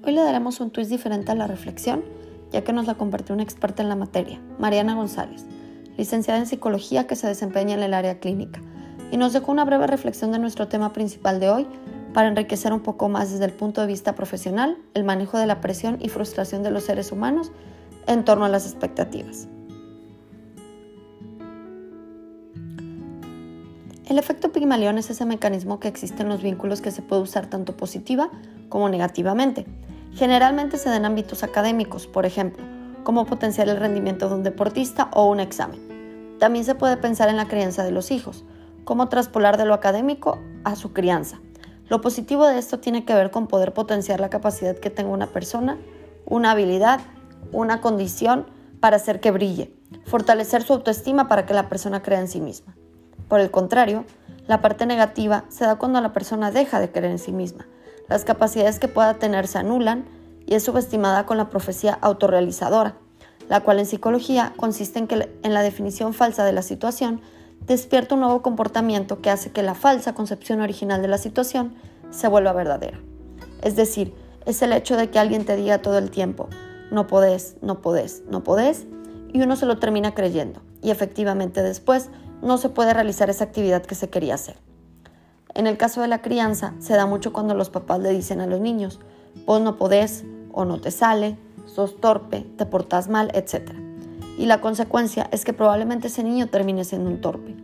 Hoy 0.02 0.12
le 0.12 0.20
daremos 0.20 0.60
un 0.60 0.70
twist 0.70 0.90
diferente 0.90 1.32
a 1.32 1.34
la 1.34 1.46
reflexión, 1.46 2.04
ya 2.52 2.62
que 2.64 2.74
nos 2.74 2.86
la 2.86 2.96
compartió 2.96 3.34
una 3.34 3.44
experta 3.44 3.82
en 3.82 3.88
la 3.88 3.96
materia, 3.96 4.42
Mariana 4.58 4.94
González, 4.94 5.46
licenciada 5.96 6.40
en 6.40 6.46
psicología 6.46 7.06
que 7.06 7.16
se 7.16 7.26
desempeña 7.26 7.74
en 7.74 7.82
el 7.82 7.94
área 7.94 8.18
clínica, 8.18 8.60
y 9.10 9.16
nos 9.16 9.32
dejó 9.32 9.52
una 9.52 9.64
breve 9.64 9.86
reflexión 9.86 10.32
de 10.32 10.38
nuestro 10.38 10.68
tema 10.68 10.92
principal 10.92 11.40
de 11.40 11.50
hoy 11.50 11.66
para 12.12 12.28
enriquecer 12.28 12.72
un 12.72 12.80
poco 12.80 13.08
más 13.08 13.30
desde 13.30 13.44
el 13.44 13.52
punto 13.52 13.80
de 13.80 13.86
vista 13.86 14.14
profesional 14.14 14.78
el 14.94 15.04
manejo 15.04 15.38
de 15.38 15.46
la 15.46 15.60
presión 15.60 15.98
y 16.00 16.08
frustración 16.08 16.62
de 16.62 16.70
los 16.70 16.84
seres 16.84 17.12
humanos 17.12 17.52
en 18.06 18.24
torno 18.24 18.44
a 18.44 18.48
las 18.48 18.66
expectativas. 18.66 19.48
El 24.06 24.18
efecto 24.18 24.52
Pigmalión 24.52 24.98
es 24.98 25.10
ese 25.10 25.24
mecanismo 25.24 25.80
que 25.80 25.88
existe 25.88 26.22
en 26.22 26.28
los 26.28 26.42
vínculos 26.42 26.80
que 26.80 26.90
se 26.90 27.02
puede 27.02 27.22
usar 27.22 27.46
tanto 27.46 27.76
positiva 27.76 28.30
como 28.68 28.88
negativamente. 28.88 29.66
Generalmente 30.14 30.76
se 30.76 30.90
da 30.90 30.96
en 30.96 31.06
ámbitos 31.06 31.42
académicos, 31.42 32.06
por 32.06 32.26
ejemplo, 32.26 32.62
como 33.02 33.26
potenciar 33.26 33.68
el 33.68 33.78
rendimiento 33.78 34.28
de 34.28 34.34
un 34.36 34.42
deportista 34.42 35.08
o 35.12 35.28
un 35.30 35.40
examen. 35.40 35.83
También 36.38 36.64
se 36.64 36.74
puede 36.74 36.96
pensar 36.96 37.28
en 37.28 37.36
la 37.36 37.48
crianza 37.48 37.84
de 37.84 37.90
los 37.90 38.10
hijos, 38.10 38.44
como 38.84 39.08
traspolar 39.08 39.56
de 39.56 39.64
lo 39.64 39.74
académico 39.74 40.38
a 40.64 40.76
su 40.76 40.92
crianza. 40.92 41.40
Lo 41.88 42.00
positivo 42.00 42.46
de 42.46 42.58
esto 42.58 42.80
tiene 42.80 43.04
que 43.04 43.14
ver 43.14 43.30
con 43.30 43.46
poder 43.46 43.72
potenciar 43.72 44.20
la 44.20 44.30
capacidad 44.30 44.76
que 44.76 44.90
tenga 44.90 45.10
una 45.10 45.26
persona, 45.26 45.78
una 46.24 46.52
habilidad, 46.52 47.00
una 47.52 47.80
condición 47.80 48.46
para 48.80 48.96
hacer 48.96 49.20
que 49.20 49.30
brille, 49.30 49.74
fortalecer 50.04 50.62
su 50.62 50.72
autoestima 50.72 51.28
para 51.28 51.46
que 51.46 51.54
la 51.54 51.68
persona 51.68 52.02
crea 52.02 52.20
en 52.20 52.28
sí 52.28 52.40
misma. 52.40 52.74
Por 53.28 53.40
el 53.40 53.50
contrario, 53.50 54.04
la 54.46 54.60
parte 54.60 54.86
negativa 54.86 55.44
se 55.48 55.64
da 55.64 55.76
cuando 55.76 56.00
la 56.00 56.12
persona 56.12 56.50
deja 56.50 56.80
de 56.80 56.90
creer 56.90 57.12
en 57.12 57.18
sí 57.18 57.32
misma. 57.32 57.66
Las 58.08 58.24
capacidades 58.24 58.78
que 58.78 58.88
pueda 58.88 59.14
tener 59.14 59.46
se 59.46 59.58
anulan 59.58 60.04
y 60.46 60.54
es 60.54 60.62
subestimada 60.62 61.24
con 61.24 61.38
la 61.38 61.48
profecía 61.48 61.98
autorrealizadora, 62.02 62.96
la 63.48 63.60
cual 63.60 63.78
en 63.78 63.86
psicología 63.86 64.52
consiste 64.56 64.98
en 64.98 65.06
que 65.06 65.30
en 65.42 65.54
la 65.54 65.62
definición 65.62 66.14
falsa 66.14 66.44
de 66.44 66.52
la 66.52 66.62
situación 66.62 67.20
despierta 67.66 68.14
un 68.14 68.20
nuevo 68.20 68.42
comportamiento 68.42 69.20
que 69.20 69.30
hace 69.30 69.50
que 69.50 69.62
la 69.62 69.74
falsa 69.74 70.14
concepción 70.14 70.60
original 70.60 71.02
de 71.02 71.08
la 71.08 71.18
situación 71.18 71.74
se 72.10 72.28
vuelva 72.28 72.52
verdadera. 72.52 73.00
Es 73.62 73.76
decir, 73.76 74.14
es 74.46 74.60
el 74.62 74.72
hecho 74.72 74.96
de 74.96 75.10
que 75.10 75.18
alguien 75.18 75.44
te 75.44 75.56
diga 75.56 75.78
todo 75.78 75.98
el 75.98 76.10
tiempo, 76.10 76.48
no 76.90 77.06
podés, 77.06 77.56
no 77.62 77.80
podés, 77.80 78.22
no 78.28 78.44
podés, 78.44 78.86
y 79.32 79.40
uno 79.40 79.56
se 79.56 79.66
lo 79.66 79.78
termina 79.78 80.14
creyendo, 80.14 80.60
y 80.82 80.90
efectivamente 80.90 81.62
después 81.62 82.10
no 82.42 82.58
se 82.58 82.68
puede 82.68 82.92
realizar 82.92 83.30
esa 83.30 83.44
actividad 83.44 83.82
que 83.82 83.94
se 83.94 84.10
quería 84.10 84.34
hacer. 84.34 84.56
En 85.54 85.66
el 85.66 85.76
caso 85.76 86.00
de 86.02 86.08
la 86.08 86.20
crianza, 86.20 86.74
se 86.80 86.94
da 86.94 87.06
mucho 87.06 87.32
cuando 87.32 87.54
los 87.54 87.70
papás 87.70 88.00
le 88.00 88.10
dicen 88.10 88.40
a 88.40 88.46
los 88.46 88.60
niños, 88.60 89.00
vos 89.46 89.60
no 89.60 89.76
podés 89.76 90.24
o 90.52 90.64
no 90.64 90.80
te 90.80 90.90
sale, 90.90 91.38
sos 91.66 92.00
torpe, 92.00 92.46
te 92.56 92.66
portas 92.66 93.08
mal, 93.08 93.30
etc. 93.34 93.72
Y 94.38 94.46
la 94.46 94.60
consecuencia 94.60 95.28
es 95.32 95.44
que 95.44 95.52
probablemente 95.52 96.08
ese 96.08 96.22
niño 96.24 96.48
termine 96.48 96.84
siendo 96.84 97.10
un 97.10 97.20
torpe. 97.20 97.54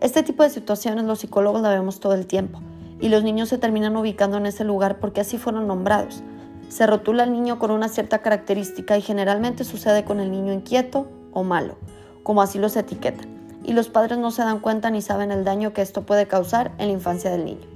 Este 0.00 0.22
tipo 0.22 0.42
de 0.42 0.50
situaciones 0.50 1.04
los 1.04 1.20
psicólogos 1.20 1.62
la 1.62 1.70
vemos 1.70 2.00
todo 2.00 2.14
el 2.14 2.26
tiempo 2.26 2.60
y 3.00 3.08
los 3.08 3.22
niños 3.24 3.48
se 3.48 3.58
terminan 3.58 3.96
ubicando 3.96 4.36
en 4.36 4.46
ese 4.46 4.64
lugar 4.64 4.98
porque 4.98 5.20
así 5.20 5.38
fueron 5.38 5.66
nombrados. 5.66 6.22
Se 6.68 6.86
rotula 6.86 7.24
al 7.24 7.32
niño 7.32 7.58
con 7.58 7.70
una 7.70 7.88
cierta 7.88 8.18
característica 8.18 8.96
y 8.96 9.02
generalmente 9.02 9.64
sucede 9.64 10.04
con 10.04 10.20
el 10.20 10.30
niño 10.30 10.52
inquieto 10.52 11.08
o 11.32 11.44
malo, 11.44 11.76
como 12.22 12.42
así 12.42 12.58
los 12.58 12.76
etiquetan 12.76 13.42
y 13.64 13.72
los 13.72 13.88
padres 13.88 14.18
no 14.18 14.30
se 14.30 14.42
dan 14.42 14.60
cuenta 14.60 14.90
ni 14.90 15.02
saben 15.02 15.30
el 15.30 15.44
daño 15.44 15.72
que 15.72 15.82
esto 15.82 16.02
puede 16.02 16.26
causar 16.26 16.72
en 16.78 16.88
la 16.88 16.92
infancia 16.92 17.30
del 17.30 17.44
niño. 17.44 17.66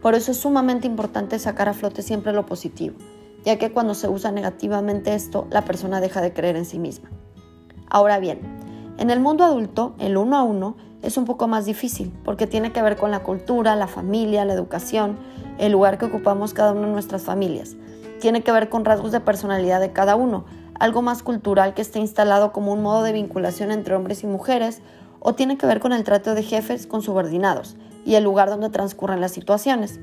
Por 0.00 0.14
eso 0.14 0.32
es 0.32 0.38
sumamente 0.38 0.86
importante 0.86 1.38
sacar 1.38 1.68
a 1.68 1.74
flote 1.74 2.02
siempre 2.02 2.32
lo 2.32 2.46
positivo, 2.46 2.96
ya 3.44 3.58
que 3.58 3.72
cuando 3.72 3.94
se 3.94 4.08
usa 4.08 4.30
negativamente 4.32 5.14
esto, 5.14 5.46
la 5.50 5.62
persona 5.62 6.00
deja 6.00 6.20
de 6.20 6.32
creer 6.32 6.56
en 6.56 6.64
sí 6.64 6.78
misma. 6.78 7.10
Ahora 7.88 8.18
bien, 8.18 8.40
en 8.98 9.10
el 9.10 9.20
mundo 9.20 9.44
adulto, 9.44 9.94
el 9.98 10.16
uno 10.16 10.36
a 10.36 10.42
uno 10.42 10.76
es 11.02 11.16
un 11.16 11.24
poco 11.24 11.48
más 11.48 11.64
difícil, 11.64 12.12
porque 12.24 12.46
tiene 12.46 12.72
que 12.72 12.82
ver 12.82 12.96
con 12.96 13.10
la 13.10 13.22
cultura, 13.22 13.74
la 13.76 13.88
familia, 13.88 14.44
la 14.44 14.54
educación, 14.54 15.18
el 15.58 15.72
lugar 15.72 15.98
que 15.98 16.06
ocupamos 16.06 16.54
cada 16.54 16.72
uno 16.72 16.84
en 16.84 16.92
nuestras 16.92 17.22
familias. 17.22 17.76
Tiene 18.20 18.42
que 18.42 18.52
ver 18.52 18.68
con 18.68 18.84
rasgos 18.84 19.12
de 19.12 19.20
personalidad 19.20 19.80
de 19.80 19.92
cada 19.92 20.14
uno, 20.14 20.44
algo 20.78 21.02
más 21.02 21.22
cultural 21.22 21.74
que 21.74 21.82
esté 21.82 21.98
instalado 21.98 22.52
como 22.52 22.72
un 22.72 22.82
modo 22.82 23.02
de 23.02 23.12
vinculación 23.12 23.70
entre 23.72 23.94
hombres 23.94 24.22
y 24.22 24.26
mujeres 24.26 24.82
o 25.20 25.34
tiene 25.34 25.56
que 25.56 25.66
ver 25.66 25.80
con 25.80 25.92
el 25.92 26.04
trato 26.04 26.34
de 26.34 26.42
jefes 26.42 26.86
con 26.86 27.02
subordinados 27.02 27.76
y 28.04 28.14
el 28.16 28.24
lugar 28.24 28.50
donde 28.50 28.70
transcurren 28.70 29.20
las 29.20 29.32
situaciones. 29.32 30.00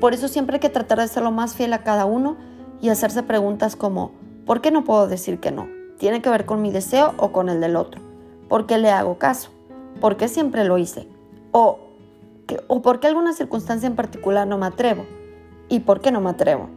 Por 0.00 0.14
eso 0.14 0.28
siempre 0.28 0.56
hay 0.56 0.60
que 0.60 0.70
tratar 0.70 0.98
de 0.98 1.08
ser 1.08 1.22
lo 1.22 1.30
más 1.30 1.54
fiel 1.54 1.72
a 1.72 1.82
cada 1.82 2.06
uno 2.06 2.36
y 2.84 2.90
hacerse 2.90 3.22
preguntas 3.22 3.76
como 3.76 4.10
¿por 4.44 4.60
qué 4.60 4.70
no 4.70 4.84
puedo 4.84 5.08
decir 5.08 5.40
que 5.40 5.50
no? 5.50 5.66
¿Tiene 5.96 6.20
que 6.20 6.28
ver 6.28 6.44
con 6.44 6.60
mi 6.60 6.70
deseo 6.70 7.14
o 7.16 7.32
con 7.32 7.48
el 7.48 7.58
del 7.58 7.76
otro? 7.76 8.02
¿Por 8.46 8.66
qué 8.66 8.76
le 8.76 8.90
hago 8.90 9.16
caso? 9.16 9.48
¿Por 10.02 10.18
qué 10.18 10.28
siempre 10.28 10.66
lo 10.66 10.76
hice? 10.76 11.08
¿O, 11.50 11.78
¿o 12.68 12.82
por 12.82 13.00
qué 13.00 13.06
alguna 13.06 13.32
circunstancia 13.32 13.86
en 13.86 13.96
particular 13.96 14.46
no 14.46 14.58
me 14.58 14.66
atrevo? 14.66 15.06
¿Y 15.70 15.80
por 15.80 16.02
qué 16.02 16.12
no 16.12 16.20
me 16.20 16.28
atrevo? 16.28 16.68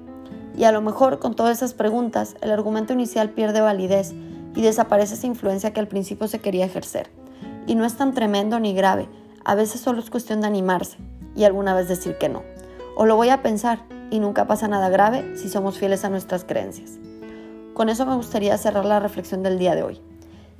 Y 0.56 0.64
a 0.64 0.72
lo 0.72 0.80
mejor 0.80 1.20
con 1.20 1.36
todas 1.36 1.58
esas 1.58 1.74
preguntas 1.74 2.38
el 2.40 2.52
argumento 2.52 2.94
inicial 2.94 3.32
pierde 3.32 3.60
validez 3.60 4.14
y 4.56 4.62
desaparece 4.62 5.16
esa 5.16 5.28
influencia 5.28 5.74
que 5.74 5.82
al 5.82 5.90
principio 5.90 6.30
se 6.30 6.40
quería 6.40 6.64
ejercer. 6.64 7.10
Y 7.66 7.76
no 7.76 7.84
es 7.84 7.98
tan 7.98 8.14
tremendo 8.14 8.62
ni 8.62 8.74
grave, 8.74 9.10
a 9.44 9.56
veces 9.56 9.82
solo 9.82 10.00
es 10.00 10.10
cuestión 10.10 10.40
de 10.40 10.48
animarse 10.48 11.00
y 11.36 11.44
alguna 11.44 11.76
vez 11.76 11.90
decir 11.90 12.18
que 12.18 12.30
no. 12.30 12.44
O 12.96 13.06
lo 13.06 13.18
voy 13.18 13.28
a 13.28 13.42
pensar 13.42 13.80
y 14.12 14.20
nunca 14.20 14.48
pasa 14.48 14.68
nada 14.68 14.90
grave 14.90 15.38
si 15.38 15.50
somos 15.50 15.78
fieles 15.78 16.04
a 16.06 16.10
nuestras 16.10 16.44
creencias. 16.44 17.00
Con 17.74 17.90
eso 17.90 18.06
me 18.06 18.16
gustaría 18.16 18.58
cerrar 18.58 18.86
la 18.86 19.00
reflexión 19.00 19.44
del 19.44 19.60
día 19.60 19.76
de 19.76 19.84
hoy. 19.84 20.02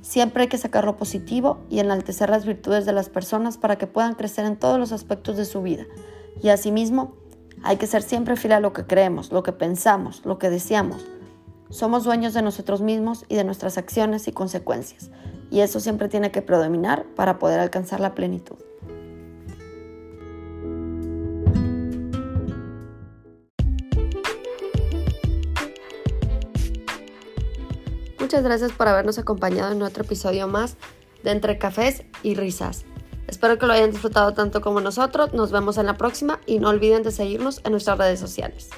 Siempre 0.00 0.42
hay 0.42 0.48
que 0.48 0.58
sacar 0.58 0.84
lo 0.84 0.96
positivo 0.96 1.58
y 1.68 1.80
enaltecer 1.80 2.30
las 2.30 2.46
virtudes 2.46 2.86
de 2.86 2.92
las 2.92 3.08
personas 3.08 3.58
para 3.58 3.76
que 3.76 3.86
puedan 3.86 4.14
crecer 4.14 4.44
en 4.44 4.56
todos 4.56 4.78
los 4.78 4.92
aspectos 4.92 5.36
de 5.36 5.44
su 5.44 5.62
vida. 5.62 5.86
Y 6.42 6.50
asimismo, 6.50 7.14
hay 7.64 7.76
que 7.76 7.86
ser 7.86 8.02
siempre 8.02 8.36
fiel 8.36 8.52
a 8.52 8.60
lo 8.60 8.72
que 8.72 8.86
creemos, 8.86 9.32
lo 9.32 9.42
que 9.42 9.52
pensamos, 9.52 10.24
lo 10.24 10.38
que 10.38 10.50
deseamos. 10.50 11.04
Somos 11.70 12.04
dueños 12.04 12.34
de 12.34 12.42
nosotros 12.42 12.80
mismos 12.80 13.24
y 13.28 13.34
de 13.34 13.44
nuestras 13.44 13.76
acciones 13.78 14.28
y 14.28 14.32
consecuencias 14.32 15.10
y 15.50 15.60
eso 15.60 15.80
siempre 15.80 16.08
tiene 16.08 16.30
que 16.30 16.42
predominar 16.42 17.04
para 17.14 17.38
poder 17.38 17.60
alcanzar 17.60 18.00
la 18.00 18.14
plenitud. 18.14 18.56
Muchas 28.28 28.44
gracias 28.44 28.72
por 28.72 28.86
habernos 28.86 29.18
acompañado 29.18 29.72
en 29.72 29.80
otro 29.80 30.04
episodio 30.04 30.48
más 30.48 30.76
de 31.22 31.30
Entre 31.30 31.56
Cafés 31.56 32.02
y 32.22 32.34
Risas. 32.34 32.84
Espero 33.26 33.56
que 33.56 33.64
lo 33.64 33.72
hayan 33.72 33.90
disfrutado 33.90 34.34
tanto 34.34 34.60
como 34.60 34.82
nosotros. 34.82 35.32
Nos 35.32 35.50
vemos 35.50 35.78
en 35.78 35.86
la 35.86 35.96
próxima 35.96 36.38
y 36.44 36.58
no 36.58 36.68
olviden 36.68 37.02
de 37.02 37.10
seguirnos 37.10 37.62
en 37.64 37.72
nuestras 37.72 37.96
redes 37.96 38.20
sociales. 38.20 38.68